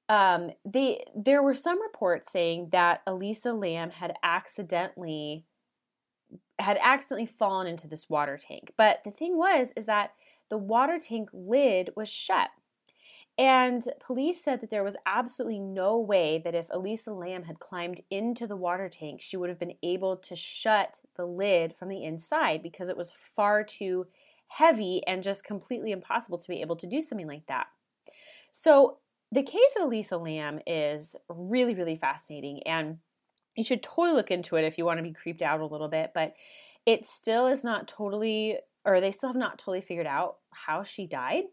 [0.08, 5.44] um, they there were some reports saying that Elisa Lam had accidentally
[6.58, 8.72] had accidentally fallen into this water tank.
[8.76, 10.12] But the thing was is that
[10.50, 12.50] the water tank lid was shut.
[13.36, 18.00] And police said that there was absolutely no way that if Elisa Lam had climbed
[18.08, 22.04] into the water tank, she would have been able to shut the lid from the
[22.04, 24.06] inside because it was far too
[24.46, 27.66] heavy and just completely impossible to be able to do something like that.
[28.52, 28.98] So,
[29.32, 32.62] the case of Elisa Lam is really, really fascinating.
[32.66, 32.98] And
[33.56, 35.88] you should totally look into it if you want to be creeped out a little
[35.88, 36.12] bit.
[36.14, 36.34] But
[36.86, 41.06] it still is not totally, or they still have not totally figured out how she
[41.06, 41.44] died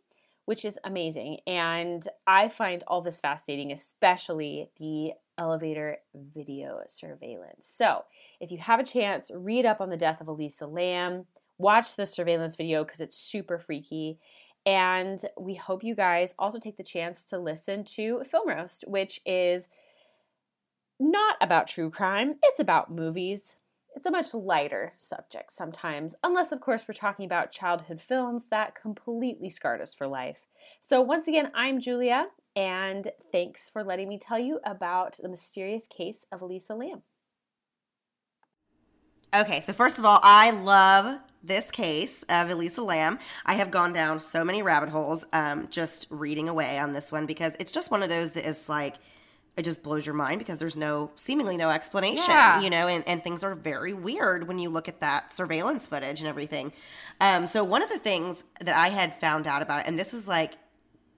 [0.45, 1.37] which is amazing.
[1.47, 7.67] And I find all this fascinating, especially the elevator video surveillance.
[7.67, 8.03] So,
[8.39, 11.25] if you have a chance, read up on the death of Elisa Lam,
[11.57, 14.19] watch the surveillance video because it's super freaky.
[14.65, 19.19] And we hope you guys also take the chance to listen to Film Roast, which
[19.25, 19.67] is
[20.99, 23.55] not about true crime, it's about movies.
[23.95, 28.75] It's a much lighter subject sometimes, unless, of course, we're talking about childhood films that
[28.79, 30.47] completely scarred us for life.
[30.79, 35.87] So, once again, I'm Julia, and thanks for letting me tell you about the mysterious
[35.87, 37.01] case of Elisa Lam.
[39.33, 43.17] Okay, so first of all, I love this case of Elisa Lam.
[43.45, 47.25] I have gone down so many rabbit holes um, just reading away on this one
[47.25, 48.95] because it's just one of those that is like,
[49.57, 52.61] it just blows your mind because there's no seemingly no explanation Yeah.
[52.61, 56.21] you know and, and things are very weird when you look at that surveillance footage
[56.21, 56.71] and everything
[57.19, 60.13] um, so one of the things that i had found out about it and this
[60.13, 60.53] is like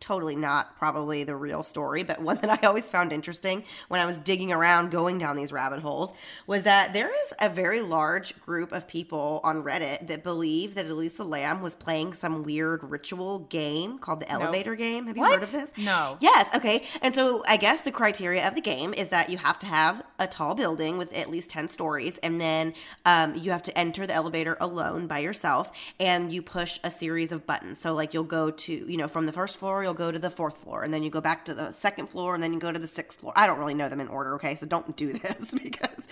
[0.03, 4.05] totally not probably the real story but one that i always found interesting when i
[4.05, 6.11] was digging around going down these rabbit holes
[6.45, 10.85] was that there is a very large group of people on reddit that believe that
[10.87, 14.41] elisa lam was playing some weird ritual game called the Nope.
[14.41, 15.31] elevator game have you What?
[15.33, 16.17] heard of this No.
[16.19, 16.85] Yes, okay.
[17.01, 20.03] And so I guess the criteria of the game is that you have to have
[20.19, 22.73] a tall building with at least 10 stories, and then
[23.05, 27.31] um, you have to enter the elevator alone by yourself, and you push a series
[27.31, 27.79] of buttons.
[27.79, 30.29] So, like, you'll go to, you know, from the first floor, you'll go to the
[30.29, 32.71] fourth floor, and then you go back to the second floor, and then you go
[32.71, 33.33] to the sixth floor.
[33.35, 34.55] I don't really know them in order, okay?
[34.55, 36.07] So don't do this because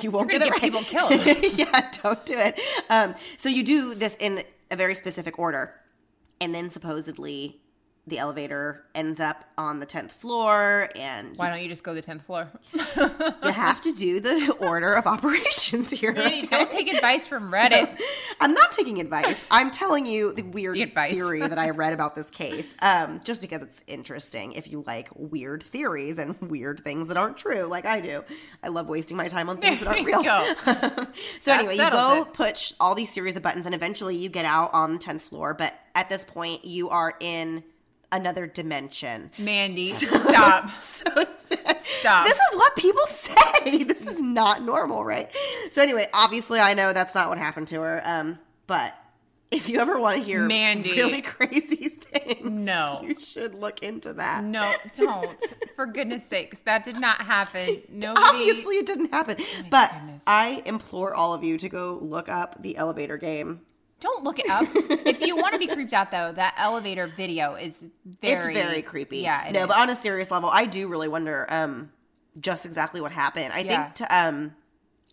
[0.00, 0.60] you won't get get right.
[0.60, 1.12] people killed.
[1.58, 2.58] yeah, don't do it.
[2.88, 5.74] Um, so you do this in a very specific order,
[6.40, 7.60] and then supposedly
[8.10, 12.00] the elevator ends up on the 10th floor and Why don't you just go to
[12.00, 12.48] the 10th floor?
[12.74, 17.98] you have to do the order of operations here Mandy, don't take advice from Reddit.
[17.98, 18.04] So,
[18.40, 22.28] i'm not taking advice i'm telling you the weird theory that i read about this
[22.30, 27.16] case um, just because it's interesting if you like weird theories and weird things that
[27.16, 28.22] aren't true like i do
[28.62, 30.34] i love wasting my time on things that aren't real so
[31.44, 32.32] That anyway you go it.
[32.34, 35.54] push all these series of buttons and eventually you get out on the 10th floor
[35.54, 37.62] but at this point you are in
[38.12, 40.70] another dimension Mandy, stop.
[40.80, 42.24] stop.
[42.24, 43.84] this is what people say.
[43.84, 45.34] This is not normal, right?
[45.72, 48.02] So anyway, obviously I know that's not what happened to her.
[48.04, 48.94] Um, but
[49.50, 50.92] if you ever want to hear Mandy.
[50.92, 53.00] really crazy things, No.
[53.02, 54.44] you should look into that.
[54.44, 55.42] No, don't.
[55.74, 57.82] For goodness sakes, that did not happen.
[57.88, 58.26] Nobody.
[58.26, 59.36] Obviously, it didn't happen.
[59.68, 59.92] but
[60.26, 63.62] I implore all of you to go look up the elevator game.
[64.00, 64.66] Don't look it up.
[65.06, 67.84] if you want to be creeped out, though, that elevator video is
[68.20, 68.54] very.
[68.56, 69.18] it's very creepy.
[69.18, 69.48] Yeah.
[69.52, 69.66] no, is.
[69.68, 71.90] but on a serious level, I do really wonder um
[72.40, 73.52] just exactly what happened.
[73.52, 73.84] I Yeah.
[73.84, 74.54] think to um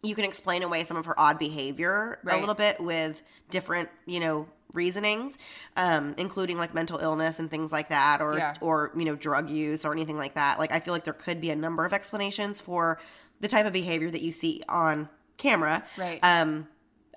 [0.03, 4.19] you can explain away some of her odd behavior a little bit with different, you
[4.19, 5.35] know, reasonings,
[5.75, 8.53] um, including like mental illness and things like that, or Yeah.
[8.61, 10.59] or you know, drug use or anything like that.
[10.59, 12.99] Like I feel like there could be a number of explanations for
[13.41, 15.83] the type of behavior that you see on camera.
[15.97, 16.19] Right.
[16.21, 16.67] Um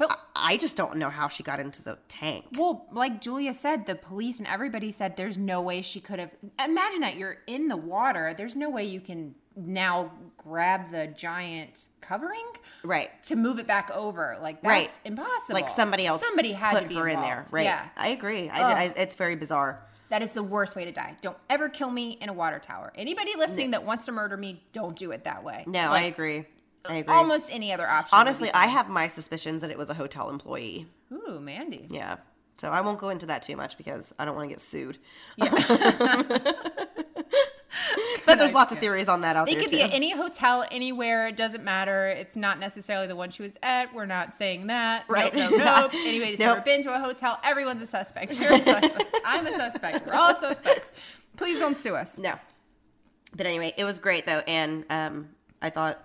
[0.01, 2.47] but I just don't know how she got into the tank.
[2.57, 6.31] Well, like Julia said, the police and everybody said there's no way she could have.
[6.59, 8.35] Imagine that you're in the water.
[8.37, 12.47] There's no way you can now grab the giant covering,
[12.83, 14.39] right, to move it back over.
[14.41, 14.91] Like that's Right.
[15.05, 15.55] impossible.
[15.55, 17.45] Like somebody else somebody had put to be her in there.
[17.51, 17.65] Right.
[17.65, 18.49] Yeah, I agree.
[18.49, 19.87] I, I, it's very bizarre.
[20.09, 21.15] that is the worst way to die.
[21.21, 22.91] Don't ever kill me in a water tower.
[22.97, 25.65] Anybody listening that wants to murder me, don't do it that way.
[25.67, 26.47] No, I agree.
[26.85, 27.15] I agree.
[27.15, 28.17] Almost any other option.
[28.19, 30.87] Honestly, I have my suspicions that it was a hotel employee.
[31.13, 31.87] Ooh, Mandy.
[31.91, 32.17] Yeah.
[32.57, 34.99] So I won't go into that too much because I don't want to get sued.
[38.27, 39.77] but there's lots of theories on that out They there could too.
[39.77, 41.27] be at any hotel anywhere.
[41.29, 42.09] It doesn't matter.
[42.09, 43.95] It's not necessarily the one she was at.
[43.95, 45.05] We're not saying that.
[45.09, 45.35] Right.
[45.35, 45.95] Nope, nope, nope.
[45.95, 46.57] Anybody that's Nope.
[46.57, 48.39] never been to a hotel, everyone's a suspect.
[48.39, 49.17] You're a suspect.
[49.25, 50.07] I'm a suspect.
[50.07, 50.93] We're all suspects.
[51.37, 52.19] Please don't sue us.
[52.19, 52.35] No.
[53.35, 55.29] But anyway, it was great though, and um,
[55.63, 56.05] I thought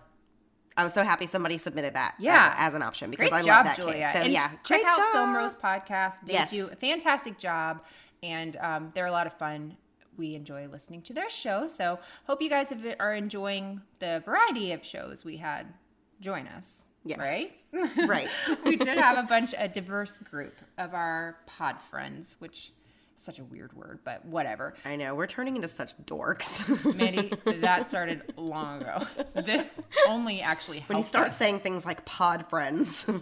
[0.78, 2.16] I was so happy somebody submitted that.
[2.20, 2.54] Yeah.
[2.58, 3.94] as, as an option because Great I job, love that Julia.
[4.08, 4.14] case.
[4.14, 5.12] So and yeah, check out job.
[5.14, 6.16] Film Roast Podcast.
[6.26, 6.52] They Yes.
[6.52, 7.82] do a fantastic job,
[8.22, 9.78] and um, they're a lot of fun.
[10.18, 11.68] We enjoy listening to their show.
[11.68, 15.68] So hope you guys have, are enjoying the variety of shows we had
[16.22, 16.86] join us.
[17.04, 17.20] Yes.
[17.20, 18.08] Right?
[18.10, 18.30] Right.
[18.66, 22.72] we did have a bunch, a diverse group of our pod friends, which
[23.18, 24.74] such a weird word, but whatever.
[24.84, 25.16] I know.
[25.16, 26.96] We're turning into such dorks.
[26.96, 29.06] Mandy, that started long ago.
[29.36, 31.38] This only actually helped when you start us.
[31.38, 33.06] saying things like pod friends.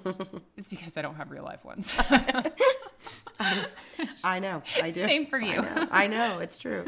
[0.58, 1.94] It's because I don't have real life ones.
[4.24, 4.62] I know.
[4.82, 5.04] I do.
[5.04, 5.60] Same for you.
[5.60, 6.86] I know, I know, it's true.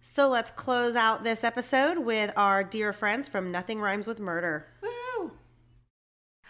[0.00, 4.66] So let's close out this episode with our dear friends from Nothing Rhymes with Murder.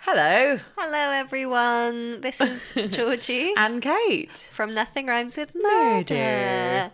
[0.05, 0.59] Hello.
[0.77, 2.21] Hello, everyone.
[2.21, 6.15] This is Georgie and Kate from Nothing Rhymes with Murder.
[6.15, 6.91] Murder.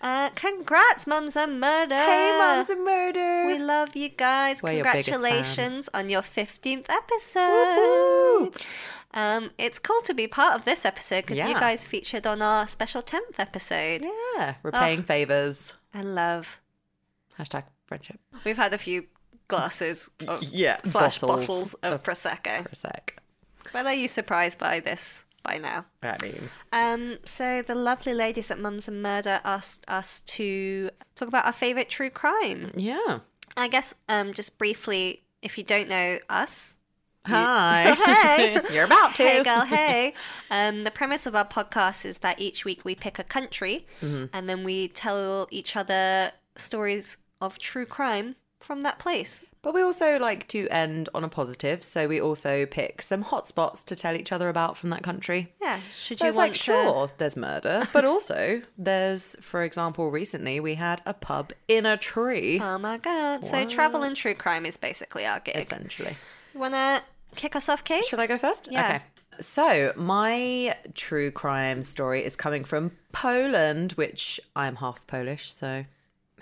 [0.00, 1.94] Uh, congrats, Mums and Murder.
[1.94, 3.46] Hey, Mums and Murder.
[3.46, 4.62] We love you guys.
[4.62, 8.50] We're your Congratulations on your 15th episode.
[9.14, 12.66] Um, it's cool to be part of this episode because you guys featured on our
[12.66, 14.04] special 10th episode.
[14.36, 15.74] Yeah, repaying Oh, favors.
[15.94, 16.60] I love.
[17.38, 18.18] Hashtag friendship.
[18.44, 19.06] We've had a few
[19.56, 22.66] glasses of Yeah, slash bottles bottles, of, of prosecco.
[22.68, 23.18] Prosecco.
[23.72, 25.86] But are you surprised by this by now?
[26.02, 26.42] I mean,
[26.72, 31.52] Um, so the lovely ladies at Mums and Murder asked us to talk about our
[31.52, 32.70] favorite true crime.
[32.76, 33.20] Yeah.
[33.56, 36.76] I guess um, just briefly, if you don't know us.
[37.26, 37.94] Hi.
[38.04, 38.60] hey.
[38.74, 39.22] You're about to.
[39.22, 40.14] Hey, girl, hey.
[40.50, 44.28] Um, the premise of our podcast is that each week we pick a country Mhm.
[44.32, 49.42] and then we tell each other stories of true crime from that place.
[49.62, 53.84] But we also like to end on a positive, so we also pick some hotspots
[53.84, 55.52] to tell each other about from that country.
[55.62, 55.78] Yeah.
[56.00, 60.10] Should so you it's want like, to- sure, there's murder, but also there's, for example,
[60.10, 62.58] recently we had a pub in a tree.
[62.60, 63.44] Oh my god.
[63.44, 63.70] So What?
[63.70, 65.56] travel and true crime is basically our gig.
[65.56, 66.16] Essentially.
[66.54, 67.02] You wanna
[67.36, 68.04] kick us off, Kate?
[68.04, 68.68] Should I go first?
[68.70, 68.84] Yeah.
[68.96, 69.02] Okay.
[69.40, 75.84] So, my true crime story is coming from Poland, which I'm half Polish, so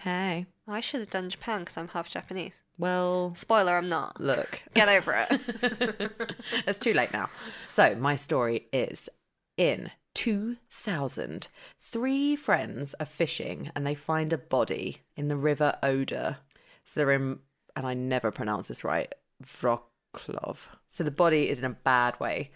[0.01, 0.47] hey.
[0.71, 2.63] I should have done Japan because I'm half Japanese.
[2.79, 4.21] Well, spoiler, I'm not.
[4.21, 4.63] Look.
[4.75, 6.13] Get over it.
[6.67, 7.29] it's too late now.
[7.67, 9.09] So, my story is
[9.57, 11.49] in 2000,
[11.81, 16.39] three friends are fishing and they find a body in the river Oder.
[16.85, 17.41] So, they're in,
[17.77, 19.13] and I never pronounce this right,
[19.45, 20.57] Wroclaw.
[20.89, 22.51] So, the body is in a bad way.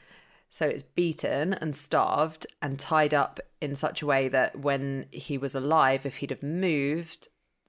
[0.50, 5.36] So, it's beaten and starved and tied up in such a way that when he
[5.36, 7.28] was alive, if he'd have moved,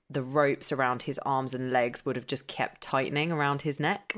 [0.09, 4.13] the ropes around his arms and legs would have just kept tightening around his neck.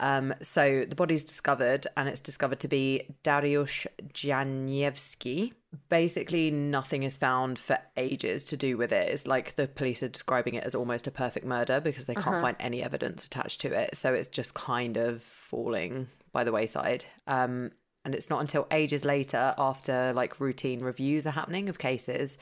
[0.00, 5.52] Um, so the body's discovered, and it's discovered to be Dariusz Janiszewski.
[5.88, 9.08] Basically, nothing is found for ages to do with it.
[9.10, 12.28] It's like the police are describing it as almost a perfect murder because they can't
[12.28, 12.40] Uh-huh.
[12.40, 13.96] find any evidence attached to it.
[13.96, 17.04] So it's just kind of falling by the wayside.
[17.26, 17.72] Um,
[18.04, 22.36] and it's not until ages later, after like routine reviews are happening of cases,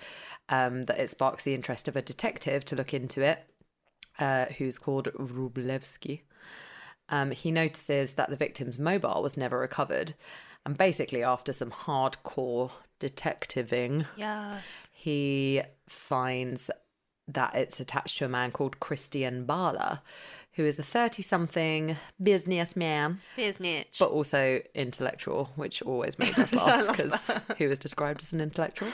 [0.49, 3.45] um, that it sparks the interest of a detective to look into it,
[4.19, 6.21] uh, who's called Rublewski.
[7.09, 10.15] Um, he notices that the victim's mobile was never recovered.
[10.65, 12.71] And basically, after some hardcore
[13.01, 14.89] detectiving, Yes.
[14.93, 16.71] he finds
[17.29, 20.03] that it's attached to a man called Krystian Bala,
[20.55, 23.21] who is a 30 something businessman.
[23.37, 23.87] Business.
[23.99, 28.89] But also intellectual, which always made us laugh because who is described as an intellectual?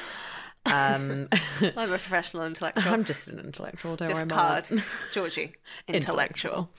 [0.72, 1.28] Um,
[1.60, 2.92] I'm a professional intellectual.
[2.92, 4.70] I'm just an intellectual, don't Just worry about card.
[4.78, 4.84] it.
[5.12, 5.52] Georgie.
[5.86, 6.70] Intellectual.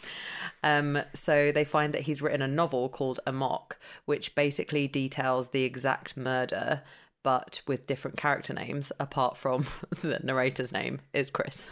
[0.64, 5.64] Um, so they find that he's written a novel called Amok, which basically details the
[5.64, 6.82] exact murder,
[7.24, 9.66] but with different character names, apart from
[10.02, 11.66] the narrator's name is Chris.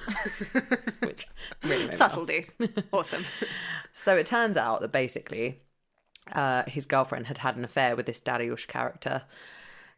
[0.99, 1.27] which
[1.63, 1.91] really.
[1.93, 2.45] Subtlety.
[2.91, 3.25] Awesome.
[3.93, 5.59] So it turns out that basically
[6.33, 9.23] uh, his girlfriend had had an affair with this Dariusz character.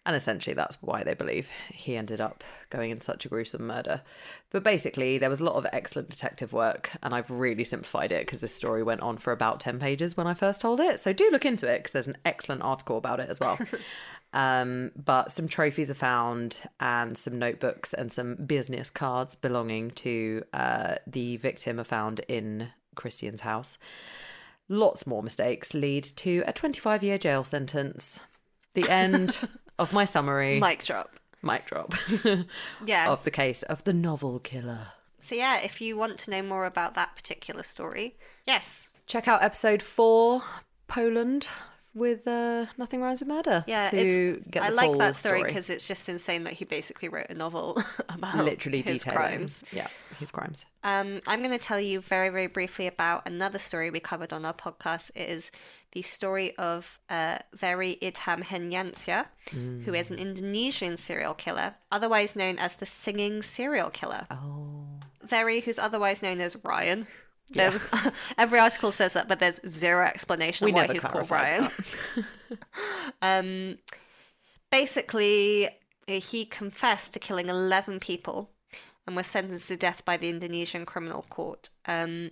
[0.09, 4.01] And essentially, that's why they believe he ended up going in such a gruesome murder.
[4.49, 8.25] But basically, there was a lot of excellent detective work, and I've really simplified it
[8.25, 10.99] because this story went on for about 10 pages when I first told it.
[10.99, 13.59] So do look into it because there's an excellent article about it as well.
[14.33, 20.43] um, but some trophies are found, and some notebooks and some business cards belonging to
[20.53, 23.77] uh, the victim are found in Krystian's house.
[24.69, 28.21] Lots more mistakes lead to a 25 year jail sentence.
[28.73, 29.37] The end
[29.79, 30.59] of my summary.
[30.59, 31.15] Mic drop.
[31.41, 31.93] Mic drop.
[32.85, 33.09] Yeah.
[33.09, 34.87] Of the case of the novel killer.
[35.19, 38.15] So yeah, if you want to know more about that particular story,
[38.45, 38.87] yes.
[39.07, 40.43] Check out episode four,
[40.87, 41.47] Poland,
[41.95, 43.63] with uh, Nothing Rhymes with Murder.
[43.67, 45.49] Yeah, to get the I like that story story.
[45.49, 49.63] because it's just insane that he basically wrote a novel about literally his detailing crimes.
[49.71, 49.87] Yeah,
[50.19, 50.65] his crimes.
[50.83, 54.45] Um, I'm going to tell you very, very briefly about another story we covered on
[54.45, 55.11] our podcast.
[55.15, 55.51] It is
[55.91, 60.21] the story of uh, Very Idham Henyansyah, who is an Mm.
[60.21, 64.27] Indonesian serial killer, otherwise known as the Singing Serial Killer.
[64.29, 64.85] Oh.
[65.23, 67.07] Very, who's otherwise known as Ryan.
[67.51, 67.87] There was
[68.37, 71.69] every article says that, but there's zero explanation We of why he's called Ryan.
[73.21, 73.77] Um,
[74.71, 75.69] basically,
[76.07, 78.51] he confessed to killing eleven people
[79.05, 81.69] and was sentenced to death by the Indonesian criminal court.
[81.85, 82.31] Um,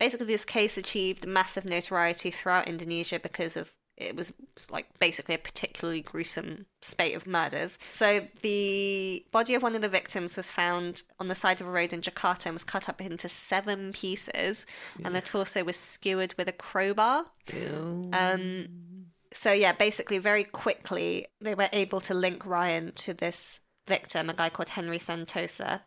[0.00, 3.70] basically, this case achieved massive notoriety throughout Indonesia because of
[4.00, 4.32] it was
[4.70, 7.78] like basically a particularly gruesome spate of murders.
[7.92, 11.70] So the body of one of the victims was found on the side of a
[11.70, 14.64] road in Jakarta and was cut up into seven pieces,
[15.04, 17.26] and the torso was skewered with a crowbar.
[18.14, 18.66] Um,
[19.32, 24.34] so yeah, basically, very quickly they were able to link Ryan to this victim, a
[24.34, 25.82] guy called Henry Santosa,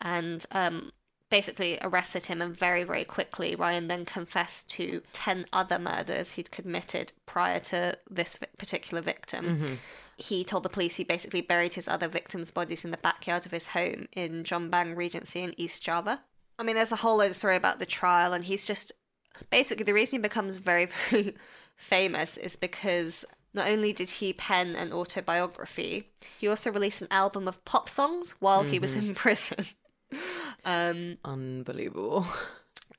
[0.00, 0.92] and um,
[1.38, 2.40] basically arrested him.
[2.40, 7.98] And very, very quickly, Ryan then confessed to ten other murders he'd committed prior to
[8.08, 9.44] this particular victim.
[9.44, 9.78] Mhm.
[10.16, 13.52] He told the police he basically buried his other victims' bodies in the backyard of
[13.52, 16.22] his home in Jombang Regency in East Java.
[16.56, 18.92] I mean, there's a whole load of story about the trial, and he's just
[19.50, 21.34] basically the reason he becomes very, very
[21.76, 27.48] famous is because not only did he pen an autobiography, he also released an album
[27.48, 28.98] of pop songs while he was Mhm.
[29.08, 29.66] in prison.
[30.64, 32.26] Um, Unbelievable.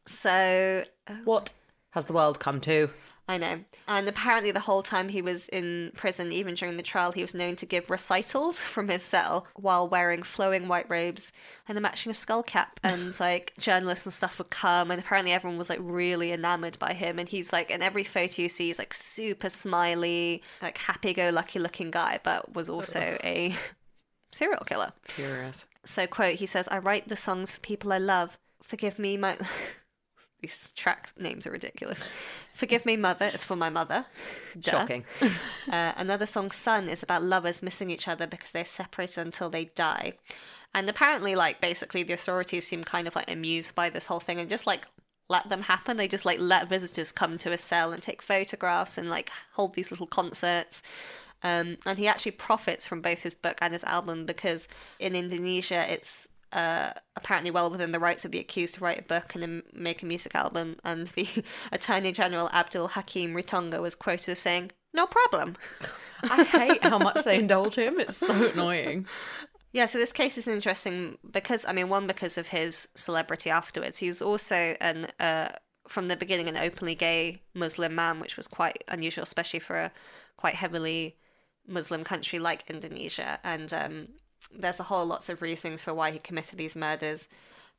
[0.06, 0.84] So,
[1.24, 1.54] what
[1.92, 2.90] has the world come to?
[3.28, 3.62] I know.
[3.88, 7.34] And apparently, the whole time he was in prison, even during the trial, he was
[7.34, 11.32] known to give recitals from his cell while wearing flowing white robes
[11.68, 12.80] and a matching skull cap.
[12.86, 16.94] And like journalists and stuff would come, and apparently, everyone was like really enamored by
[16.94, 17.18] him.
[17.18, 21.30] And he's like, in every photo you see, he's like super smiley, like happy go
[21.30, 23.56] lucky looking guy, but was also a
[24.32, 24.92] serial killer.
[25.08, 25.66] Curious.
[25.86, 28.38] So, quote, he says, I write the songs for people I love.
[28.64, 29.38] Forgive me, my.
[30.41, 31.99] These track names are ridiculous.
[32.53, 33.32] Forgive me, mother.
[33.34, 34.06] It's for my mother.
[34.60, 34.72] Duh.
[34.72, 35.06] Shocking.
[35.72, 39.66] uh, another song, Sun, is about lovers missing each other because they're separated until they
[39.66, 40.14] die.
[40.74, 44.40] And apparently, like, basically, the authorities seem kind of like amused by this whole thing
[44.40, 44.86] and just like
[45.30, 45.98] let them happen.
[45.98, 49.76] They just like let visitors come to his cell and take photographs and like hold
[49.76, 50.82] these little concerts.
[51.45, 54.67] Um, and he actually profits from both his book and his album because
[54.99, 59.03] in Indonesia it's uh, apparently well within the rights of the accused to write a
[59.03, 60.77] book and then make a music album.
[60.84, 61.27] And the
[61.72, 65.55] Attorney General Abdul Hakim Ritonga was quoted as saying, "No problem."
[66.23, 67.99] I hate how much they indulge him.
[67.99, 69.05] It's so annoying.
[69.72, 73.97] Yeah, so this case is interesting because I mean, one because of his celebrity afterwards.
[73.97, 75.49] He was also an uh,
[75.85, 79.91] from the beginning an openly gay Muslim man, which was quite unusual, especially for a
[80.38, 81.17] quite heavily
[81.68, 83.40] Muslim country like Indonesia.
[83.44, 84.08] And um,
[84.54, 87.30] there's a whole lots of reasons for why he committed these murders,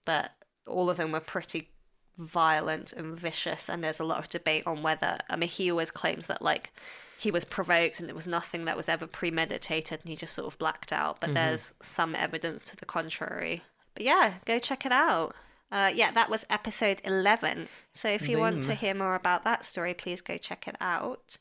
[0.04, 0.32] but
[0.66, 1.70] all of them were pretty
[2.18, 3.68] violent and vicious.
[3.68, 6.72] And there's a lot of debate on whether I mean he always claims that like
[7.18, 10.46] he was provoked and it was nothing that was ever premeditated and he just sort
[10.52, 11.20] of blacked out.
[11.20, 11.34] But Mhm.
[11.34, 13.62] there's some evidence to the contrary.
[13.94, 15.34] But yeah, go check it out.
[15.72, 17.68] Uh, yeah, that was episode 11.
[17.92, 21.38] So if you want to hear more about that story, please go check it out.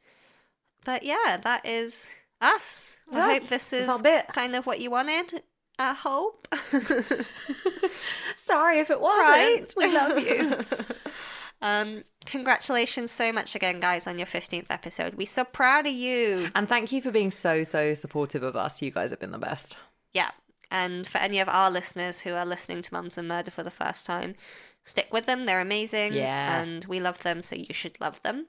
[0.83, 2.07] But yeah, that is
[2.45, 2.97] us.
[3.11, 3.39] I Us.
[3.39, 4.27] hope this is bit.
[4.29, 5.43] kind of what you wanted.
[5.77, 6.47] I hope.
[8.35, 9.19] Sorry if it wasn't.
[9.19, 9.73] Right?
[9.75, 10.65] We love you.
[11.61, 15.15] um, congratulations so much again, guys, on your 15th episode.
[15.15, 16.49] We're so proud of you.
[16.55, 18.81] And thank you for being so, so supportive of us.
[18.81, 19.75] You guys have been the best.
[20.13, 20.31] Yeah.
[20.71, 23.71] And for any of our listeners who are listening to Mums and Murder for the
[23.71, 24.35] first time,
[24.83, 25.45] stick with them.
[25.45, 26.13] They're amazing.
[26.13, 26.61] Yeah.
[26.61, 28.47] And we love them, so you should love them.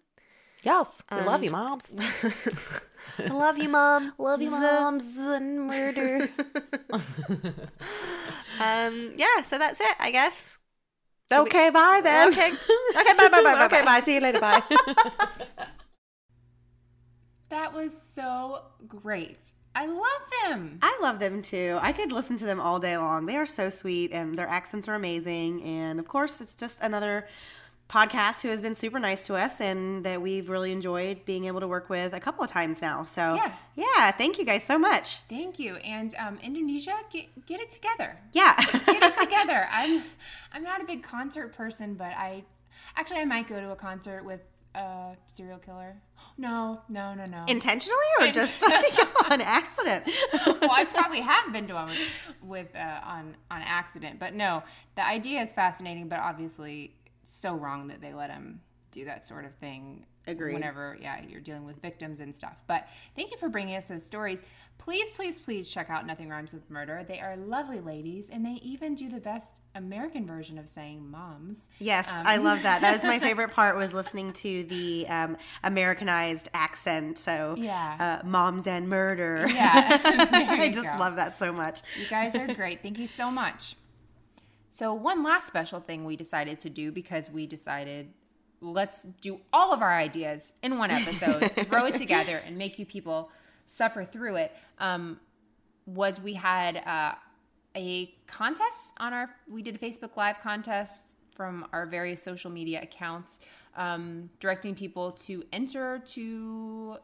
[0.62, 1.02] Yes.
[1.10, 1.92] We love you, And- moms.
[3.18, 4.12] I love you, Mom.
[4.18, 6.28] Love you, moms and murder.
[8.60, 10.58] um, yeah, so that's it, I guess.
[11.30, 12.28] Should we- okay, bye then.
[12.28, 12.52] Okay.
[12.98, 13.64] Okay, bye, bye, bye, bye.
[13.66, 14.00] Okay, bye.
[14.00, 14.40] See you later.
[14.40, 14.62] Bye.
[17.48, 19.38] That was so great.
[19.74, 20.78] I love them.
[20.82, 21.78] I love them too.
[21.82, 23.26] I could listen to them all day long.
[23.26, 25.62] They are so sweet and their accents are amazing.
[25.62, 27.28] And of course, it's just another
[27.88, 31.60] podcast who has been super nice to us and that we've really enjoyed being able
[31.60, 33.04] to work with a couple of times now.
[33.04, 33.52] So, Yeah.
[33.76, 35.20] yeah thank you guys so much.
[35.28, 35.76] Thank you.
[35.76, 38.18] And um, Indonesia, get get it together.
[38.32, 38.56] Yeah.
[38.56, 39.68] get it together.
[39.70, 40.02] I'm
[40.52, 42.44] I'm not a big concert person, but I
[42.96, 44.40] actually I might go to a concert with
[44.74, 45.96] a serial killer.
[46.38, 47.44] No, no, no, no.
[47.48, 48.62] Intentionally or just
[49.30, 50.04] on accident?
[50.44, 51.98] well, I probably have been to one with,
[52.42, 54.62] with uh, on on accident, but no,
[54.96, 56.92] the idea is fascinating, but obviously
[57.26, 58.60] so wrong that they let him
[58.92, 60.06] do that sort of thing.
[60.28, 60.54] Agreed.
[60.54, 62.56] Whenever, yeah, you're dealing with victims and stuff.
[62.66, 64.42] But thank you for bringing us those stories.
[64.78, 67.04] Please, please, please check out Nothing Rhymes with Murder.
[67.06, 71.68] They are lovely ladies, and they even do the best American version of saying moms.
[71.78, 72.80] Yes, Um, I love that.
[72.80, 77.16] That was my favorite part was listening to the um, Americanized accent.
[77.18, 78.20] So, Yeah.
[78.24, 79.46] uh, moms and murder.
[79.48, 80.00] Yeah.
[80.50, 80.96] I just go.
[80.98, 81.82] love that so much.
[82.00, 82.82] You guys are great.
[82.82, 83.76] Thank you so much.
[84.76, 88.08] So, one last special thing we decided to do because we decided
[88.60, 92.84] let's do all of our ideas in one episode, throw it together, and make you
[92.84, 93.30] people
[93.66, 94.52] suffer through it.
[94.78, 95.18] Um,
[95.86, 97.14] was we had uh,
[97.74, 102.82] a contest on our, we did a Facebook Live contest from our various social media
[102.82, 103.40] accounts,
[103.78, 106.98] um, directing people to enter to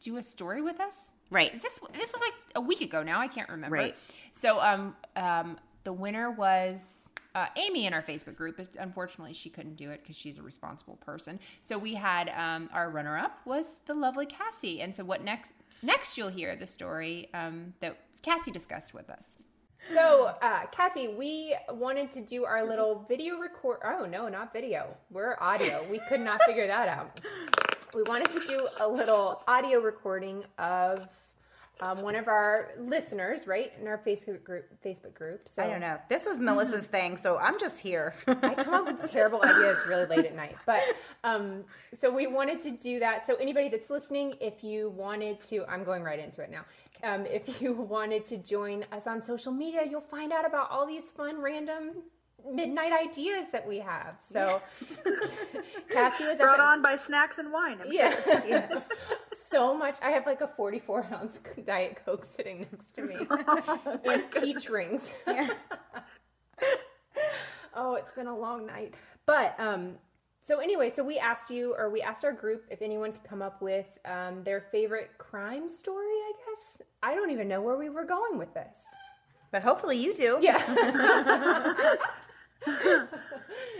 [0.00, 1.12] do a story with us.
[1.30, 1.54] Right.
[1.54, 3.20] Is this this was like a week ago now?
[3.20, 3.76] I can't remember.
[3.76, 3.96] Right.
[4.32, 8.56] So um um the winner was uh, Amy in our Facebook group.
[8.56, 11.38] But unfortunately, she couldn't do it because she's a responsible person.
[11.62, 14.80] So we had um, our runner-up was the lovely Cassie.
[14.80, 15.52] And so what next?
[15.82, 19.36] Next, you'll hear the story um, that Cassie discussed with us.
[19.94, 23.78] So, uh, Cassie, we wanted to do our little video record.
[23.84, 24.96] Oh, no, not video.
[25.08, 25.84] We're audio.
[25.88, 27.20] We could not figure that out.
[27.94, 31.08] We wanted to do a little audio recording of
[31.80, 34.66] um, one of our listeners, right, in our Facebook group.
[34.84, 35.48] Facebook group.
[35.48, 35.98] So I don't know.
[36.08, 38.14] This was Melissa's thing, so I'm just here.
[38.26, 40.56] I come up with terrible ideas really late at night.
[40.66, 40.82] But
[41.24, 41.64] um,
[41.94, 43.26] so we wanted to do that.
[43.26, 46.64] So anybody that's listening, if you wanted to, I'm going right into it now.
[47.02, 50.86] Um, if you wanted to join us on social media, you'll find out about all
[50.86, 52.02] these fun, random
[52.46, 54.16] midnight ideas that we have.
[54.20, 54.60] So
[55.90, 57.78] Cassie was brought up at- on by snacks and wine.
[57.84, 58.10] I'm yeah.
[58.22, 58.42] sure.
[58.46, 58.88] yes.
[59.36, 59.98] So much.
[60.02, 63.16] I have like a 44 ounce Diet Coke sitting next to me.
[64.04, 65.12] and peach rings.
[67.74, 68.94] oh, it's been a long night.
[69.26, 69.96] But um
[70.40, 73.42] so anyway, so we asked you or we asked our group if anyone could come
[73.42, 76.80] up with um, their favorite crime story, I guess.
[77.02, 78.82] I don't even know where we were going with this.
[79.52, 80.38] But hopefully you do.
[80.40, 80.56] Yeah.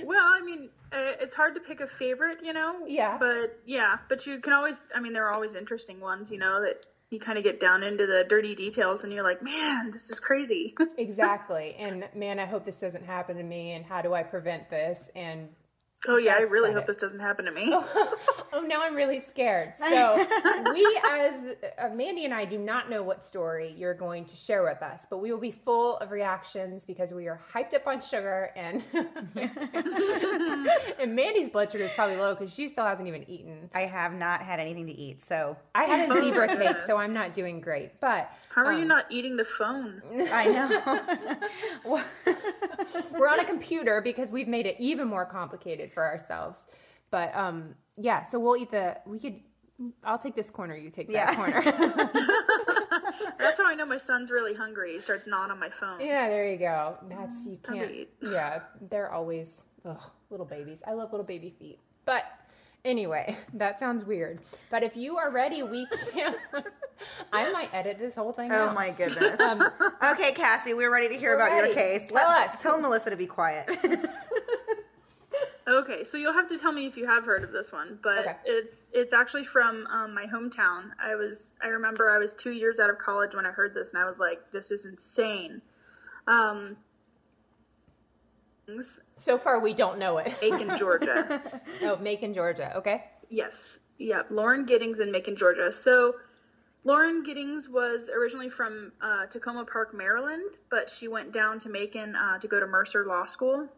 [0.04, 2.86] well, I mean, uh, it's hard to pick a favorite, you know.
[2.86, 3.18] Yeah.
[3.18, 4.88] But yeah, but you can always.
[4.94, 7.82] I mean, there are always interesting ones, you know, that you kind of get down
[7.82, 10.74] into the dirty details, and you're like, man, this is crazy.
[10.98, 11.74] exactly.
[11.78, 15.08] And man, I hope this doesn't happen to me and how do I prevent this?
[15.14, 15.48] And
[16.06, 16.86] oh yeah, I really hope it.
[16.86, 17.68] this doesn't happen to me.
[17.72, 19.72] oh, now I'm really scared.
[19.78, 20.16] So,
[20.72, 24.62] we, as uh, Mandy and I, do not know what story you're going to share
[24.62, 28.00] with us, but we will be full of reactions because we are hyped up on
[28.00, 28.82] sugar, and
[31.00, 33.68] and Mandy's blood sugar is probably low because she still hasn't even eaten.
[33.74, 36.98] I have not had anything to eat, so I had a zebra cake, so.
[36.98, 38.00] I'm not doing great.
[38.00, 40.02] But How are you um, not eating the phone?
[40.32, 40.46] I
[41.84, 42.00] know.
[43.18, 46.66] we're on a computer because we've made it even more complicated for ourselves.
[47.10, 48.98] But um, yeah, so we'll eat the.
[49.06, 49.40] We could.
[50.02, 50.76] I'll take this corner.
[50.76, 51.34] You take that Yeah.
[51.36, 51.62] corner.
[53.38, 54.94] That's how I know my son's really hungry.
[54.94, 56.00] He starts gnawing on my phone.
[56.00, 56.96] Yeah, there you go.
[57.08, 57.94] That's you time to can't.
[57.94, 58.10] eat.
[58.22, 58.60] Yeah,
[58.90, 60.80] they're always ugh, little babies.
[60.86, 61.78] I love little baby feet.
[62.04, 62.24] But
[62.84, 64.40] anyway, that sounds weird.
[64.70, 66.34] But if you are ready, we can.
[67.32, 68.50] I might edit this whole thing.
[68.52, 68.74] Oh out.
[68.74, 69.38] my goodness.
[69.40, 69.62] Um,
[70.02, 71.74] okay, Cassie, we're ready to hear We're about your ready.
[71.74, 72.02] case.
[72.06, 72.62] Tell Let- us.
[72.62, 73.70] Tell Melissa to be quiet.
[75.68, 78.20] Okay, so you'll have to tell me if you have heard of this one, but
[78.20, 78.36] Okay.
[78.46, 80.92] it's it's actually from um, my hometown.
[80.98, 83.92] I was I remember I was two years out of college when I heard this,
[83.92, 85.60] and I was like, "This is insane."
[86.26, 86.78] Um,
[88.80, 90.36] so far, we don't know it.
[90.42, 91.42] Macon, Georgia.
[91.82, 92.76] oh, Macon, Georgia.
[92.76, 93.04] Okay.
[93.30, 93.80] Yes.
[93.98, 94.26] Yep.
[94.30, 95.72] Lauren Giddings in Macon, Georgia.
[95.72, 96.14] So
[96.84, 102.14] Lauren Giddings was originally from uh, Takoma Park, Maryland, but she went down to Macon
[102.14, 103.68] uh, to go to Mercer Law School.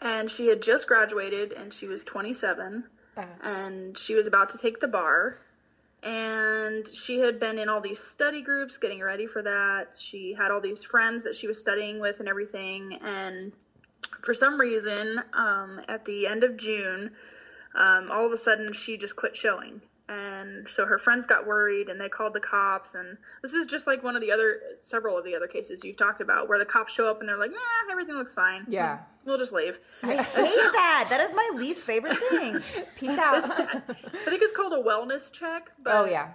[0.00, 2.84] And she had just graduated and she was 27
[3.42, 5.38] and she was about to take the bar.
[6.02, 9.94] And she had been in all these study groups getting ready for that.
[9.94, 12.94] She had all these friends that she was studying with and everything.
[13.02, 13.52] And
[14.22, 17.12] for some reason, um, at the end of June,
[17.74, 19.82] um, all of a sudden she just quit showing.
[20.08, 22.96] And so her friends got worried and they called the cops.
[22.96, 25.96] And this is just like one of the other, several of the other cases you've
[25.96, 28.64] talked about where the cops show up and they're like, nah, everything looks fine.
[28.66, 28.98] Yeah.
[29.24, 29.78] We'll just leave.
[30.02, 30.26] I hate
[30.72, 31.06] that.
[31.10, 32.58] That is my least favorite thing.
[32.96, 33.48] Peace out.
[33.48, 33.78] I
[34.24, 35.70] think it's called a wellness check.
[35.80, 36.30] But Oh yeah.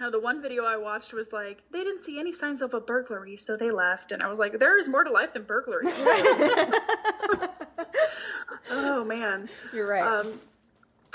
[0.00, 2.80] Uh, the one video I watched was like, they didn't see any signs of a
[2.80, 4.12] burglary, so they left.
[4.12, 5.86] And I was like, there is more to life than burglary.
[8.70, 9.48] oh, man.
[9.72, 10.02] You're right.
[10.02, 10.38] Um,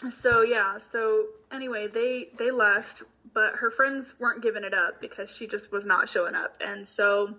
[0.10, 0.78] so, yeah.
[0.78, 3.04] So, anyway, they, they left,
[3.34, 6.58] but her friends weren't giving it up because she just was not showing up.
[6.60, 7.36] And so,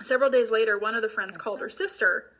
[0.00, 2.30] several days later, one of the friends called her sister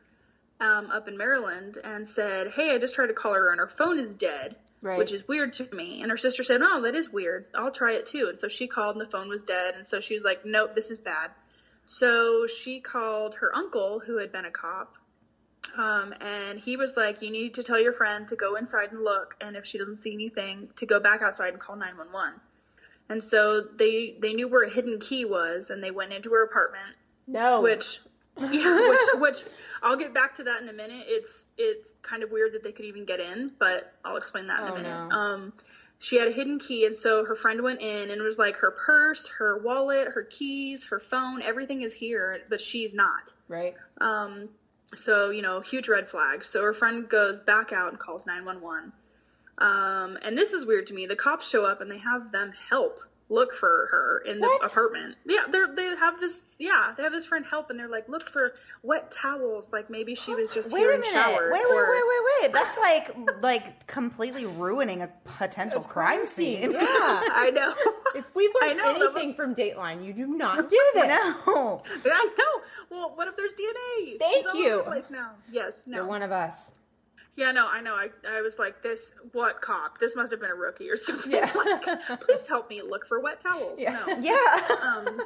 [0.59, 3.67] um, up in Maryland and said, Hey, I just tried to call her and her
[3.67, 4.55] phone is dead.
[4.81, 4.97] Right.
[4.97, 6.01] Which is weird to me.
[6.01, 7.47] And her sister said, Oh, that is weird.
[7.53, 8.27] I'll try it too.
[8.29, 9.75] And so she called and the phone was dead.
[9.75, 11.31] And so she was like, Nope, this is bad.
[11.85, 14.95] So she called her uncle, who had been a cop.
[15.77, 19.03] Um, and he was like, You need to tell your friend to go inside and
[19.03, 19.35] look.
[19.41, 22.39] And if she doesn't see anything, to go back outside and call 911.
[23.09, 26.43] And so they they knew where a hidden key was and they went into her
[26.43, 26.95] apartment.
[27.27, 27.61] No.
[27.61, 27.99] Which
[28.51, 29.37] yeah, which which
[29.83, 31.05] I'll get back to that in a minute.
[31.07, 34.61] It's it's kind of weird that they could even get in, but I'll explain that
[34.61, 35.07] in Oh, a minute.
[35.09, 35.15] no.
[35.15, 35.53] Um,
[36.01, 38.55] she had a hidden key, and so her friend went in, and it was like
[38.57, 43.33] her purse, her wallet, her keys, her phone, everything is here, but she's not.
[43.49, 43.75] Right.
[43.99, 44.47] Um,
[44.95, 46.45] so you know, huge red flag.
[46.45, 48.93] So her friend goes back out and calls nine one one.
[49.57, 51.05] Um, and this is weird to me.
[51.05, 52.99] The cops show up and they have them help
[53.31, 54.65] look for her in the What?
[54.65, 55.15] apartment.
[55.25, 56.45] Yeah, they they have this.
[56.57, 58.53] Yeah, they have this friend help, and they're like, look for
[58.83, 59.71] wet towels.
[59.71, 61.13] Like maybe she was just Wait here a and minute.
[61.13, 61.51] showered.
[61.51, 62.53] Wait, wait, or- wait, wait, wait.
[62.53, 66.71] That's like like completely ruining a potential crime scene.
[66.71, 66.79] Yeah.
[66.81, 67.73] I know.
[68.15, 71.07] If we I learn know, that anything from Dateline, you do not do this.
[71.07, 71.83] No.
[72.05, 72.61] I know.
[72.89, 74.17] Well, what if there's DNA?
[74.19, 74.69] Thank She's all you.
[74.71, 75.31] over the place now.
[75.51, 75.83] Yes.
[75.85, 75.97] No.
[75.97, 76.71] You're one of us.
[77.39, 77.95] Yeah, no, I know.
[77.95, 79.97] I, I was like, this, what cop?
[79.97, 81.31] This must have been a rookie or something.
[81.31, 81.49] Yeah.
[81.55, 83.79] Like, please help me look for wet towels.
[83.79, 84.03] Yeah.
[84.05, 84.17] No.
[84.19, 84.75] Yeah.
[84.85, 85.21] Um,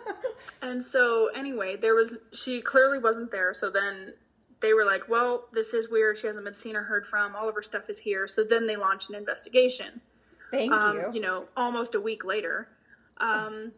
[0.61, 3.55] and so, anyway, there was, she clearly wasn't there.
[3.55, 4.13] So then
[4.59, 6.19] they were like, well, this is weird.
[6.19, 7.35] She hasn't been seen or heard from.
[7.35, 8.27] All of her stuff is here.
[8.27, 9.99] So then they launched an investigation.
[10.51, 11.09] Thank um, you.
[11.13, 12.67] You know, almost a week later.
[13.17, 13.71] Um,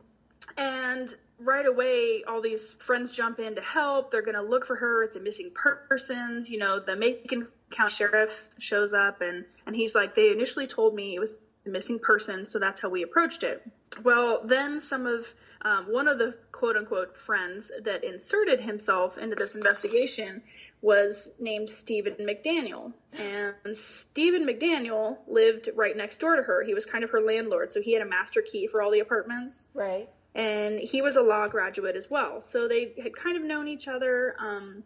[0.57, 1.07] and
[1.39, 4.11] right away, all these friends jump in to help.
[4.11, 5.03] They're going to look for her.
[5.03, 5.51] It's a missing
[5.87, 6.49] persons.
[6.49, 10.95] You know, the Macon County Sheriff shows up and, and he's like, they initially told
[10.95, 13.69] me it was a missing person, so that's how we approached it.
[14.03, 15.33] Well, then some of
[15.65, 20.43] um, one of the quote unquote friends that inserted himself into this investigation
[20.81, 22.93] was named Stephen McDaniel.
[23.19, 26.63] And Stephen McDaniel lived right next door to her.
[26.63, 28.99] He was kind of her landlord, so he had a master key for all the
[28.99, 29.69] apartments.
[29.73, 30.07] Right.
[30.35, 32.41] And he was a law graduate as well.
[32.41, 34.35] So they had kind of known each other.
[34.37, 34.83] Um,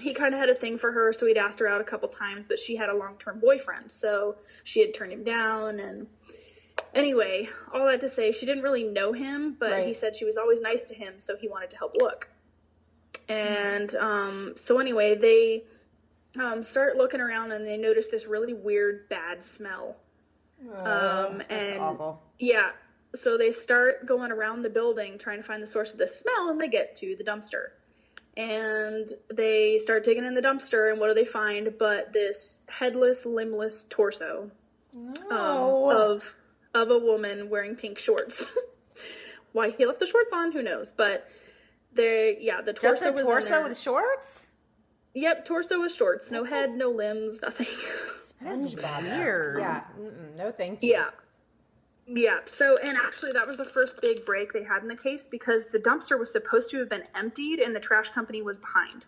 [0.00, 2.08] he kind of had a thing for her, so he'd asked her out a couple
[2.08, 3.90] times, but she had a long term boyfriend.
[3.92, 5.80] So she had turned him down.
[5.80, 6.06] And
[6.94, 10.36] anyway, all that to say, she didn't really know him, but he said she was
[10.36, 12.28] always nice to him, so he wanted to help look.
[13.28, 15.64] And um, so anyway, they
[16.38, 19.96] um, start looking around and they notice this really weird, bad smell.
[20.60, 22.22] Um, That's and awful.
[22.38, 22.70] yeah,
[23.14, 26.48] so they start going around the building trying to find the source of the smell,
[26.48, 27.68] and they get to the dumpster.
[28.36, 33.24] And they start digging in the dumpster, and what do they find but this headless,
[33.26, 34.50] limbless torso
[34.94, 35.90] No.
[35.90, 36.34] um, of
[36.74, 38.46] of a woman wearing pink shorts.
[39.52, 40.90] Why he left the shorts on, who knows?
[40.90, 41.28] But
[41.92, 43.62] they, yeah, the torso Just a was in torso there.
[43.62, 44.48] with shorts?
[45.14, 47.66] Yep, torso with shorts, no head, no limbs, nothing.
[48.42, 49.16] That is SpongeBob-esque.
[49.16, 49.58] weird.
[49.60, 49.84] Yeah.
[49.98, 50.90] Mm-mm, no, thank you.
[50.90, 51.10] Yeah.
[52.06, 52.40] Yeah.
[52.44, 55.70] So, and actually, that was the first big break they had in the case because
[55.70, 59.06] the dumpster was supposed to have been emptied and the trash company was behind.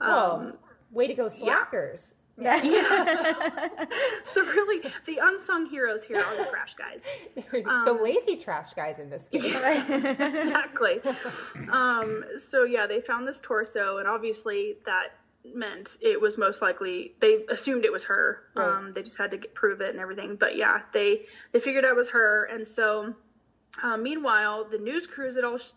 [0.00, 0.52] Well, Um,
[0.90, 2.14] way to go, slackers.
[2.40, 3.36] yes.
[4.24, 7.06] so, really, the unsung heroes here are the trash guys.
[7.34, 9.44] the lazy trash guys in this case.
[9.90, 11.00] exactly.
[11.70, 15.08] Um, so, yeah, they found this torso, and obviously, that
[15.54, 18.68] meant it was most likely they assumed it was her Right.
[18.68, 21.22] um, they just had to get, prove it and everything but yeah they
[21.52, 23.14] they figured out it was her and so
[23.82, 25.70] uh, meanwhile the news crews had all sh-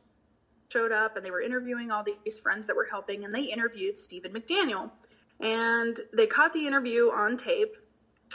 [0.72, 3.98] showed up and they were interviewing all these friends that were helping and they interviewed
[3.98, 4.92] stephen mcdaniel
[5.40, 7.74] and they caught the interview on tape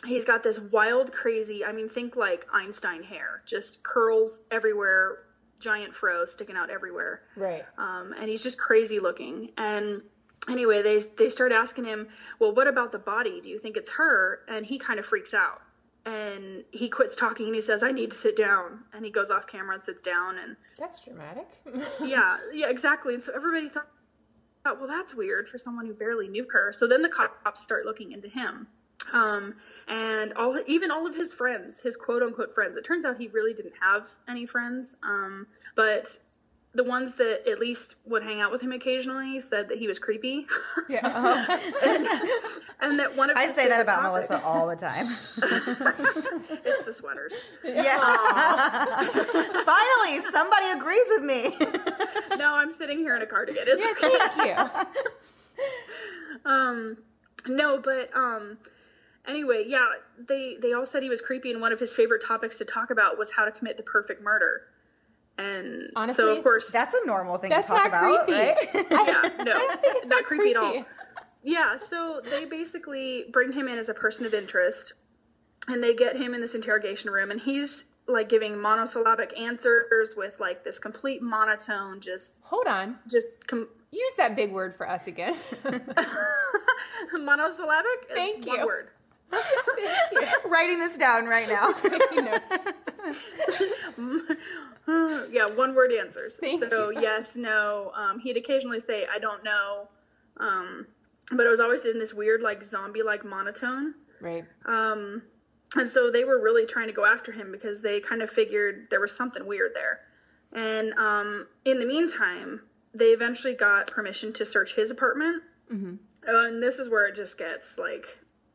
[0.06, 5.18] he's got this wild crazy i mean think like einstein hair just curls everywhere
[5.60, 7.64] giant fro sticking out everywhere Right.
[7.76, 9.50] um, and he's just crazy looking.
[9.58, 10.02] And
[10.48, 12.08] anyway, they they start asking him,
[12.38, 13.40] "Well, what about the body?
[13.40, 15.62] Do you think it's her?" And he kind of freaks out,
[16.04, 19.30] and he quits talking and he says, "I need to sit down." And he goes
[19.30, 21.48] off camera and sits down, and That's dramatic.
[22.04, 23.14] yeah, yeah, exactly.
[23.14, 23.88] And so everybody thought,
[24.64, 26.72] well, that's weird for someone who barely knew her.
[26.72, 28.66] So then the cops start looking into him.
[29.12, 29.54] Um,
[29.86, 32.76] and all even all of his friends, his quote unquote friends.
[32.76, 34.96] It turns out he really didn't have any friends.
[35.02, 36.08] Um, but
[36.74, 39.98] the ones that at least would hang out with him occasionally said that he was
[39.98, 40.46] creepy.
[40.88, 41.46] Yeah.
[41.84, 42.06] and,
[42.80, 45.06] and that one of I say that about topics- Melissa all the time.
[46.64, 47.46] it's the sweaters.
[47.64, 47.98] Yeah.
[49.64, 51.56] Finally, somebody agrees with me.
[52.38, 53.64] no, I'm sitting here in a cardigan.
[53.66, 53.80] It's
[54.44, 56.50] Yeah, thank you.
[56.50, 56.96] um
[57.48, 58.58] no but um
[59.26, 59.86] anyway yeah
[60.28, 62.90] they they all said he was creepy and one of his favorite topics to talk
[62.90, 64.62] about was how to commit the perfect murder
[65.38, 68.40] and Honestly, so of course That's a normal thing That's to talk not about, creepy.
[68.40, 68.56] right?
[68.90, 70.84] yeah no it's not not creepy, at all
[71.44, 74.92] yeah so they basically bring him in as a person of interest
[75.68, 80.40] and they get him in this interrogation room and he's like giving monosyllabic answers with
[80.40, 82.98] like this complete monotone just Hold on.
[83.10, 85.34] just com- Use that big word for us again.
[87.18, 88.66] monosyllabic It's Thank one you.
[88.66, 88.88] word
[90.46, 91.70] Writing this down right now.
[95.30, 96.40] yeah, one word answers.
[96.58, 97.92] so yes, no.
[97.94, 99.88] Um, he'd occasionally say, "I don't know,"
[100.38, 100.86] um,
[101.32, 103.94] but it was always in this weird, like zombie-like monotone.
[104.20, 104.44] Right.
[104.64, 105.22] Um,
[105.76, 108.86] and so they were really trying to go after him because they kind of figured
[108.90, 110.00] there was something weird there.
[110.52, 112.62] And um, in the meantime,
[112.94, 115.42] they eventually got permission to search his apartment.
[115.70, 115.96] Mm-hmm.
[116.26, 118.06] Uh, and this is where it just gets like,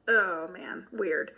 [0.07, 1.31] oh man, weird.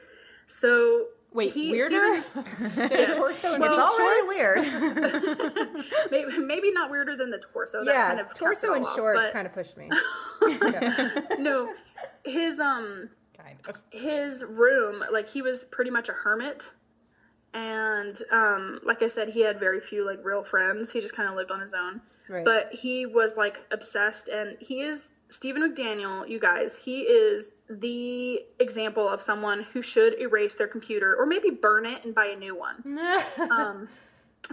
[0.47, 2.23] So Wait, he, weirder?
[2.23, 4.27] Stephen- The torso and well, shorts?
[6.11, 7.83] maybe, maybe not weirder than the torso.
[7.83, 9.89] that yeah, kind of torso and off, shorts but- kind of pushed me.
[11.39, 11.73] no,
[12.23, 13.75] his um, kind of.
[13.89, 16.71] his room, like he was pretty much a hermit,
[17.53, 20.93] and um, like I said, he had very few like real friends.
[20.93, 21.99] He just kind of lived on his own.
[22.29, 22.45] Right.
[22.45, 26.27] But he was like obsessed, and he is Stephen McDaniel.
[26.27, 31.49] You guys, he is the example of someone who should erase their computer or maybe
[31.49, 32.99] burn it and buy a new one.
[33.51, 33.87] um,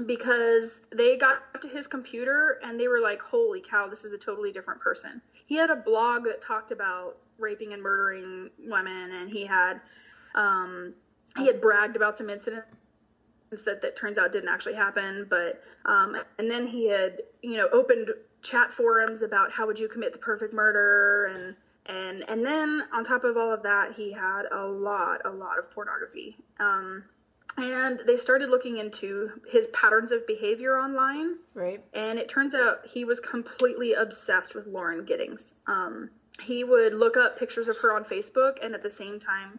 [0.07, 4.19] because they got to his computer and they were like, "Holy cow, this is a
[4.19, 9.31] totally different person." He had a blog that talked about raping and murdering women, and
[9.31, 9.81] he had
[10.35, 10.94] um,
[11.36, 12.66] he had bragged about some incidents
[13.65, 15.27] that that turns out didn't actually happen.
[15.28, 18.11] But um, and then he had you know opened
[18.43, 21.56] chat forums about how would you commit the perfect murder and.
[21.85, 25.59] And and then on top of all of that, he had a lot, a lot
[25.59, 26.36] of pornography.
[26.60, 27.02] Um,
[27.59, 31.39] and they started looking into his patterns of behavior online.
[31.55, 31.85] Right.
[31.93, 35.60] And it turns out he was completely obsessed with Lauren Giddings.
[35.66, 36.10] Um,
[36.43, 39.59] he would look up pictures of her on Facebook and at the same time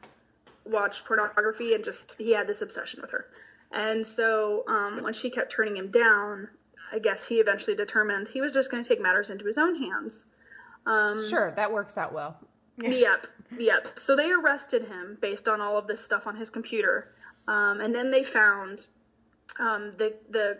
[0.65, 3.25] watch pornography and just, he had this obsession with her.
[3.71, 6.49] And so um, when she kept turning him down,
[6.93, 9.75] I guess he eventually determined he was just going to take matters into his own
[9.75, 10.27] hands.
[10.85, 12.37] Um, Sure, that works out well.
[12.77, 13.87] Yep, yep.
[13.95, 17.13] So they arrested him based on all of this stuff on his computer,
[17.47, 18.87] um, and then they found
[19.59, 20.57] um, the the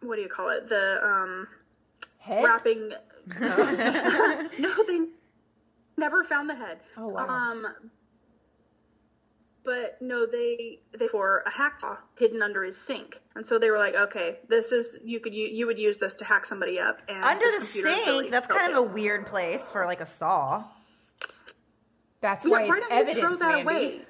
[0.00, 0.68] what do you call it?
[0.68, 1.48] The um,
[2.20, 2.44] Head?
[2.44, 2.92] wrapping.
[3.40, 5.06] no, they
[5.96, 6.80] never found the head.
[6.96, 7.26] Oh, wow.
[9.64, 13.78] But no, they they for a hacksaw hidden under his sink, and so they were
[13.78, 17.00] like, okay, this is you could you, you would use this to hack somebody up.
[17.08, 18.76] And Under this the sink, really that's kind in.
[18.76, 20.64] of a weird place for like a saw.
[22.20, 23.62] That's Yeah, why why it's don't you throw evidence, that Mandy.
[23.62, 24.00] away?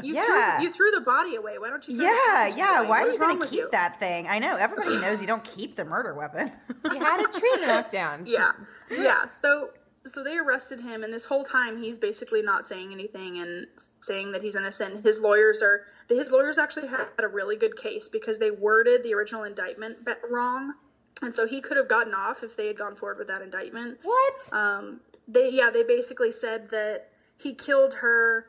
[0.02, 0.56] You Yeah.
[0.58, 1.58] threw you threw the body away.
[1.58, 1.96] Why don't you?
[1.96, 2.78] Throw Yeah, packaging yeah.
[2.78, 2.88] away?
[2.88, 3.68] Why What are you going to keep you?
[3.72, 4.28] that thing?
[4.28, 6.52] I know everybody knows you don't keep the murder weapon.
[6.92, 8.26] You had a tree knocked down.
[8.26, 8.52] Yeah,
[8.90, 9.26] yeah.
[9.26, 9.70] So
[10.06, 13.66] so they arrested him, and this whole time he's basically not saying anything and
[14.00, 15.04] saying that he's innocent.
[15.04, 19.14] His lawyers are his lawyers actually had a really good case because they worded the
[19.14, 19.96] original indictment
[20.30, 20.74] wrong,
[21.22, 23.98] and so he could have gotten off if they had gone forward with that indictment.
[24.02, 24.52] What?
[24.52, 27.08] Um, they yeah they basically said that
[27.38, 28.46] he killed her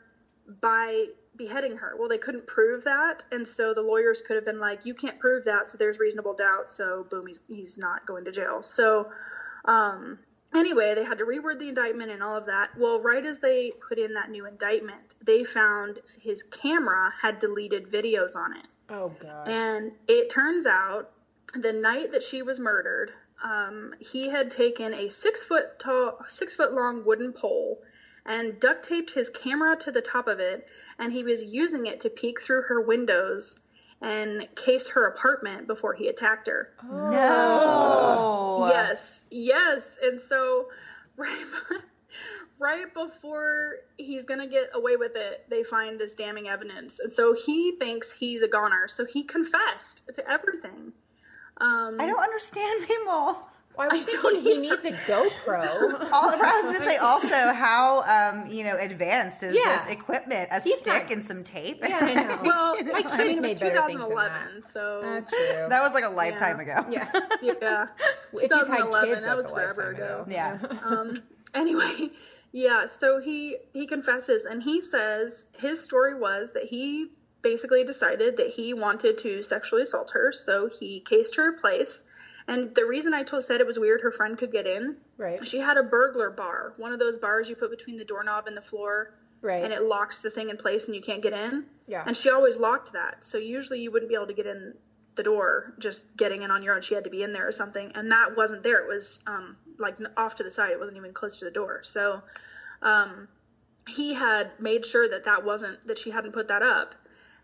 [0.62, 1.96] by beheading her.
[1.98, 5.20] Well, they couldn't prove that, and so the lawyers could have been like, "You can't
[5.20, 8.62] prove that, so there's reasonable doubt." So boom, he's he's not going to jail.
[8.64, 9.10] So
[9.66, 10.20] um,
[10.54, 12.78] anyway, they had to reword the indictment and all of that.
[12.78, 17.90] Well, right as they put in that new indictment, they found his camera had deleted
[17.90, 18.68] videos on it.
[18.90, 19.48] Oh gosh.
[19.48, 21.12] And it turns out
[21.54, 23.12] the night that she was murdered,
[23.44, 27.82] um, he had taken a six foot tall, six foot long wooden pole
[28.28, 30.68] and duct taped his camera to the top of it,
[31.00, 33.67] and he was using it to peek through her windows
[34.02, 36.70] and case her apartment before he attacked her.
[36.84, 38.68] No.
[38.70, 40.00] Yes, yes.
[40.02, 40.68] And so,
[41.18, 41.46] right,
[42.60, 47.34] right before he's gonna get away with it, they find this damning evidence, and so
[47.34, 48.88] he thinks he's a goner.
[48.88, 50.94] So he confessed to everything.
[51.60, 53.38] Um, I don't understand people.
[53.78, 56.12] Well, I was thinking he needs a GoPro.
[56.12, 59.78] All, I was going to say also how um, you know advanced is Yeah.
[59.84, 60.50] this equipment?
[60.52, 61.80] A He's stick not- and some tape.
[61.88, 62.40] Yeah, I know.
[62.44, 65.66] well, My I kids mean, it was made better things than 2011, so That's true.
[65.70, 66.86] That was like a lifetime ago.
[66.90, 67.10] Yeah.
[67.42, 67.88] yeah,
[68.34, 69.10] If had 2011.
[69.10, 70.22] kids, that was forever ago.
[70.22, 70.26] ago.
[70.28, 70.58] Yeah.
[70.84, 71.22] um,
[71.54, 72.10] anyway,
[72.52, 72.86] yeah.
[72.88, 77.12] So he he confesses, and he says his story was that he
[77.44, 82.10] basically decided that he wanted to sexually assault her, so he cased her place.
[82.48, 85.46] And the reason I told said it was weird her friend could get in, Right.
[85.46, 88.56] she had a burglar bar, one of those bars you put between the doorknob and
[88.56, 89.64] the floor, Right.
[89.64, 91.66] and it locks the thing in place and you can't get in.
[91.88, 92.04] Yeah.
[92.06, 94.76] And she always locked that, so usually you wouldn't be able to get in
[95.16, 96.82] the door just getting in on your own.
[96.82, 98.80] She had to be in there or something, and that wasn't there.
[98.80, 100.72] It was um, like off to the side.
[100.72, 101.82] It wasn't even close to the door.
[101.84, 102.22] So
[102.82, 103.28] um,
[103.88, 106.96] he had made sure that that wasn't that she hadn't put that up,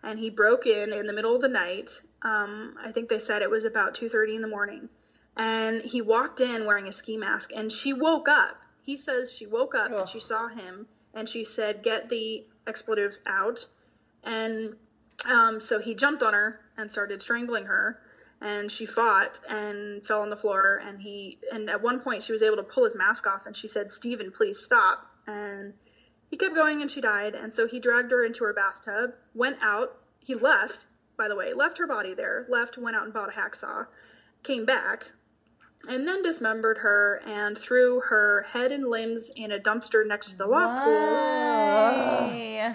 [0.04, 2.02] and he broke in in the middle of the night.
[2.24, 4.90] Um, I think they said it was about two thirty in the morning,
[5.36, 8.64] and he walked in wearing a ski mask, and she woke up.
[8.82, 13.18] He says she woke up and she saw him, and she said, "Get the expletive
[13.28, 13.66] out,"
[14.24, 14.76] and
[15.26, 18.00] um, so he jumped on her and started strangling her.
[18.42, 22.32] and she fought and fell on the floor and he and at one point she
[22.34, 25.74] was able to pull his mask off and she said Stephen please stop and
[26.30, 29.58] he kept going and she died and so he dragged her into her bathtub went
[29.62, 30.86] out he left
[31.18, 33.86] by the way left her body there left went out and bought a hacksaw
[34.44, 35.08] came back
[35.88, 40.38] and then dismembered her and threw her head and limbs in a dumpster next to
[40.38, 40.94] the law school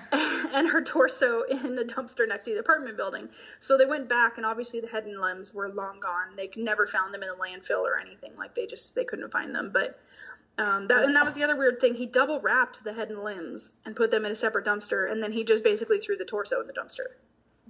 [0.52, 3.28] and her torso in a dumpster next to the apartment building.
[3.58, 6.36] So they went back, and obviously the head and limbs were long gone.
[6.36, 8.32] They never found them in the landfill or anything.
[8.36, 9.70] Like they just they couldn't find them.
[9.72, 9.98] But
[10.58, 11.94] um, that and that was the other weird thing.
[11.94, 15.22] He double wrapped the head and limbs and put them in a separate dumpster, and
[15.22, 17.06] then he just basically threw the torso in the dumpster.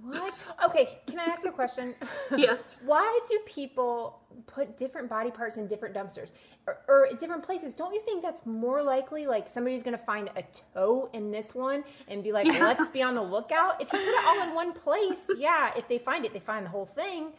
[0.01, 0.33] What?
[0.65, 1.95] Okay, can I ask you a question?
[2.37, 2.83] Yes.
[2.87, 6.31] Why do people put different body parts in different dumpsters
[6.67, 7.73] or, or different places?
[7.73, 9.27] Don't you think that's more likely?
[9.27, 10.43] Like somebody's going to find a
[10.73, 12.63] toe in this one and be like, Yeah.
[12.63, 13.81] let's be on the lookout.
[13.81, 16.65] If you put it all in one place, yeah, if they find it, they find
[16.65, 17.33] the whole thing.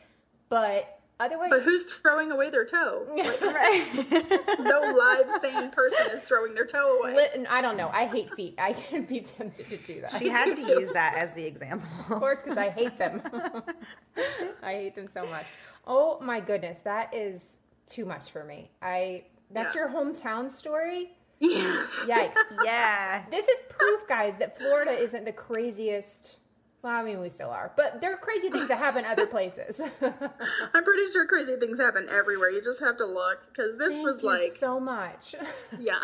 [0.49, 3.07] But otherwise, But who's throwing away their toe?
[3.17, 7.15] Like, no live sane person is throwing their toe away.
[7.17, 7.91] Li- and I don't know.
[7.93, 8.55] I hate feet.
[8.59, 10.13] I can be tempted to do that.
[10.13, 11.89] She had to use that as the example.
[12.15, 13.23] Of course, because I hate them.
[14.63, 15.47] I hate them so much.
[15.87, 17.43] Oh my goodness, that is
[17.87, 18.71] too much for me.
[18.83, 19.83] I that's Yeah.
[19.83, 21.11] your hometown story?
[21.39, 22.07] Yes.
[22.09, 22.35] Yikes.
[22.65, 23.25] Yeah.
[23.31, 26.39] This is proof, guys, that Florida isn't the craziest.
[26.83, 29.83] Well, I mean, we still are, but there are crazy things that happen other places.
[30.03, 32.49] I'm pretty sure crazy things happen everywhere.
[32.51, 35.35] You just have to look because this Thank was you like so much.
[35.79, 35.99] yeah.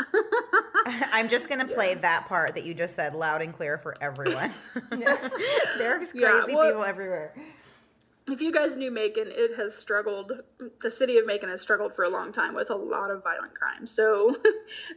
[1.12, 4.50] I'm just gonna play that part that you just said loud and clear for everyone.
[5.78, 7.32] There's crazy Yeah, well- people everywhere.
[8.28, 10.32] If you guys knew Macon, it has struggled.
[10.82, 13.54] The city of Macon has struggled for a long time with a lot of violent
[13.54, 13.86] crime.
[13.86, 14.34] So,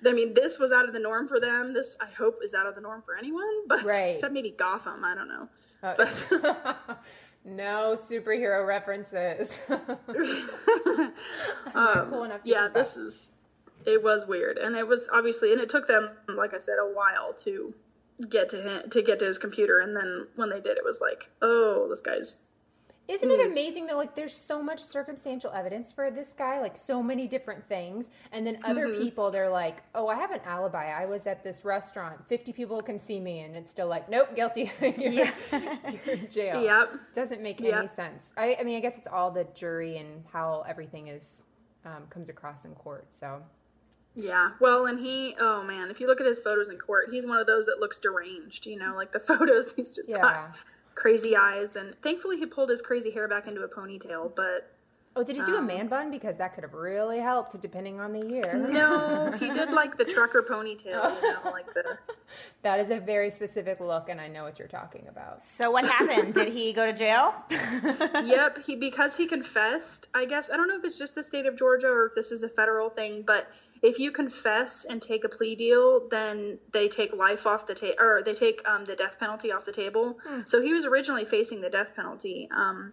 [0.04, 1.72] I mean, this was out of the norm for them.
[1.72, 3.68] This, I hope, is out of the norm for anyone.
[3.68, 4.14] But Right.
[4.16, 5.06] except maybe Gotham.
[5.06, 5.48] I don't know.
[5.82, 5.96] Uh,
[7.46, 9.60] no superhero references.
[9.70, 9.80] um,
[12.10, 13.34] cool enough to yeah, this is.
[13.86, 16.94] It was weird, and it was obviously, and it took them, like I said, a
[16.94, 17.74] while to
[18.30, 19.80] get to him to get to his computer.
[19.80, 22.44] And then when they did, it was like, oh, this guy's
[23.10, 23.98] Isn't it amazing though?
[23.98, 28.12] Like, there's so much circumstantial evidence for this guy, like so many different things.
[28.32, 28.98] And then other Mhm.
[28.98, 30.92] people, they're like, "Oh, I have an alibi.
[30.92, 32.26] I was at this restaurant.
[32.28, 34.72] Fifty people can see me," and it's still like, "Nope, guilty.
[34.82, 37.14] you're, you're in jail." Yep.
[37.14, 37.74] Doesn't make Yep.
[37.78, 38.32] any sense.
[38.38, 41.42] I, I mean, I guess it's all the jury and how everything is
[41.86, 43.08] um, comes across in court.
[43.12, 43.42] So
[44.16, 47.26] Yeah, well, and he, oh man, if you look at his photos in court, he's
[47.26, 48.66] one of those that looks deranged.
[48.68, 50.22] You know, like the photos, he's just Yeah.
[50.22, 50.56] got
[51.00, 54.36] crazy eyes, and thankfully he pulled his crazy hair back into a ponytail.
[54.36, 54.70] But
[55.16, 56.12] Oh, did he do a Um, man bun?
[56.12, 58.54] Because that could have really helped, depending on the year.
[58.72, 61.22] no, he did like the trucker ponytail.
[61.22, 61.98] You know, like the
[62.62, 65.44] That is a very specific look, and I know what you're talking about.
[65.44, 66.36] So what happened?
[66.36, 67.34] Did he go to jail?
[68.26, 70.10] yep, he because he confessed.
[70.14, 72.32] I guess I don't know if it's just the state of Georgia or if this
[72.32, 73.48] is a federal thing, but
[73.82, 77.96] if you confess and take a plea deal, then they take life off the table,
[78.00, 80.18] or they take um, the death penalty off the table.
[80.26, 80.42] Hmm.
[80.46, 82.92] So he was originally facing the death penalty, um,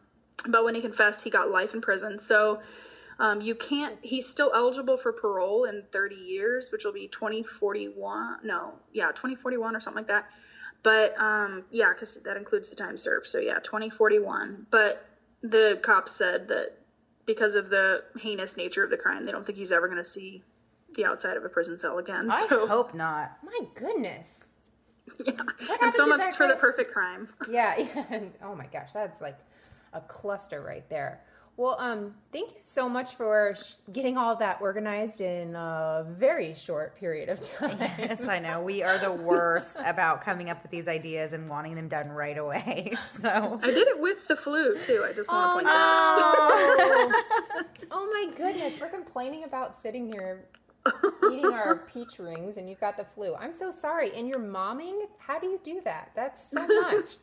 [0.49, 2.19] but when he confessed, he got life in prison.
[2.19, 2.61] So.
[3.19, 3.97] Um, you can't.
[4.03, 8.41] He's still eligible for parole in 30 years, which will be 2041.
[8.45, 10.27] No, yeah, 2041 or something like that.
[10.83, 13.27] But um, yeah, because that includes the time served.
[13.27, 14.67] So yeah, 2041.
[14.71, 15.05] But
[15.43, 16.79] the cops said that
[17.27, 20.05] because of the heinous nature of the crime, they don't think he's ever going to
[20.05, 20.43] see
[20.95, 22.31] the outside of a prison cell again.
[22.31, 23.37] I so hope not.
[23.43, 24.45] My goodness.
[25.25, 25.33] yeah,
[25.67, 27.29] What and so much that for the perfect crime.
[27.51, 27.77] Yeah,
[28.11, 28.21] yeah.
[28.43, 29.39] Oh my gosh, that's like
[29.97, 31.23] a cluster right there.
[31.59, 36.53] Well, um, thank you so much for sh- getting all that organized in a very
[36.53, 37.79] short period of time.
[37.99, 38.61] Yes, I know.
[38.61, 42.37] We are the worst about coming up with these ideas and wanting them done right
[42.37, 42.93] away.
[43.17, 45.03] So I did it with the flu too.
[45.07, 45.73] I just want to point that
[47.59, 47.65] out.
[47.91, 50.45] oh my goodness, we're complaining about sitting here
[51.33, 53.35] eating our peach rings and you've got the flu.
[53.37, 54.13] I'm so sorry.
[54.15, 55.07] And you're momming?
[55.19, 56.11] How do you do that?
[56.15, 57.17] That's so much.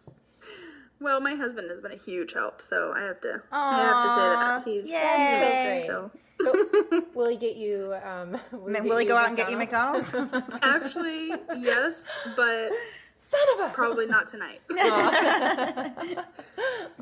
[1.04, 3.42] Well, my husband has been a huge help, so I have to.
[3.52, 6.10] I have to say that he's That's he's so
[6.40, 6.54] great.
[6.58, 7.04] great.
[7.04, 7.94] But will he get you?
[8.04, 10.16] Um, will, Then he, will he go out and get you McDonald's?
[10.64, 12.08] Actually, yes,
[12.38, 12.72] but
[13.20, 14.62] son of a probably not tonight.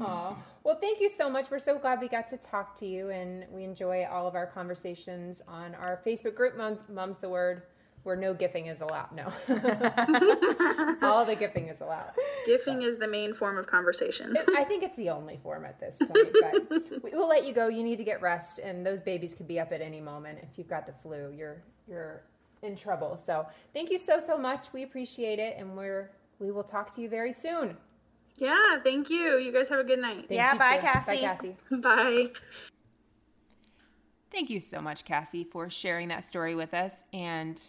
[0.01, 0.43] Aw.
[0.63, 1.51] Well, thank you so much.
[1.51, 4.47] We're so glad we got to talk to you, and we enjoy all of our
[4.47, 6.57] conversations on our Facebook group.
[6.57, 7.63] Mom's, Mom's the word,
[8.03, 9.11] where no gifting is allowed.
[9.11, 9.25] No,
[11.01, 12.11] all the gifting is allowed.
[12.45, 14.35] Gifting is the main form of conversation.
[14.55, 17.67] I think it's the only form at this point, but we will let you go.
[17.67, 20.39] You need to get rest, and those babies could be up at any moment.
[20.41, 22.23] If you've got the flu, you're you're
[22.63, 23.17] in trouble.
[23.17, 24.73] So, thank you so so much.
[24.73, 27.77] We appreciate it, and we're we will talk to you very soon.
[28.37, 29.37] Yeah, thank you.
[29.37, 30.25] You guys have a good night.
[30.29, 30.77] Yeah, you bye.
[30.77, 31.11] Cassie.
[31.11, 31.55] Bye, Cassie.
[31.71, 32.27] Bye.
[34.31, 36.93] Thank you so much, Cassie, for sharing that story with us.
[37.13, 37.61] And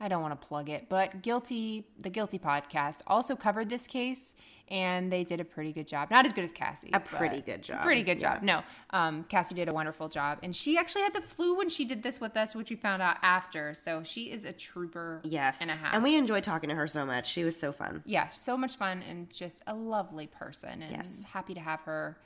[0.00, 4.34] I don't want to plug it, but Guilty, the Guilty podcast also covered this case
[4.68, 6.10] and they did a pretty good job.
[6.10, 6.90] Not as good as Cassie.
[6.92, 7.82] A pretty good job.
[7.82, 8.42] Pretty good job.
[8.42, 10.38] No, um, Cassie did a wonderful job.
[10.42, 13.00] And she actually had the flu when she did this with us, which we found
[13.00, 13.72] out after.
[13.74, 15.58] So she is a trooper Yes.
[15.60, 15.94] and a half.
[15.94, 17.30] And we enjoyed talking to her so much.
[17.30, 18.02] She was so fun.
[18.04, 20.82] yeah, so much fun and just a lovely person.
[20.82, 21.24] And Yes.
[21.32, 22.18] happy to have her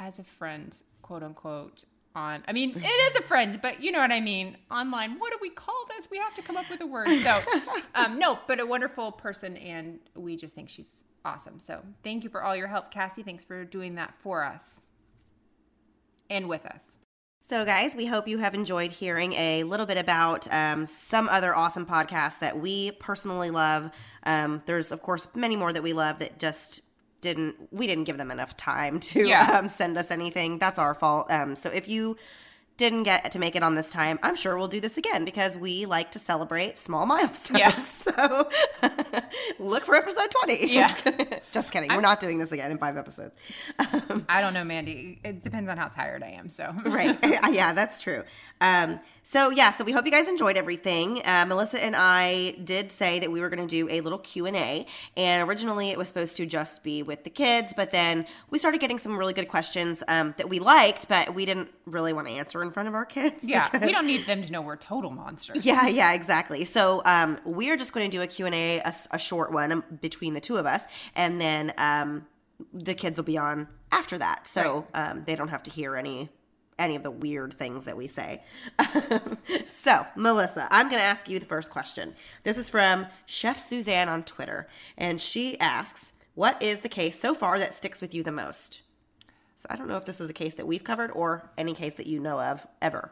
[0.00, 1.84] as a friend, quote unquote.
[2.14, 4.56] On, I mean, it is a friend, but you know what I mean.
[4.70, 6.10] Online, what do we call this?
[6.10, 7.08] We have to come up with a word.
[7.08, 7.40] So,
[7.94, 11.60] um, no, but a wonderful person, and we just think she's awesome.
[11.60, 13.22] So, thank you for all your help, Cassie.
[13.22, 14.80] Thanks for doing that for us
[16.30, 16.98] and with us.
[17.48, 21.56] So, guys, we hope you have enjoyed hearing a little bit about um, some other
[21.56, 23.90] awesome podcasts that we personally love.
[24.24, 26.82] Um, there's, of course, many more that we love that just
[27.20, 29.58] didn't we didn't give them enough time to Yeah.
[29.58, 30.58] um, send us anything.
[30.58, 31.30] That's our fault.
[31.30, 32.16] Um, so, if you
[32.78, 35.56] didn't get to make it on this time, I'm sure we'll do this again because
[35.56, 37.58] we like to celebrate small milestones.
[37.58, 37.84] Yeah.
[38.08, 38.48] So,
[39.58, 40.72] look for episode 20.
[40.72, 40.96] Yeah.
[41.50, 41.90] just kidding.
[41.90, 43.34] We're not doing this again in five episodes.
[44.28, 45.18] I don't know, Mandy.
[45.24, 46.48] It depends on how tired I am.
[46.48, 47.18] So, right
[47.58, 48.22] yeah that's true
[48.60, 52.90] um so yeah so we hope you guys enjoyed everything uh, melissa and i did
[52.92, 54.86] say that we were going to do a little q&a
[55.16, 58.80] and originally it was supposed to just be with the kids but then we started
[58.80, 62.32] getting some really good questions um, that we liked but we didn't really want to
[62.32, 64.76] answer in front of our kids yeah, because- we don't need them to know we're
[64.76, 65.64] total monsters.
[65.64, 66.64] yeah, yeah, exactly.
[66.64, 68.80] So um, we're just going to do a Q&A,
[69.10, 70.82] a short one um, between the two of us,
[71.16, 72.26] and then um,
[72.72, 74.46] the kids will be on after that.
[74.46, 76.30] So um, they don't have to hear any
[76.78, 78.40] any of the weird things that we say.
[79.66, 82.14] so, Melissa, I'm going to ask you the first question.
[82.44, 87.34] This is from Chef Suzanne on Twitter, and she asks, "What is the case so
[87.34, 88.82] far that sticks with you the most?"
[89.58, 91.96] So I don't know if this is a case that we've covered or any case
[91.96, 93.10] that you know of ever.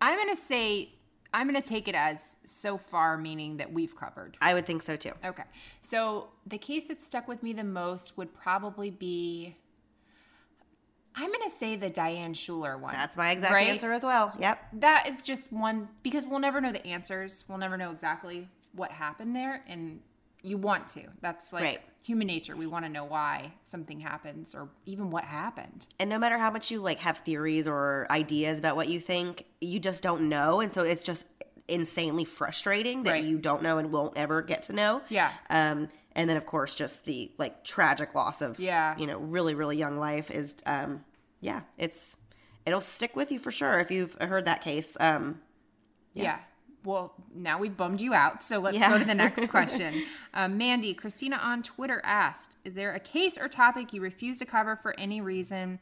[0.00, 0.90] I'm going to say,
[1.32, 4.36] I'm going to take it as so far, meaning that we've covered.
[4.40, 5.10] I would think so too.
[5.24, 5.42] Okay.
[5.82, 9.56] So the case that stuck with me the most would probably be.
[11.16, 12.92] I'm going to say the Diane Schuler one.
[12.92, 13.68] That's my exact right?
[13.68, 14.32] answer as well.
[14.38, 14.58] Yep.
[14.74, 17.44] That is just one because we'll never know the answers.
[17.48, 20.00] We'll never know exactly what happened there, and
[20.44, 21.02] you want to.
[21.20, 21.80] That's like Right.
[22.02, 22.54] human nature.
[22.54, 25.86] We want to know why something happens or even what happened.
[25.98, 29.46] And no matter how much you like have theories or ideas about what you think,
[29.60, 31.26] you just don't know, and so it's just
[31.66, 33.24] insanely frustrating that Right.
[33.24, 35.00] you don't know and won't ever get to know.
[35.08, 35.32] Yeah.
[35.48, 38.96] Um, and then of course just the like tragic loss of Yeah.
[38.98, 41.04] you know really really young life is um
[41.40, 42.16] yeah it's
[42.66, 45.40] it'll stick with you for sure if you've heard that case um
[46.12, 46.38] Yeah.
[46.84, 48.90] Well, now we've bummed you out, so let's Yeah.
[48.90, 50.02] go to the next question.
[50.34, 54.44] um, Mandy, Christina on Twitter asked Is there a case or topic you refuse to
[54.44, 55.80] cover for any reason?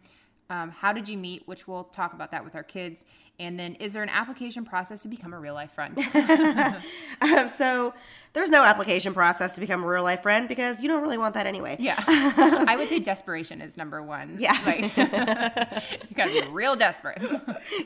[0.50, 1.46] Um, how did you meet?
[1.48, 3.04] Which we'll talk about that with our kids.
[3.42, 5.98] And then, is there an application process to become a real life friend?
[7.22, 7.94] Um, so
[8.32, 11.34] there's no application process to become a real life friend because you don't really want
[11.34, 11.76] that anyway.
[11.78, 12.02] Yeah.
[12.08, 14.36] I would say desperation is number one.
[14.40, 14.58] Yeah.
[14.66, 14.96] Like,
[16.10, 17.22] you gotta be real desperate.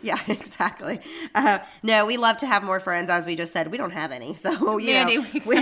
[0.03, 1.01] yeah, exactly.
[1.35, 3.11] Uh, no, we love to have more friends.
[3.11, 5.61] As we just said, we don't have any, so you Mandy, know, we,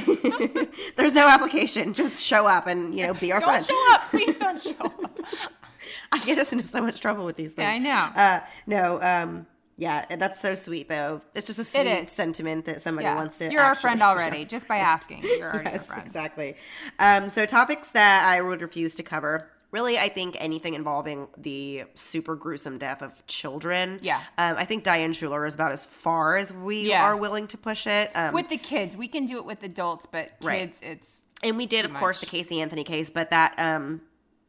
[0.97, 1.95] there's no application.
[1.95, 3.65] Just show up and you know be our friend.
[3.67, 4.03] don't show up.
[4.11, 5.19] Please don't show up.
[6.13, 7.85] I get us into so much trouble with these things.
[7.85, 8.21] Yeah, I know.
[8.21, 9.47] Uh, no, um,
[9.77, 11.21] yeah, that's so sweet though.
[11.35, 13.17] It's just a sweet sentiment that somebody Yeah.
[13.17, 13.51] wants to.
[13.51, 15.23] You're our friend already, just by asking.
[15.25, 16.07] You're already our friend.
[16.07, 16.57] exactly.
[16.99, 19.51] Um, so topics that I would refuse to cover.
[19.73, 23.99] Really, I think anything involving the super gruesome death of children.
[24.03, 24.21] Yeah.
[24.39, 27.03] Um, I think Diane Schuler is about as far as we Yeah.
[27.03, 28.13] are willing to push it.
[28.15, 30.61] Um, with the kids, we can do it with adults, but Right.
[30.61, 34.01] kids, it's and we did, of course, the Casey Anthony case, but that, um,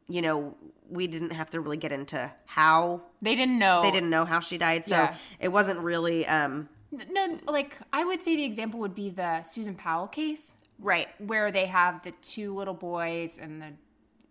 [0.08, 0.56] you know,
[0.90, 3.82] we didn't have to really get into how they didn't know.
[3.82, 5.16] they didn't know how she died, so Yeah.
[5.40, 6.26] it wasn't really.
[6.28, 6.70] Um,
[7.12, 11.08] No, like I would say the example would be the Susan Powell case, right?
[11.20, 13.68] Where they have the two little boys and the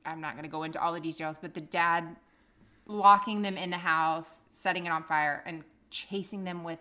[0.07, 2.17] I'm not going to go into all the details, but the dad
[2.87, 6.79] locking them in the house, setting it on fire, and chasing them with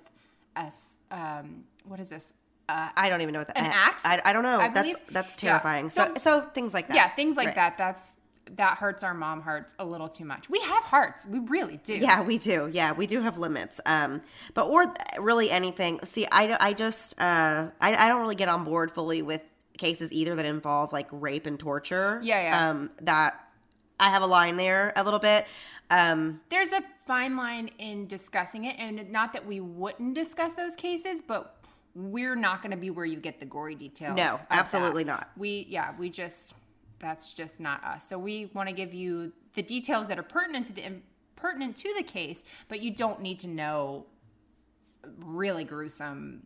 [0.55, 0.71] a
[1.11, 2.33] um, what is this?
[2.69, 4.01] Uh, I don't even know what that an axe.
[4.05, 4.59] I, I don't know.
[4.59, 4.97] I that's believe?
[5.11, 5.51] that's Yeah.
[5.51, 5.89] terrifying.
[5.89, 6.95] So, so things like that.
[6.95, 7.55] Yeah, things like Right.
[7.55, 7.77] that.
[7.77, 8.17] That's
[8.55, 10.49] that hurts our mom hearts a little too much.
[10.49, 11.95] We have hearts, we really do.
[11.95, 12.69] Yeah, we do.
[12.71, 13.79] Yeah, we do have limits.
[13.85, 14.21] Um,
[14.53, 15.99] but or really anything.
[16.03, 19.41] See, I, I just uh, I, I don't really get on board fully with
[19.77, 22.19] cases either that involve like rape and torture.
[22.23, 22.69] Yeah, yeah.
[22.69, 23.39] Um, that
[23.99, 25.45] I have a line there a little bit.
[25.89, 30.73] Um, there's a fine line in discussing it and not that we wouldn't discuss those
[30.75, 31.57] cases but
[31.95, 35.11] we're not going to be where you get the gory details No, absolutely that.
[35.11, 35.29] not.
[35.35, 36.53] we yeah we just
[37.03, 38.07] that's just not us.
[38.07, 40.83] So we want to give you the details that are pertinent to the
[41.35, 44.05] pertinent to the case, but you don't need to know
[45.19, 46.43] really gruesome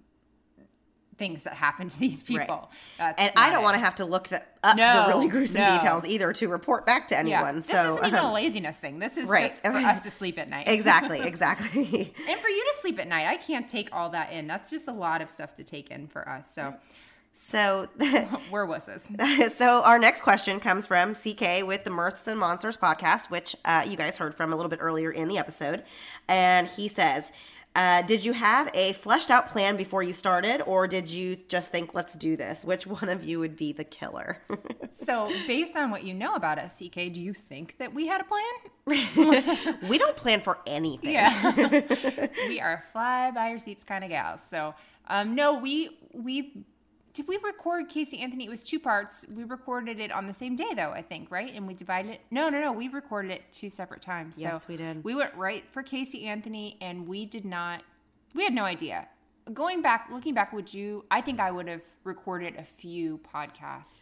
[1.18, 2.70] things that happen to these people.
[2.98, 3.64] That's and I don't it.
[3.64, 5.78] want to have to look the, up No, the really gruesome no.
[5.78, 7.56] details either to report back to anyone.
[7.56, 7.62] Yeah.
[7.62, 9.00] This so isn't even a um, laziness thing.
[9.00, 9.48] This is right.
[9.48, 10.68] just for us to sleep at night.
[10.68, 12.14] exactly, exactly.
[12.30, 13.28] and for you to sleep at night.
[13.28, 14.48] I can't take all that in.
[14.48, 16.54] That's just a lot of stuff to take in for us.
[16.54, 16.76] So
[17.38, 17.88] So
[18.50, 19.10] where was this?
[19.58, 23.86] so our next question comes from CK with the Mirths and Monsters podcast, which uh,
[23.88, 25.84] you guys heard from a little bit earlier in the episode,
[26.28, 27.32] and he says.
[27.76, 31.72] Uh, did you have a fleshed out plan before you started, or did you just
[31.72, 32.66] think, let's do this?
[32.66, 34.40] Which one of you would be the killer?
[34.90, 38.20] So, based on what you know about us, CK, do you think that we had
[38.20, 39.78] a plan?
[39.88, 41.12] we don't plan for anything.
[41.12, 41.52] Yeah,
[42.48, 44.42] we are fly by your seats kind of gals.
[44.42, 44.74] So,
[45.08, 46.66] um, no, we we
[47.18, 48.46] did we record Casey Anthony?
[48.46, 49.26] It was two parts.
[49.34, 50.92] We recorded it on the same day, though.
[50.92, 52.22] I think right, and we divided it.
[52.30, 52.72] No, no, no.
[52.72, 54.36] We recorded it two separate times.
[54.36, 55.04] So Yes, we did.
[55.04, 57.82] We went right for Casey Anthony, and we did not.
[58.36, 59.08] We had no idea.
[59.52, 61.06] Going back, looking back, would you?
[61.10, 64.02] I think I would have recorded a few podcasts.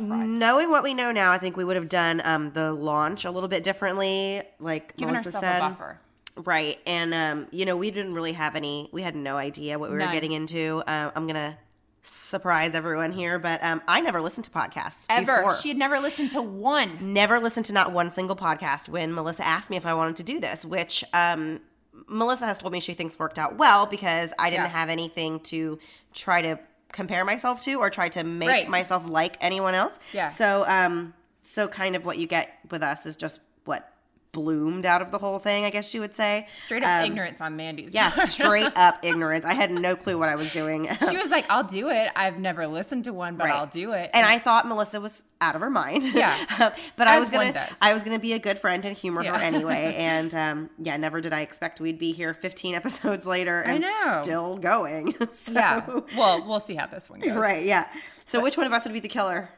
[0.00, 3.30] Knowing what we know now, I think we would have done um, the launch a
[3.30, 5.58] little bit differently, like Giving Melissa said.
[5.58, 6.00] a buffer.
[6.34, 8.88] Right, and um, you know, we didn't really have any.
[8.92, 10.82] We had no idea what we were getting into.
[10.88, 11.56] Uh, I'm gonna
[12.02, 15.38] surprise everyone here, but um, I never listened to podcasts Ever.
[15.38, 15.56] before.
[15.56, 17.12] She had never listened to one.
[17.12, 20.22] never listened to not one single podcast when Melissa asked me if I wanted to
[20.22, 21.60] do this, which um,
[22.06, 24.68] Melissa has told me she thinks worked out well because I didn't Yeah.
[24.70, 25.78] have anything to
[26.14, 26.58] try to
[26.92, 28.68] compare myself to or try to make Right.
[28.68, 29.98] myself like anyone else.
[30.12, 30.28] Yeah.
[30.28, 31.12] So, um,
[31.42, 33.92] so kind of what you get with us is just what
[34.32, 36.46] bloomed out of the whole thing, I guess you would say.
[36.62, 37.94] Straight up Um, ignorance on Mandy's.
[37.94, 39.44] Yeah, straight up ignorance.
[39.44, 40.86] I had no clue what I was doing.
[41.10, 42.10] she was like, "I'll do it.
[42.14, 43.54] I've never listened to one, but Right.
[43.54, 46.04] I'll do it." and I thought Melissa was out of her mind.
[46.04, 46.36] Yeah.
[46.96, 47.68] but I was gonna.
[47.80, 49.38] I was gonna be a good friend and humor Yeah.
[49.38, 49.94] her anyway.
[49.96, 54.20] And um, yeah, never did I expect we'd be here 15 episodes later and know.
[54.22, 55.14] still going.
[55.32, 55.86] So- yeah.
[56.16, 57.36] Well, we'll see how this one goes.
[57.36, 57.64] right.
[57.64, 57.86] Yeah.
[58.24, 59.48] So which one of us would be the killer?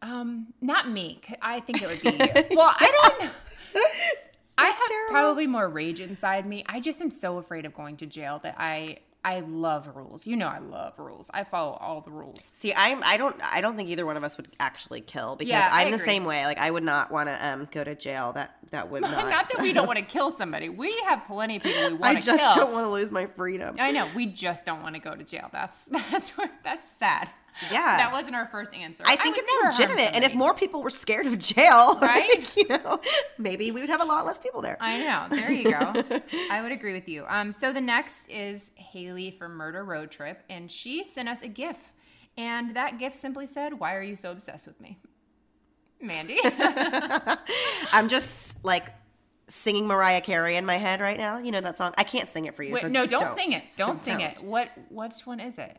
[0.00, 1.20] Um, not me.
[1.40, 2.56] I think it would be.
[2.56, 3.30] well, I don't.
[3.74, 4.01] I
[4.92, 6.64] have probably more rage inside me.
[6.66, 10.26] I just am so afraid of going to jail that I I love rules.
[10.26, 11.30] You know, I love rules.
[11.32, 12.50] I follow all the rules.
[12.54, 13.02] See, I'm.
[13.04, 13.36] I don't.
[13.40, 16.24] I don't think either one of us would actually kill because Yeah, I'm the same
[16.24, 16.44] way.
[16.44, 18.32] Like I would not want to um go to jail.
[18.32, 19.28] That that would not.
[19.28, 20.68] Not that we don't want to kill somebody.
[20.68, 22.34] We have plenty of people we want to kill.
[22.34, 23.76] I just don't want to lose my freedom.
[23.78, 24.08] I know.
[24.16, 25.48] We just don't want to go to jail.
[25.52, 27.30] That's that's where, that's sad.
[27.70, 27.96] Yeah.
[27.96, 29.04] That wasn't our first answer.
[29.06, 32.28] I think would it's legitimate, and if more people were scared of jail, Right?
[32.38, 33.00] like, you know,
[33.38, 34.76] maybe we would have a lot less people there.
[34.80, 35.26] I know.
[35.36, 36.20] There you go.
[36.50, 37.24] I would agree with you.
[37.28, 41.48] Um, so the next is Haley from Murder Road Trip, and she sent us a
[41.48, 41.76] GIF,
[42.36, 44.98] and that GIF simply said, "Why are you so obsessed with me,
[46.00, 46.40] Mandy?"
[47.92, 48.86] I'm just like
[49.48, 51.38] singing Mariah Carey in my head right now.
[51.38, 51.92] You know that song?
[51.98, 52.72] I can't sing it for you.
[52.72, 53.62] Wait, so no, don't, sing it.
[53.76, 54.40] Don't sing don't.
[54.40, 54.42] it.
[54.42, 55.78] What which one is it?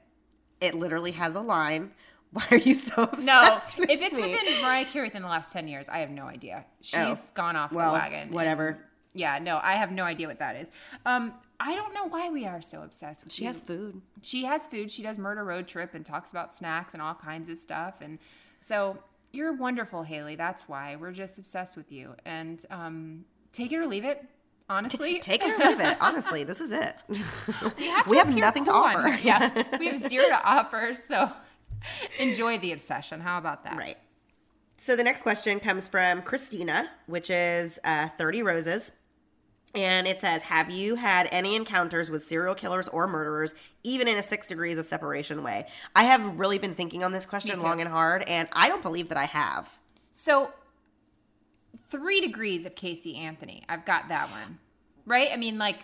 [0.63, 1.91] It literally has a line.
[2.33, 4.33] Why are you so obsessed No, if it's me?
[4.33, 6.65] within Mariah Carey within the last ten years, I have no idea.
[6.81, 7.17] She's Oh.
[7.35, 8.31] gone off Well, the wagon.
[8.31, 8.67] whatever.
[8.69, 8.77] and-
[9.15, 10.71] yeah, no, I have no idea what that is.
[11.05, 13.49] Um, I don't know why we are so obsessed with She you.
[13.49, 14.01] has food.
[14.23, 14.89] She has food.
[14.89, 18.01] She does Murder Road Trip and talks about snacks and all kinds of stuff.
[18.01, 18.17] And
[18.59, 18.97] so
[19.31, 20.35] you're wonderful, Haley.
[20.35, 22.15] That's why we're just obsessed with you.
[22.25, 24.25] And um, take it or leave it.
[24.73, 25.97] Honestly, Take it or leave it.
[26.01, 26.95] Honestly, this is it.
[27.77, 29.19] we have, we have nothing to offer.
[29.21, 30.93] Yeah, we have zero to offer.
[30.93, 31.31] So
[32.19, 33.19] enjoy the obsession.
[33.19, 33.77] How about that?
[33.77, 33.97] Right.
[34.81, 38.91] So the next question comes from Christina, which is uh, 30 Roses.
[39.75, 44.17] And it says, Have you had any encounters with serial killers or murderers, even in
[44.17, 45.67] a six degrees of separation way?
[45.95, 49.09] I have really been thinking on this question long and hard, and I don't believe
[49.09, 49.69] that I have.
[50.11, 50.51] So,
[51.89, 53.63] three degrees of Casey Anthony.
[53.67, 54.59] I've got that one,
[55.05, 55.29] right?
[55.31, 55.79] I mean, like,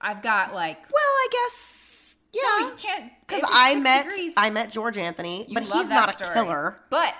[0.00, 0.78] I've got like.
[0.92, 2.66] Well, I guess yeah, yeah.
[2.68, 6.32] you can't Because I met degrees- I met George Anthony, You but he's not a
[6.34, 6.78] killer.
[6.90, 7.14] But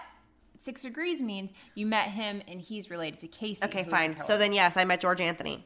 [0.63, 3.65] six degrees means you met him and he's related to Casey.
[3.65, 4.17] Okay, fine.
[4.17, 5.65] So then, yes, I met George Anthony.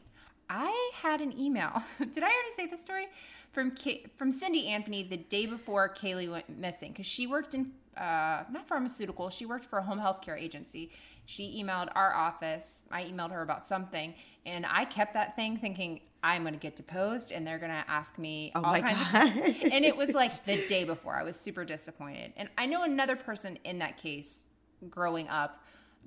[0.49, 1.83] I had an email.
[1.99, 3.07] Did I already say this story?
[3.53, 7.73] From Ka- from Cindy Anthony the day before Caylee went missing because she worked in
[7.97, 9.31] uh, not pharmaceutical.
[9.31, 10.91] She worked for a home health care agency.
[11.31, 12.83] She emailed our office.
[12.91, 16.75] I emailed her about something, and I kept that thing thinking I'm going to get
[16.75, 19.47] deposed, and they're going to ask me Oh all my kinds God.
[19.47, 19.63] of.
[19.73, 21.15] And it was like the day before.
[21.15, 24.43] I was super disappointed, and I know another person in that case
[24.89, 25.63] growing up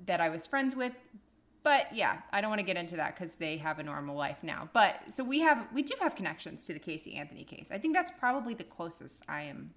[0.06, 0.92] that I was friends with
[1.62, 4.36] but yeah, I don't want to get into that because they have a normal life
[4.42, 4.68] now.
[4.74, 7.68] But so we have, we do have connections to the Casey Anthony case.
[7.70, 9.70] I think that's probably the closest I am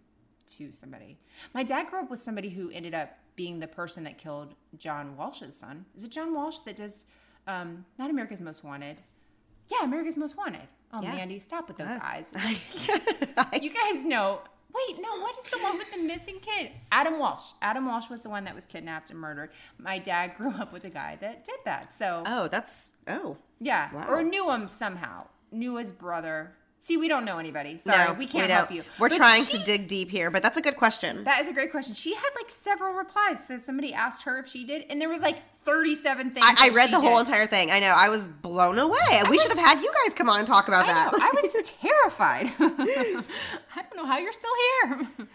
[0.58, 1.18] to somebody.
[1.54, 5.16] My dad grew up with somebody who ended up being the person that killed John
[5.16, 5.86] Walsh's son.
[5.96, 7.06] Is it John Walsh that does
[7.48, 8.98] um, not America's Most Wanted?
[9.70, 10.68] Yeah, America's Most Wanted.
[10.94, 11.14] Oh, Yeah.
[11.16, 12.26] Mandy, stop with those eyes.
[13.62, 14.40] you guys know.
[14.74, 16.72] Wait, no, what is the one with the missing kid?
[16.92, 17.54] Adam Walsh.
[17.62, 19.50] Adam Walsh was the one that was kidnapped and murdered.
[19.80, 21.96] My dad grew up with a guy that did that.
[21.96, 23.38] So Oh, that's oh.
[23.60, 24.08] yeah, Wow.
[24.10, 25.28] or knew him somehow.
[25.52, 26.54] Knew his brother.
[26.88, 27.80] See, we don't know anybody.
[27.86, 28.56] Sorry, No, we can't don't.
[28.60, 28.82] help you.
[28.98, 31.26] We're But trying she- to dig deep here, but that's a good question.
[31.26, 31.94] That is a great question.
[31.94, 33.46] She had like several replies.
[33.46, 35.36] So somebody asked her if she did, and there was like
[35.66, 36.46] thirty-seven things.
[36.48, 37.28] I, I read the whole did.
[37.28, 37.72] entire thing.
[37.72, 37.88] I know.
[37.90, 39.22] I was blown away.
[39.30, 41.12] we should have had you guys come on and talk about I that.
[41.12, 42.54] know, I was terrified.
[42.60, 45.28] I don't know how you're still here.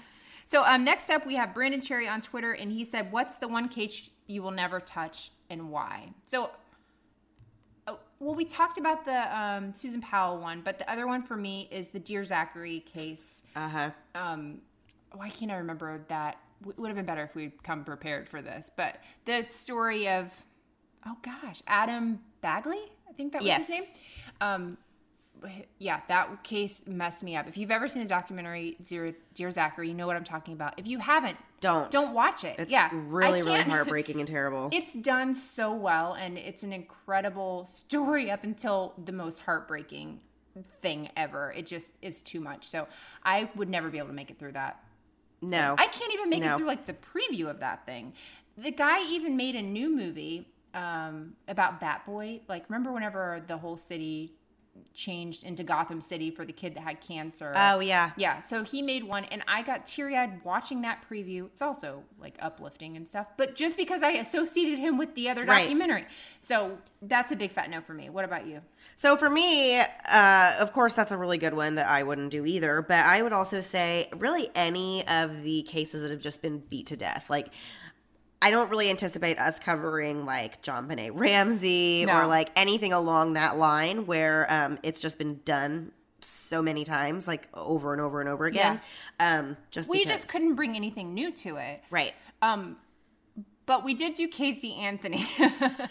[0.46, 3.48] so um, next up, we have Brandon Cherry on Twitter, and he said, "What's the
[3.48, 6.50] one case you will never touch, and why?" So,
[8.22, 11.68] well, we talked about the um, Susan Powell one, but the other one for me
[11.72, 13.42] is the Dear Zachary case.
[13.56, 13.90] Uh huh.
[14.14, 14.58] Um,
[15.12, 16.36] why can't I remember that?
[16.68, 18.70] It would have been better if we'd come prepared for this.
[18.76, 20.30] But the story of,
[21.04, 22.78] oh gosh, Adam Bagley,
[23.08, 23.66] I think that was Yes.
[23.66, 23.82] his name.
[24.40, 24.78] Um,
[25.78, 27.48] yeah, that case messed me up.
[27.48, 30.78] If you've ever seen the documentary Dear, Dear Zachary, you know what I'm talking about.
[30.78, 31.90] If you haven't, Don't.
[31.90, 32.56] don't watch it.
[32.58, 34.70] It's yeah, really, really heartbreaking and terrible.
[34.72, 40.20] It's done so well, and it's an incredible story up until the most heartbreaking
[40.80, 41.52] thing ever.
[41.56, 42.66] It just is too much.
[42.66, 42.86] So
[43.24, 44.82] I would never be able to make it through that.
[45.40, 45.74] No.
[45.78, 46.54] I can't even make No.
[46.54, 48.12] it through like the preview of that thing.
[48.56, 52.42] The guy even made a new movie um, about Batboy.
[52.48, 54.34] Like, remember whenever the whole city
[54.94, 57.52] changed into Gotham City for the kid that had cancer?
[57.56, 58.12] Oh, yeah.
[58.16, 58.40] Yeah.
[58.42, 61.46] So he made one, and I got teary eyed watching that preview.
[61.46, 65.44] It's also like uplifting and stuff, but just because I associated him with the other
[65.44, 65.62] Right.
[65.62, 66.06] documentary.
[66.40, 68.08] So that's a big fat no for me.
[68.10, 68.60] What about you?
[68.96, 72.44] So for me, uh, of course, that's a really good one that I wouldn't do
[72.44, 72.82] either.
[72.82, 76.86] But I would also say, really, any of the cases that have just been beat
[76.88, 77.48] to death, like.
[78.42, 82.18] I don't really anticipate us covering like JonBenet Ramsey No.
[82.18, 87.28] or like anything along that line where um, it's just been done so many times,
[87.28, 88.80] like over and over and over again.
[89.20, 90.18] Um, just we because.
[90.22, 91.82] just couldn't bring anything new to it.
[91.90, 92.14] Right.
[92.42, 92.76] Um,
[93.64, 95.26] but we did do Casey Anthony.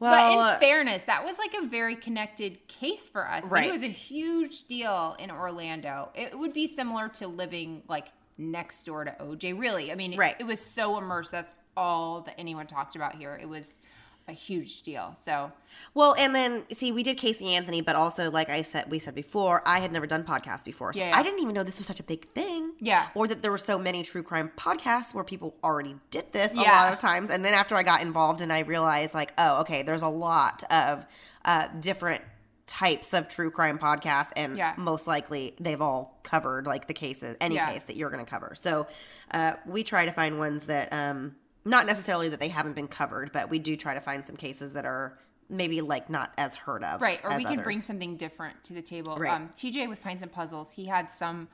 [0.00, 3.44] Well, but uh, in fairness, that was like a very connected case for us.
[3.44, 3.68] Right.
[3.68, 6.10] It was a huge deal in Orlando.
[6.14, 9.58] It would be similar to living like next door to OJ.
[9.58, 10.34] Really, I mean, Right.
[10.38, 11.30] It, was so immersed.
[11.30, 13.38] That's all that anyone talked about here.
[13.40, 13.80] It was
[14.26, 15.14] a huge deal.
[15.20, 15.52] So
[15.92, 19.14] Well, and then see, we did Casey Anthony, but also, like I said, we said
[19.14, 21.18] before, I had never done podcasts before, so Yeah, yeah.
[21.18, 22.72] I didn't even know this was such a big thing.
[22.80, 23.08] Yeah.
[23.14, 26.56] or that there were so many true crime podcasts where people already did this a
[26.56, 27.28] lot of times.
[27.30, 30.64] And then after I got involved, and I realized, like, oh, okay, there's a lot
[30.70, 31.04] of
[31.44, 32.22] uh, different
[32.66, 34.72] types of true crime podcasts, and Yeah.
[34.78, 37.70] most likely they've all covered like the cases, any Yeah.
[37.70, 38.54] case that you're going to cover.
[38.54, 38.86] So
[39.32, 40.90] uh, we try to find ones that.
[40.94, 44.36] Um, not necessarily that they haven't been covered, but we do try to find some
[44.36, 45.18] cases that are
[45.48, 47.00] maybe like not as heard of.
[47.00, 49.16] right, or we can bring something different to the table.
[49.16, 49.32] Right.
[49.32, 51.48] Um, TJ with Pints and Puzzles, he had some.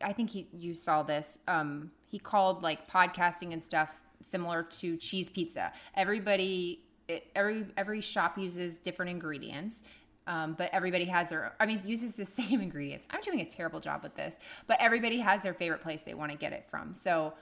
[0.00, 1.38] I think he you saw this.
[1.46, 3.90] Um, he called like podcasting and stuff
[4.20, 5.72] similar to cheese pizza.
[5.96, 9.82] Everybody, it, every every shop uses different ingredients.
[10.24, 13.08] Um, but everybody has their, I mean, uses the same ingredients.
[13.10, 14.38] I'm doing a terrible job with this,
[14.68, 16.94] but everybody has their favorite place they want to get it from.
[16.94, 17.34] So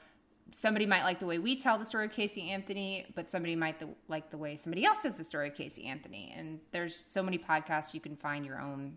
[0.53, 3.79] somebody might like the way we tell the story of Casey Anthony, but somebody might
[3.79, 6.35] the, like the way somebody else says the story of Casey Anthony.
[6.37, 8.95] And there's so many podcasts you can find your own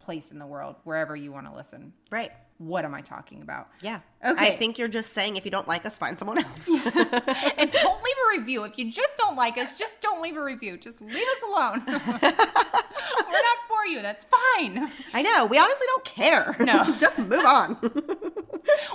[0.00, 1.92] place in the world wherever you want to listen.
[2.10, 2.32] Right.
[2.56, 3.68] What am I talking about?
[3.82, 4.00] Yeah.
[4.24, 4.54] Okay.
[4.54, 6.66] I think you're just saying if you don't like us, find someone else.
[6.68, 8.64] and don't leave a review.
[8.64, 10.76] If you just don't like us, just don't leave a review.
[10.76, 11.84] Just leave us alone.
[11.86, 14.00] We're not for you.
[14.02, 14.90] That's fine.
[15.12, 15.46] I know.
[15.46, 16.56] We honestly don't care.
[16.58, 16.96] No.
[16.98, 17.76] just move on.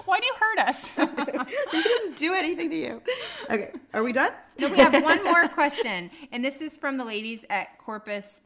[0.06, 0.92] Why do you hurt us?
[1.74, 3.02] we didn't do anything to you.
[3.50, 3.72] Okay.
[3.94, 4.32] Are we done?
[4.60, 8.42] So we have one more question, and this is from the ladies at Corpus.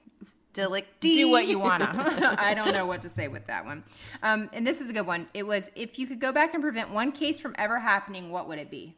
[0.54, 1.18] Delicti.
[1.18, 2.36] Do what you wanna.
[2.40, 3.84] I don't know what to say with that one.
[4.24, 5.28] Um, and this is a good one.
[5.36, 8.48] It was if you could go back and prevent one case from ever happening, what
[8.48, 8.98] would it be?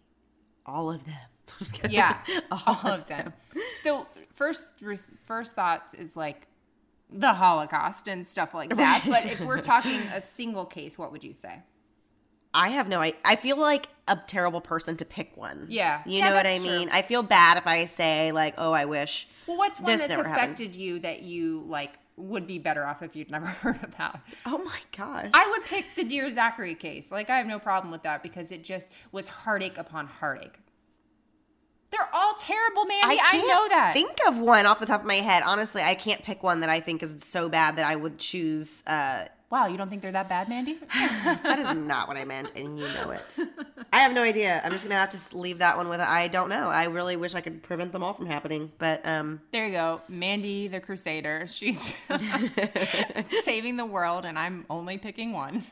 [0.65, 1.15] All of them.
[1.89, 2.17] Yeah,
[2.51, 3.33] all of them.
[3.83, 4.75] So first,
[5.25, 6.47] first thoughts is like
[7.11, 9.03] the Holocaust and stuff like that.
[9.05, 9.23] Right.
[9.23, 11.63] But if we're talking a single case, what would you say?
[12.53, 13.19] I have no idea.
[13.23, 15.67] I feel like a terrible person to pick one.
[15.69, 16.01] Yeah.
[16.05, 16.87] You Yeah, know what I mean?
[16.87, 16.97] true.
[16.97, 19.27] I feel bad if I say, like, oh, I wish.
[19.47, 20.53] Well, what's one that's never happened.
[20.55, 24.19] affected you that you like would be better off if you'd never heard about?
[24.45, 25.29] Oh my gosh.
[25.33, 27.11] I would pick the Dear Zachary case.
[27.11, 30.59] Like I have no problem with that because it just was heartache upon heartache.
[31.91, 33.19] They're all terrible, Mandy.
[33.19, 33.93] I, can't know that.
[33.95, 35.41] Think of one off the top of my head.
[35.43, 38.83] Honestly, I can't pick one that I think is so bad that I would choose
[38.85, 40.77] uh, Wow, you don't think they're that bad, Mandy?
[40.93, 43.39] that is not what I meant, and you know it.
[43.93, 44.61] I have no idea.
[44.63, 46.67] I'm just gonna have to leave that one with I don't know.
[46.67, 50.01] I really wish I could prevent them all from happening, but um, There you go.
[50.07, 51.47] Mandy the Crusader.
[51.49, 51.95] She's
[53.43, 55.63] saving the world, and I'm only picking one.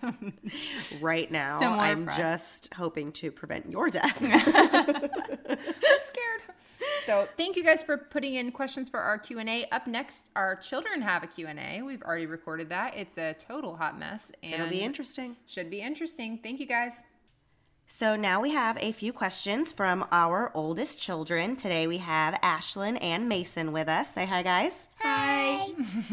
[1.00, 4.18] right now Similar I'm just hoping to prevent your death.
[4.24, 4.40] I'm
[5.50, 6.42] scared.
[7.06, 9.68] So thank you guys for putting in questions for our Q&A.
[9.70, 11.82] Up next, our children have a Q&A.
[11.82, 12.96] We've already recorded that.
[12.96, 14.32] It's a total hot mess.
[14.44, 15.36] And It'll be interesting.
[15.46, 16.40] Should be interesting.
[16.42, 16.94] Thank you guys.
[17.90, 21.56] So now we have a few questions from our oldest children.
[21.56, 24.14] Today we have Ashlyn and Mason with us.
[24.14, 24.90] Say hi, guys.
[25.00, 25.70] Hi.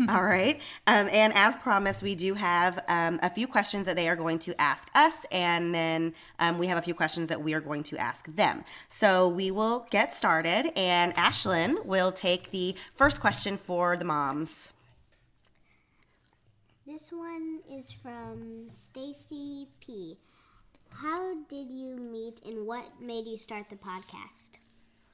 [0.09, 0.61] All right.
[0.87, 4.39] Um, and as promised, we do have um, a few questions that they are going
[4.41, 7.83] to ask us, and then um, we have a few questions that we are going
[7.85, 8.65] to ask them.
[8.89, 14.73] So we will get started, and Ashlyn will take the first question for the moms.
[16.87, 20.19] This one is from Stacy P.
[20.91, 24.59] How did you meet and what made you start the podcast?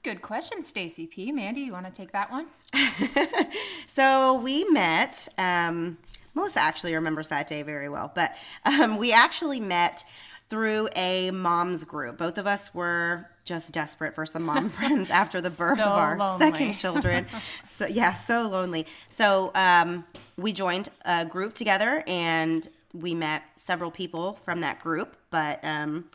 [0.03, 1.31] Good question, Stacy P.
[1.31, 2.47] Mandy, you want to take that one?
[3.87, 5.29] So we met.
[5.37, 5.99] Um,
[6.35, 8.35] Melissa actually remembers that day very well, but
[8.65, 10.05] um, we actually met
[10.51, 12.19] through a mom's group.
[12.19, 15.93] Both of us were just desperate for some mom friends after the birth So of
[15.93, 16.39] our lonely.
[16.51, 17.27] second children.
[17.65, 18.87] so yeah, so lonely.
[19.09, 20.05] So um,
[20.37, 25.17] we joined a group together, and we met several people from that group.
[25.31, 26.07] But um,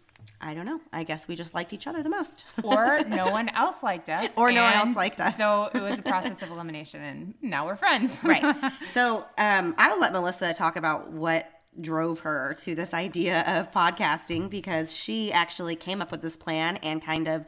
[0.41, 0.81] I don't know.
[0.91, 2.43] I guess we just liked each other the most.
[2.63, 4.29] or no one else liked us.
[4.35, 5.37] Or no one else liked us.
[5.37, 8.19] So it was a process of elimination, and now we're friends.
[8.23, 8.73] right.
[8.91, 11.49] So um, I'll let Melissa talk about what
[11.79, 16.77] drove her to this idea of podcasting because she actually came up with this plan
[16.77, 17.45] and kind of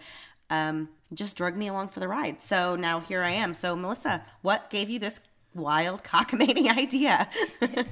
[0.50, 2.42] um, just drug me along for the ride.
[2.42, 3.54] So now here I am.
[3.54, 5.22] So Melissa, what gave you this
[5.54, 7.30] wild cockamamie idea?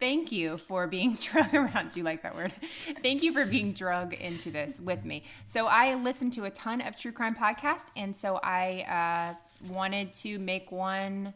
[0.00, 1.90] Thank you for being drug around.
[1.90, 2.52] Do you like that word?
[3.02, 5.22] Thank you for being drug into this with me.
[5.46, 9.36] So I listen to a ton of true crime podcasts, and so I
[9.68, 11.32] uh, wanted to make one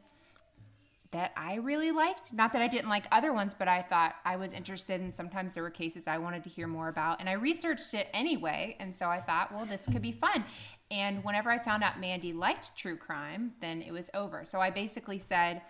[1.13, 2.33] that I really liked.
[2.33, 5.55] Not that I didn't like other ones, but I thought I was interested, and sometimes
[5.55, 8.77] there were cases I wanted to hear more about, and I researched it anyway.
[8.81, 10.45] And so I thought, well, this could be fun.
[10.91, 14.45] And whenever I found out Mandy liked true crime, then it was over.
[14.45, 15.63] So I basically said,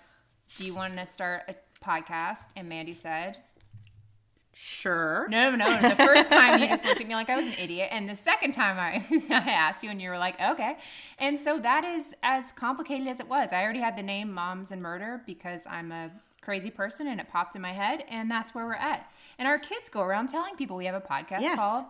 [0.57, 1.55] "Do you want to start a
[1.85, 3.39] podcast?" And Mandy said,
[4.59, 5.27] Sure.
[5.29, 5.89] No, no, no.
[5.91, 8.15] The first time you just looked at me like I was an idiot, and the
[8.17, 9.05] second time I,
[9.35, 10.77] I asked you, and you were like, "Okay."
[11.19, 13.51] And so that is as complicated as it was.
[13.53, 16.11] I already had the name Moms and Murder because I'm a
[16.41, 19.11] crazy person, and it popped in my head, and that's where we're at.
[19.39, 21.57] And our kids go around telling people we have a podcast Yes.
[21.59, 21.85] called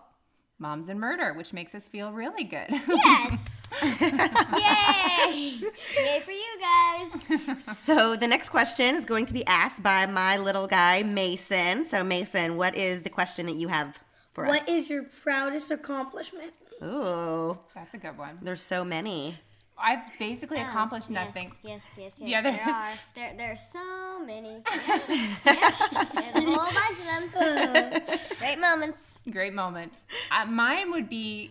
[0.59, 2.67] Moms and Murder, which makes us feel really good.
[2.89, 3.56] Yes.
[3.83, 5.61] Yay!
[5.97, 7.79] Yay for you guys.
[7.79, 11.85] so the next question is going to be asked by my little guy, Mason.
[11.85, 13.99] So Mason, what is the question that you have
[14.33, 14.51] for us?
[14.51, 16.53] What is your proudest accomplishment?
[16.83, 17.59] Ooh.
[17.75, 18.39] That's a good one.
[18.43, 19.35] There's so many.
[19.79, 21.53] I've basically Oh, accomplished nothing.
[21.63, 22.29] Yes, yes, yes.
[22.29, 22.93] Yeah, there are.
[23.15, 24.63] There, there's so many.
[25.45, 25.81] There's
[26.35, 28.19] a whole bunch of them.
[28.39, 29.19] Great moments.
[29.31, 29.99] Great moments.
[30.31, 31.51] Uh, mine would be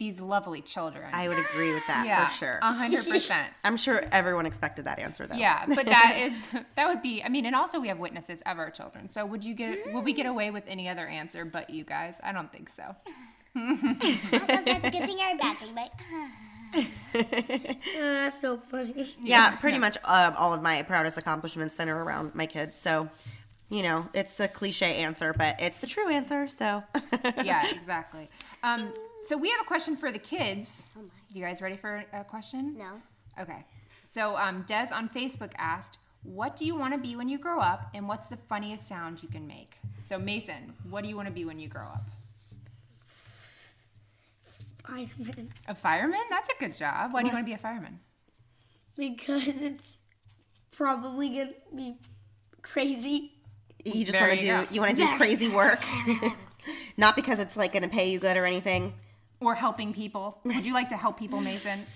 [0.00, 1.10] these lovely children.
[1.12, 2.58] I would agree with that Yeah, for sure.
[2.62, 3.48] a hundred percent.
[3.64, 5.36] I'm sure everyone expected that answer though.
[5.36, 6.32] Yeah, but that is
[6.74, 7.22] that would be.
[7.22, 9.10] I mean, and also we have witnesses of our children.
[9.10, 9.92] So would you get?
[9.92, 12.16] Will we get away with any other answer but you guys?
[12.24, 12.96] I don't think so.
[13.54, 15.92] Sometimes that's a good thing or a bad thing, but.
[17.94, 19.14] that's so funny.
[19.20, 22.78] yeah, pretty much um, all of my proudest accomplishments center around my kids.
[22.78, 23.08] So,
[23.68, 26.48] you know, it's a cliche answer, but it's the true answer.
[26.48, 26.84] So,
[27.44, 28.30] yeah, exactly.
[28.62, 28.92] Um,
[29.26, 30.84] so we have a question for the kids.
[31.32, 32.76] You guys ready for a question?
[32.76, 33.00] No.
[33.40, 33.64] Okay.
[34.08, 37.60] So um, Des on Facebook asked, "What do you want to be when you grow
[37.60, 41.28] up, and what's the funniest sound you can make?" So Mason, what do you want
[41.28, 42.04] to be when you grow up?
[44.86, 45.52] Fireman.
[45.68, 46.20] A fireman?
[46.30, 47.12] That's a good job.
[47.12, 48.00] Why do you want to be a fireman?
[48.96, 50.02] Because it's
[50.72, 51.96] probably gonna be
[52.62, 53.32] crazy.
[53.84, 54.64] you just want to do go.
[54.70, 55.82] you want to do crazy work,
[56.96, 58.92] not because it's like going to pay you good or anything.
[59.40, 60.38] Or helping people.
[60.44, 61.86] Would you like to help people, Mason?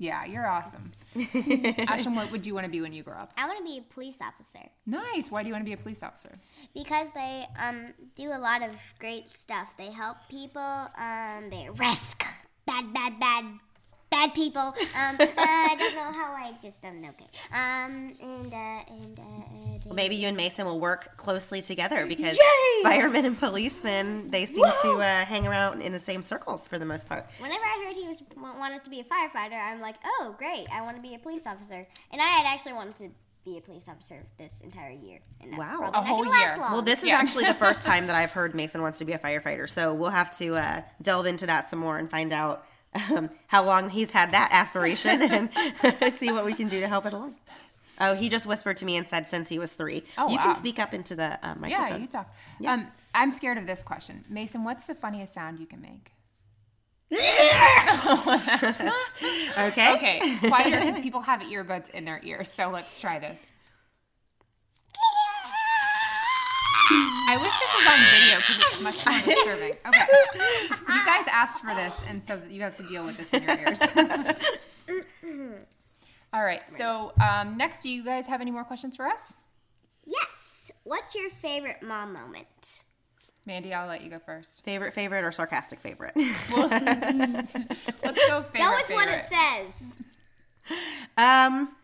[0.00, 0.92] Yeah, you're awesome.
[1.16, 3.32] Ashlyn, what would you want to be when you grow up?
[3.36, 5.30] I want to be a police officer Nice.
[5.30, 6.30] Why do you want to be a police officer?
[6.74, 9.76] because they um, do a lot of great stuff.
[9.76, 10.62] They help people.
[10.62, 12.22] Um, they arrest
[12.66, 13.44] bad, bad, bad,
[14.10, 14.60] bad people.
[14.60, 14.74] Um,
[15.20, 17.26] uh, I don't know how I just um okay.
[17.52, 18.56] Um, and uh,
[18.88, 22.82] and uh, uh, Well, maybe you and Mason will work closely together because Yay!
[22.82, 26.86] firemen and policemen they seem to uh, hang around in the same circles for the
[26.86, 27.26] most part.
[27.38, 30.82] Whenever I heard he was wanted to be a firefighter, I'm like, oh great, I
[30.82, 31.86] want to be a police officer.
[32.10, 33.10] And I had actually wanted to
[33.42, 35.18] be a police officer this entire year.
[35.40, 35.78] And Wow.
[35.78, 36.56] A not whole gonna last year.
[36.58, 36.72] long.
[36.72, 37.16] Well, this is Yeah.
[37.16, 39.68] actually the first time that I've heard Mason wants to be a firefighter.
[39.68, 43.64] So we'll have to uh, delve into that some more and find out um, how
[43.64, 45.22] long he's had that aspiration
[46.02, 47.34] and see what we can do to help it along.
[48.00, 50.04] Oh, he just whispered to me and said since he was three.
[50.16, 50.44] Oh, you wow.
[50.44, 51.70] can speak up into the uh, microphone.
[51.70, 52.34] Yeah, you talk.
[52.66, 54.24] Um, I'm scared of this question.
[54.28, 56.12] Mason, what's the funniest sound you can make?
[59.58, 59.94] Okay.
[59.94, 60.38] Okay.
[60.48, 62.50] Quieter because people have earbuds in their ears.
[62.50, 63.38] So let's try this.
[66.92, 69.76] I wish this was on video because it's much more disturbing.
[69.86, 70.06] Okay.
[70.94, 73.58] You guys asked for this, and so you have to deal with this in your
[73.58, 73.80] ears.
[76.32, 76.62] All right.
[76.76, 79.34] So um, next, do you guys have any more questions for us?
[80.06, 80.70] Yes.
[80.84, 82.82] What's your favorite mom moment?
[83.46, 84.62] Mandy, I'll let you go first.
[84.64, 86.12] Favorite, favorite, or sarcastic favorite?
[86.16, 86.66] Let's go
[88.42, 88.58] favorite.
[88.58, 89.72] Go with what it says.
[91.16, 91.74] um,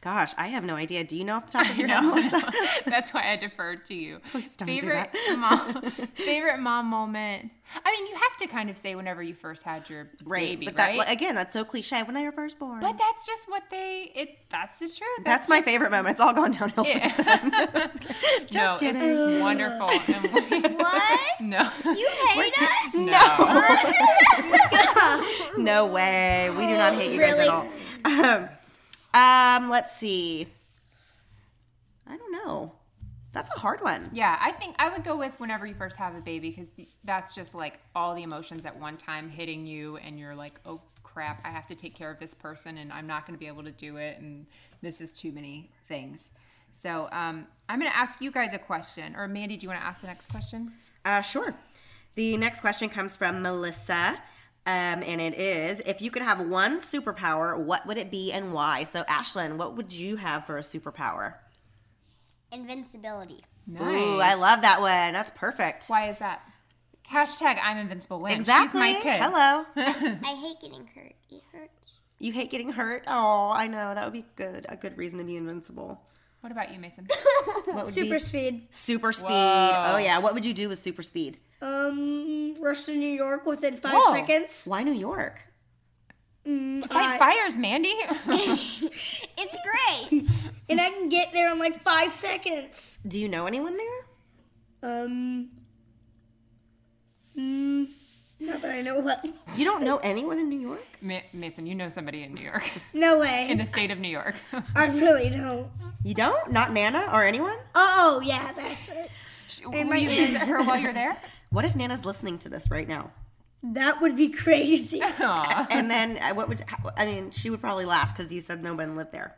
[0.00, 1.04] gosh, I have no idea.
[1.04, 2.02] Do you know off the top of your head.
[2.04, 2.42] Melissa?
[2.86, 4.20] That's why I deferred to you.
[4.30, 5.36] Please don't do favorite that.
[5.38, 7.50] mom, favorite mom moment.
[7.84, 10.64] I mean, you have to kind of say whenever you first had your Right, baby,
[10.66, 11.10] but that right?
[11.12, 12.02] again, that's so cliche.
[12.02, 14.10] When they were first born, but that's just what they.
[14.14, 14.38] It.
[14.50, 15.24] That's the truth.
[15.24, 16.12] that's, my just- favorite moment.
[16.12, 16.86] It's all gone downhill.
[16.86, 17.50] since then.
[18.54, 19.02] no, kidding.
[19.02, 19.90] it's wonderful.
[19.90, 21.40] And we- What?
[21.42, 21.70] no.
[21.84, 22.94] You hate us?
[22.94, 23.64] No.
[25.62, 26.50] no way.
[26.50, 27.66] We do not hate you guys at all.
[28.04, 28.48] Um,
[29.18, 30.46] um, let's see.
[32.06, 32.72] I don't know.
[33.32, 34.08] That's a hard one.
[34.12, 36.68] Yeah, I think I would go with whenever you first have a baby because
[37.04, 40.80] that's just like all the emotions at one time hitting you, and you're like, oh
[41.02, 43.46] crap, I have to take care of this person, and I'm not going to be
[43.46, 44.46] able to do it, and
[44.80, 46.30] this is too many things.
[46.72, 49.14] So um, I'm going to ask you guys a question.
[49.16, 50.72] Or Mandy, do you want to ask the next question?
[51.04, 51.54] Uh, sure.
[52.14, 54.18] The next question comes from Melissa.
[54.68, 58.52] Um, and it is if you could have one superpower, what would it be and
[58.52, 58.84] why?
[58.84, 61.36] So, Ashlyn, what would you have for a superpower?
[62.52, 63.42] Invincibility.
[63.80, 65.14] Ooh, I love that one.
[65.14, 65.86] That's perfect.
[65.86, 66.42] Why is that?
[67.10, 68.40] Hashtag I'm invincible wins.
[68.40, 68.82] Exactly.
[68.82, 69.22] She's my kid.
[69.22, 69.64] Hello.
[69.76, 71.14] I hate getting hurt.
[71.30, 71.92] It hurts.
[72.18, 73.04] you hate getting hurt?
[73.06, 73.94] Oh, I know.
[73.94, 74.66] That would be good.
[74.68, 76.02] A good reason to be invincible.
[76.40, 77.06] What about you, Mason?
[77.66, 78.18] What would Super be?
[78.20, 78.68] speed.
[78.70, 79.28] Super speed.
[79.28, 79.84] Whoa.
[79.94, 80.18] Oh, yeah.
[80.18, 81.36] What would you do with super speed?
[81.60, 84.14] Um, rush to New York within five Whoa.
[84.14, 84.64] seconds.
[84.66, 85.40] Why New York?
[86.46, 87.94] Mm, To fight I- fires, Mandy.
[88.26, 90.22] It's great.
[90.68, 92.98] and I can get there in like five seconds.
[93.06, 94.90] Do you know anyone there?
[95.04, 95.50] Um,
[97.36, 97.86] mm,
[98.40, 99.24] not that I know what.
[99.56, 100.84] You don't know anyone in New York?
[101.00, 103.48] Ma- Mason, you know somebody in New York, No way.
[103.50, 104.34] in the state of New York.
[104.74, 105.68] I really don't.
[106.04, 106.50] You don't?
[106.52, 107.56] Not Nana or anyone?
[107.74, 109.08] Oh, yeah, that's right.
[109.66, 111.16] Will you visit her while you're there?
[111.50, 113.10] What if Nana's listening to this right now?
[113.62, 115.00] That would be crazy.
[115.02, 115.66] Aw.
[115.70, 117.30] And then uh, what would how- I mean?
[117.30, 119.34] She would probably laugh because you said no one lived there.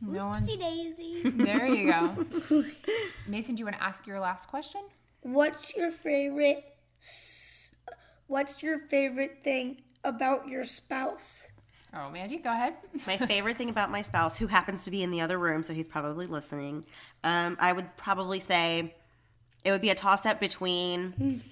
[0.00, 0.42] No one.
[0.46, 1.22] Oopsie daisy.
[1.24, 2.62] There you go.
[3.26, 4.82] Mason, do you want to ask your last question?
[5.22, 6.64] What's your favorite?
[8.30, 11.48] S- What's your favorite thing about your spouse?
[11.92, 12.74] Oh, Mandy, go ahead.
[13.06, 15.74] My favorite thing about my spouse, who happens to be in the other room, so
[15.74, 16.84] he's probably listening,
[17.24, 18.94] um, I would probably say
[19.64, 21.42] it would be a toss up between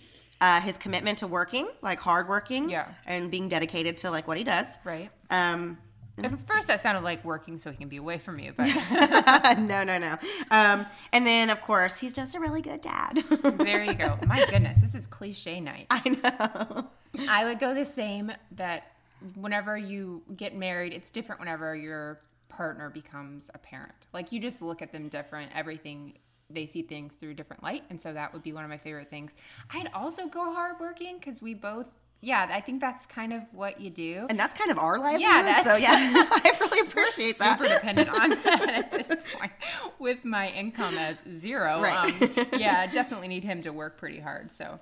[0.41, 2.87] uh, his commitment to working, like hard working, Yeah.
[3.07, 4.67] and being dedicated to like what he does.
[4.85, 5.11] Right.
[5.29, 5.77] Um,
[6.23, 8.67] At first, that sounded like working so he can be away from you, but
[9.59, 10.19] no, no, no.
[10.51, 13.23] Um, and then, of course, he's just a really good dad.
[13.59, 14.19] there you go.
[14.27, 15.87] My goodness, this is cliche night.
[15.91, 16.89] I know.
[17.29, 18.93] I would go the same that
[19.35, 24.07] whenever you get married, it's different whenever your partner becomes a parent.
[24.13, 25.53] Like you just look at them different.
[25.55, 26.15] Everything
[26.51, 28.79] they see things through a different light, and so that would be one of my
[28.79, 29.33] favorite things.
[29.71, 31.89] I'd also go hardworking because we both.
[32.21, 34.27] Yeah, I think that's kind of what you do.
[34.29, 35.21] And that's kind of our livelihood.
[35.21, 35.91] Yeah, that's so yeah,
[36.31, 37.59] I really appreciate that.
[37.59, 39.53] super dependent on that at this point,
[40.01, 41.81] with my income as zero.
[41.81, 42.21] Right.
[42.21, 44.51] Um, yeah, I definitely need him to work pretty hard.
[44.57, 44.81] So,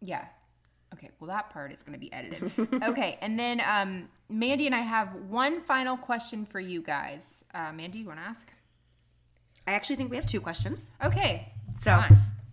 [0.00, 0.24] yeah.
[0.94, 2.50] Okay, well that part is going to be edited.
[2.82, 7.44] okay, and then um, Mandy and I have one final question for you guys.
[7.54, 8.48] Uh, Mandy, you want to ask?
[9.66, 10.90] I actually think we have two questions.
[11.04, 12.02] Okay, So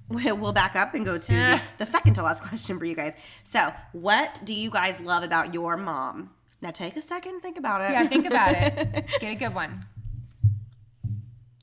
[0.10, 3.14] we'll back up and go to the, the second to last question for you guys.
[3.44, 6.32] So, what do you guys love about your mom?
[6.62, 7.92] Now, take a second, think about it.
[7.92, 9.08] Yeah, think about it.
[9.20, 9.86] Get a good one.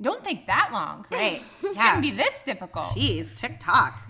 [0.00, 1.04] Don't think that long.
[1.10, 1.42] Great.
[1.62, 1.84] It Yeah.
[1.84, 2.86] shouldn't be this difficult.
[2.86, 4.00] Jeez, TikTok.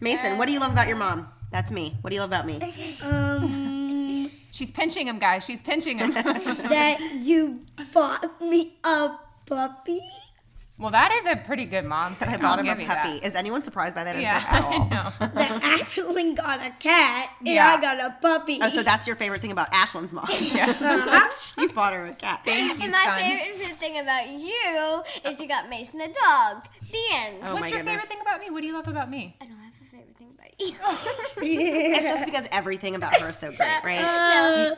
[0.00, 1.28] Mason, what do you love about your mom?
[1.50, 1.96] That's me.
[2.00, 2.60] What do you love about me?
[3.04, 5.44] Um, She's pinching him, guys.
[5.44, 6.12] She's pinching him.
[6.12, 10.00] that you bought me a puppy.
[10.78, 12.16] Well, that is a pretty good mom.
[12.18, 13.24] That I bought him a puppy.
[13.24, 14.88] Is anyone surprised by that answer Yeah, at all?
[15.34, 17.68] that Ashlyn got a cat and Yeah.
[17.68, 18.58] I got a puppy.
[18.60, 20.26] Oh, so that's your favorite thing about Ashlyn's mom.
[20.32, 21.28] Uh-huh.
[21.36, 22.40] she bought her a cat.
[22.44, 26.64] Thank And my favorite thing about you is you got Mason a dog.
[26.90, 27.36] The end.
[27.44, 27.94] Oh What's your goodness.
[28.02, 28.50] favorite thing about me?
[28.50, 29.36] What do you love about me?
[29.40, 29.61] I don't
[30.60, 31.94] have a favorite thing about you.
[31.94, 34.00] It's just because everything about her is so great, right?
[34.00, 34.76] Uh, no.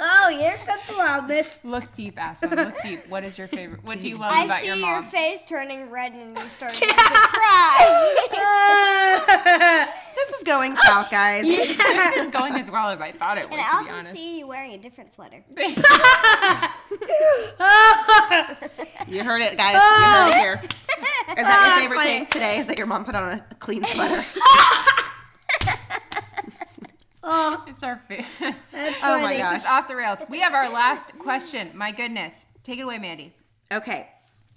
[0.00, 1.60] oh, here comes the loudness.
[1.64, 2.56] Look deep, Ashlyn.
[2.56, 3.06] Look deep.
[3.08, 3.84] What is your favorite?
[3.84, 5.04] What do you love I about see your your, mom?
[5.04, 7.86] face turning red and you starting to cry.
[10.16, 11.42] this is going south, guys.
[11.44, 13.58] this is going as well as I thought it would.
[13.58, 14.14] and I to be also honest.
[14.16, 15.44] see you wearing a different sweater.
[19.08, 19.74] You heard it, guys.
[19.74, 20.60] You heard it here.
[20.64, 22.10] Is that Oh, your ah, favorite funny.
[22.10, 22.58] thing today?
[22.58, 24.24] Is that your mom put on a clean sweater?
[27.22, 28.26] Oh, it's our favorite.
[29.02, 29.58] Oh my gosh.
[29.58, 30.20] is off the rails.
[30.28, 31.70] We have our last question.
[31.74, 32.46] My goodness.
[32.62, 33.32] Take it away, Mandy.
[33.72, 34.08] Okay.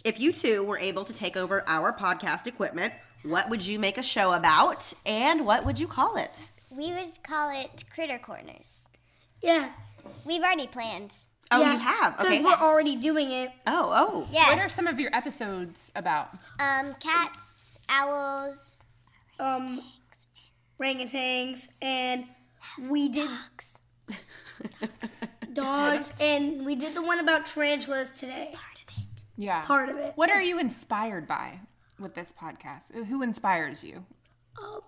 [0.03, 3.97] If you two were able to take over our podcast equipment, what would you make
[3.97, 6.49] a show about and what would you call it?
[6.69, 8.87] We would call it Critter Corners.
[9.41, 9.71] Yeah.
[10.25, 11.13] We've already planned.
[11.51, 12.19] Oh, Yeah, you have?
[12.19, 12.43] Okay.
[12.43, 13.51] we're already doing it.
[13.65, 14.27] Oh, oh.
[14.31, 14.49] Yes.
[14.51, 16.29] What are some of your episodes about?
[16.59, 18.83] Um, cats, owls,
[19.39, 19.81] Um,
[20.79, 22.25] orangutans, and
[22.87, 23.81] we did dogs,
[25.53, 28.51] dogs, and we did the one about tarantulas today.
[28.53, 29.21] Part of it.
[29.37, 29.61] Yeah.
[29.63, 30.13] Part of it.
[30.15, 31.59] What are you inspired by
[31.99, 32.93] with this podcast?
[33.05, 34.05] Who inspires you?
[34.61, 34.81] Um,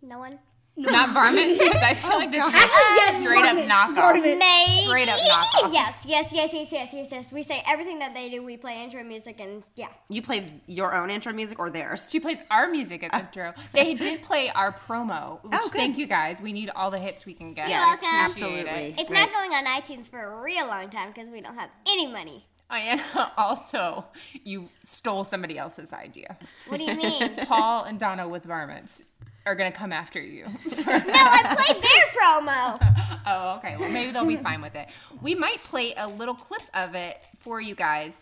[0.00, 0.38] no one.
[0.74, 1.62] Not varmints?
[1.62, 3.94] Because I feel oh, like this is Actually, yes, straight up knockoff.
[3.94, 4.38] varmints.
[4.38, 4.86] Maybe.
[4.86, 5.72] Straight up knockoff.
[5.72, 7.32] Yes, yes, yes, yes, yes, yes, yes.
[7.32, 8.42] We say everything that they do.
[8.42, 9.88] We play intro music and yeah.
[10.08, 12.08] You play your own intro music or theirs?
[12.10, 13.18] She plays our music as oh.
[13.18, 13.52] intro.
[13.74, 15.72] They did play our promo, oh, which Oh, good.
[15.72, 16.40] thank you guys.
[16.40, 17.68] We need all the hits we can get.
[17.68, 18.42] Yes, You're welcome.
[18.42, 19.00] Appreciate it.
[19.00, 22.06] It's not going on iTunes for a real long time because we don't have any
[22.06, 22.46] money.
[22.72, 23.00] And
[23.36, 24.06] also,
[24.44, 26.36] you stole somebody else's idea.
[26.68, 27.36] What do you mean?
[27.46, 29.02] Paul and Donna with varmints
[29.44, 30.44] are gonna come after you.
[30.46, 33.20] no, I played their promo.
[33.26, 33.76] oh, okay.
[33.76, 34.88] Well, maybe they'll be fine with it.
[35.20, 38.14] We might play a little clip of it for you guys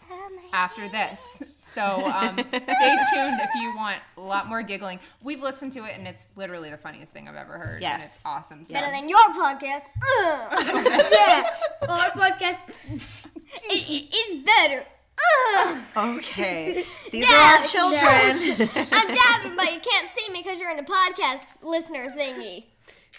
[0.53, 1.21] after this.
[1.73, 4.99] So um, stay tuned if you want a lot more giggling.
[5.23, 7.81] We've listened to it, and it's literally the funniest thing I've ever heard.
[7.81, 8.01] Yes.
[8.01, 8.67] And it's awesome.
[8.67, 9.83] So- Better than your podcast.
[10.25, 11.07] Ugh.
[11.13, 11.49] yeah,
[11.89, 12.59] our podcast
[13.71, 14.85] it is better.
[15.65, 16.17] Ugh.
[16.19, 16.85] Okay.
[17.13, 17.67] These are our Dab.
[17.67, 18.69] children.
[18.93, 22.65] I'm dabbing, but you can't see me because you're in a podcast listener thingy.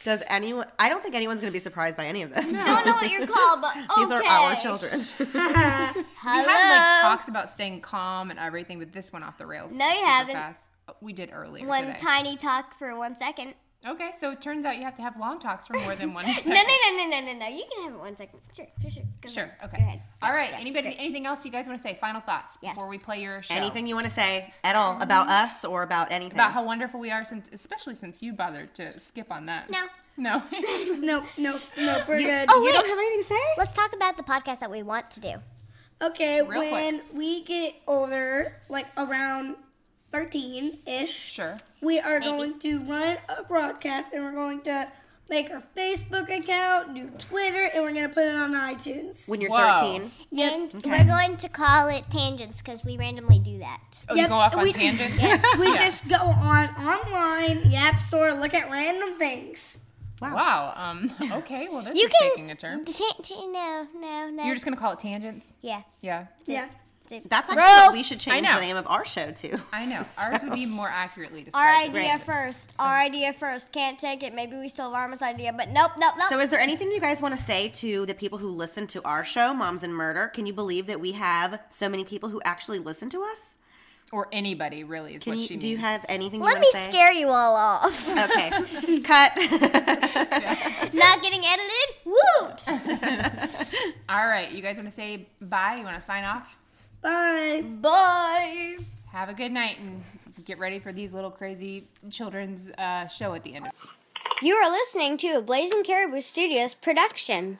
[0.03, 0.67] Does anyone?
[0.79, 2.45] I don't think anyone's going to be surprised by any of this.
[2.45, 3.85] Don't know what oh, you're called, but okay.
[3.97, 5.01] These are our children.
[6.21, 6.47] We Hello.
[6.47, 9.71] had like talks about staying calm and everything, but this went off the rails.
[9.71, 10.33] No, you super haven't.
[10.35, 10.67] Fast.
[11.01, 11.97] We did earlier One today.
[11.99, 13.53] tiny talk for one second.
[13.87, 16.25] Okay, so it turns out you have to have long talks for more than one
[16.27, 16.51] No, second.
[16.51, 17.47] no, no, no, no, no, no.
[17.47, 18.39] You can have it one second.
[18.55, 19.03] Sure, sure, sure.
[19.21, 19.43] Go Sure.
[19.45, 19.57] ahead.
[19.65, 19.77] Okay.
[19.77, 20.01] Go ahead.
[20.21, 20.53] All right.
[20.53, 20.95] Anybody?
[20.99, 21.97] Anything else you guys want to say?
[21.99, 22.75] Final thoughts Yes.
[22.75, 23.55] before we play your show.
[23.55, 26.33] Anything you want to say at all um, about us or about anything?
[26.37, 29.69] about how wonderful we are, since especially since you bothered to skip on that.
[29.71, 29.85] No.
[30.17, 30.43] No.
[30.99, 32.49] no, no, no, we're You- good.
[32.51, 33.39] oh, you don't have anything to say?
[33.57, 35.33] Let's talk about the podcast that we want to do.
[36.03, 39.55] Okay, Real when we get older, like around
[40.11, 41.57] 13 ish, sure.
[41.81, 44.91] we are going to run a broadcast and we're going to
[45.29, 49.29] make our Facebook account, do Twitter, and we're going to put it on iTunes.
[49.29, 49.75] when you're Whoa.
[49.77, 50.11] 13.
[50.31, 50.53] Yep.
[50.53, 54.03] And we're going to call it tangents because we randomly do that.
[54.09, 55.15] Oh, you go off on we- tangents.
[55.59, 55.77] we Yeah.
[55.77, 59.79] just go on online, the App Store, look at random things.
[60.21, 60.73] Wow.
[60.75, 61.13] Um.
[61.31, 61.67] Okay.
[61.71, 62.83] Well, this You is can- taking a turn.
[62.85, 64.43] T- t- no, no, no.
[64.43, 65.53] You're just gonna call it tangents.
[65.61, 65.81] Yeah.
[66.01, 66.27] Yeah.
[66.45, 66.67] Yeah.
[67.19, 67.63] That's actually Bro.
[67.87, 69.57] what we should change the name of our show to.
[69.73, 70.05] I know.
[70.17, 71.65] Ours would be more accurately described.
[71.65, 72.07] Our described.
[72.07, 72.73] idea first.
[72.79, 73.71] Our idea first.
[73.71, 74.33] Can't take it.
[74.33, 76.29] Maybe we stole Varmints' idea, but nope, nope, nope.
[76.29, 79.03] So, is there anything you guys want to say to the people who listen to
[79.03, 80.27] our show, Moms and Murder?
[80.27, 83.55] Can you believe that we have so many people who actually listen to us?
[84.13, 86.53] Or anybody really is Can what you she do you have anything to say?
[86.53, 86.91] Let you me want to say?
[86.91, 88.09] scare you all off.
[88.09, 89.31] Okay, cut.
[90.93, 91.95] Not getting edited?
[92.03, 92.67] Woot!
[94.09, 94.51] All right.
[94.51, 95.75] You guys want to say bye?
[95.77, 96.57] You want to sign off?
[97.01, 97.63] Bye.
[97.81, 98.77] Bye.
[99.11, 100.03] Have a good night and
[100.45, 103.67] get ready for these little crazy children's uh, show at the end.
[103.67, 103.73] of
[104.41, 107.59] You are listening to a Blazing Caribou Studios production.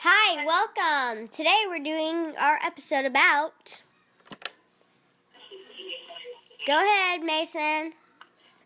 [0.00, 1.28] Hi, welcome.
[1.28, 3.82] Today we're doing our episode about.
[6.66, 7.92] Go ahead, Mason.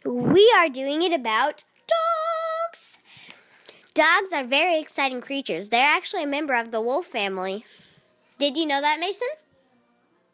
[0.05, 1.76] We are doing it about dogs.
[3.97, 5.71] Dogs are very exciting creatures.
[5.71, 7.65] They're actually a member of the wolf family.
[8.37, 9.27] Did you know that, Mason?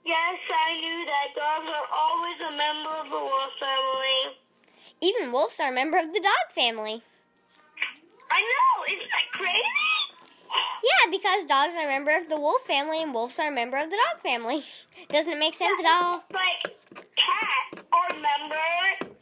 [0.05, 4.37] Yes, I knew that dogs are always a member of the wolf family.
[5.01, 7.05] Even wolves are a member of the dog family.
[8.33, 9.63] I know, isn't that crazy?
[10.83, 13.77] Yeah, because dogs are a member of the wolf family and wolves are a member
[13.77, 14.65] of the dog family.
[15.09, 16.25] Doesn't it make sense at all?
[16.33, 16.75] Like
[17.15, 19.22] cats are members.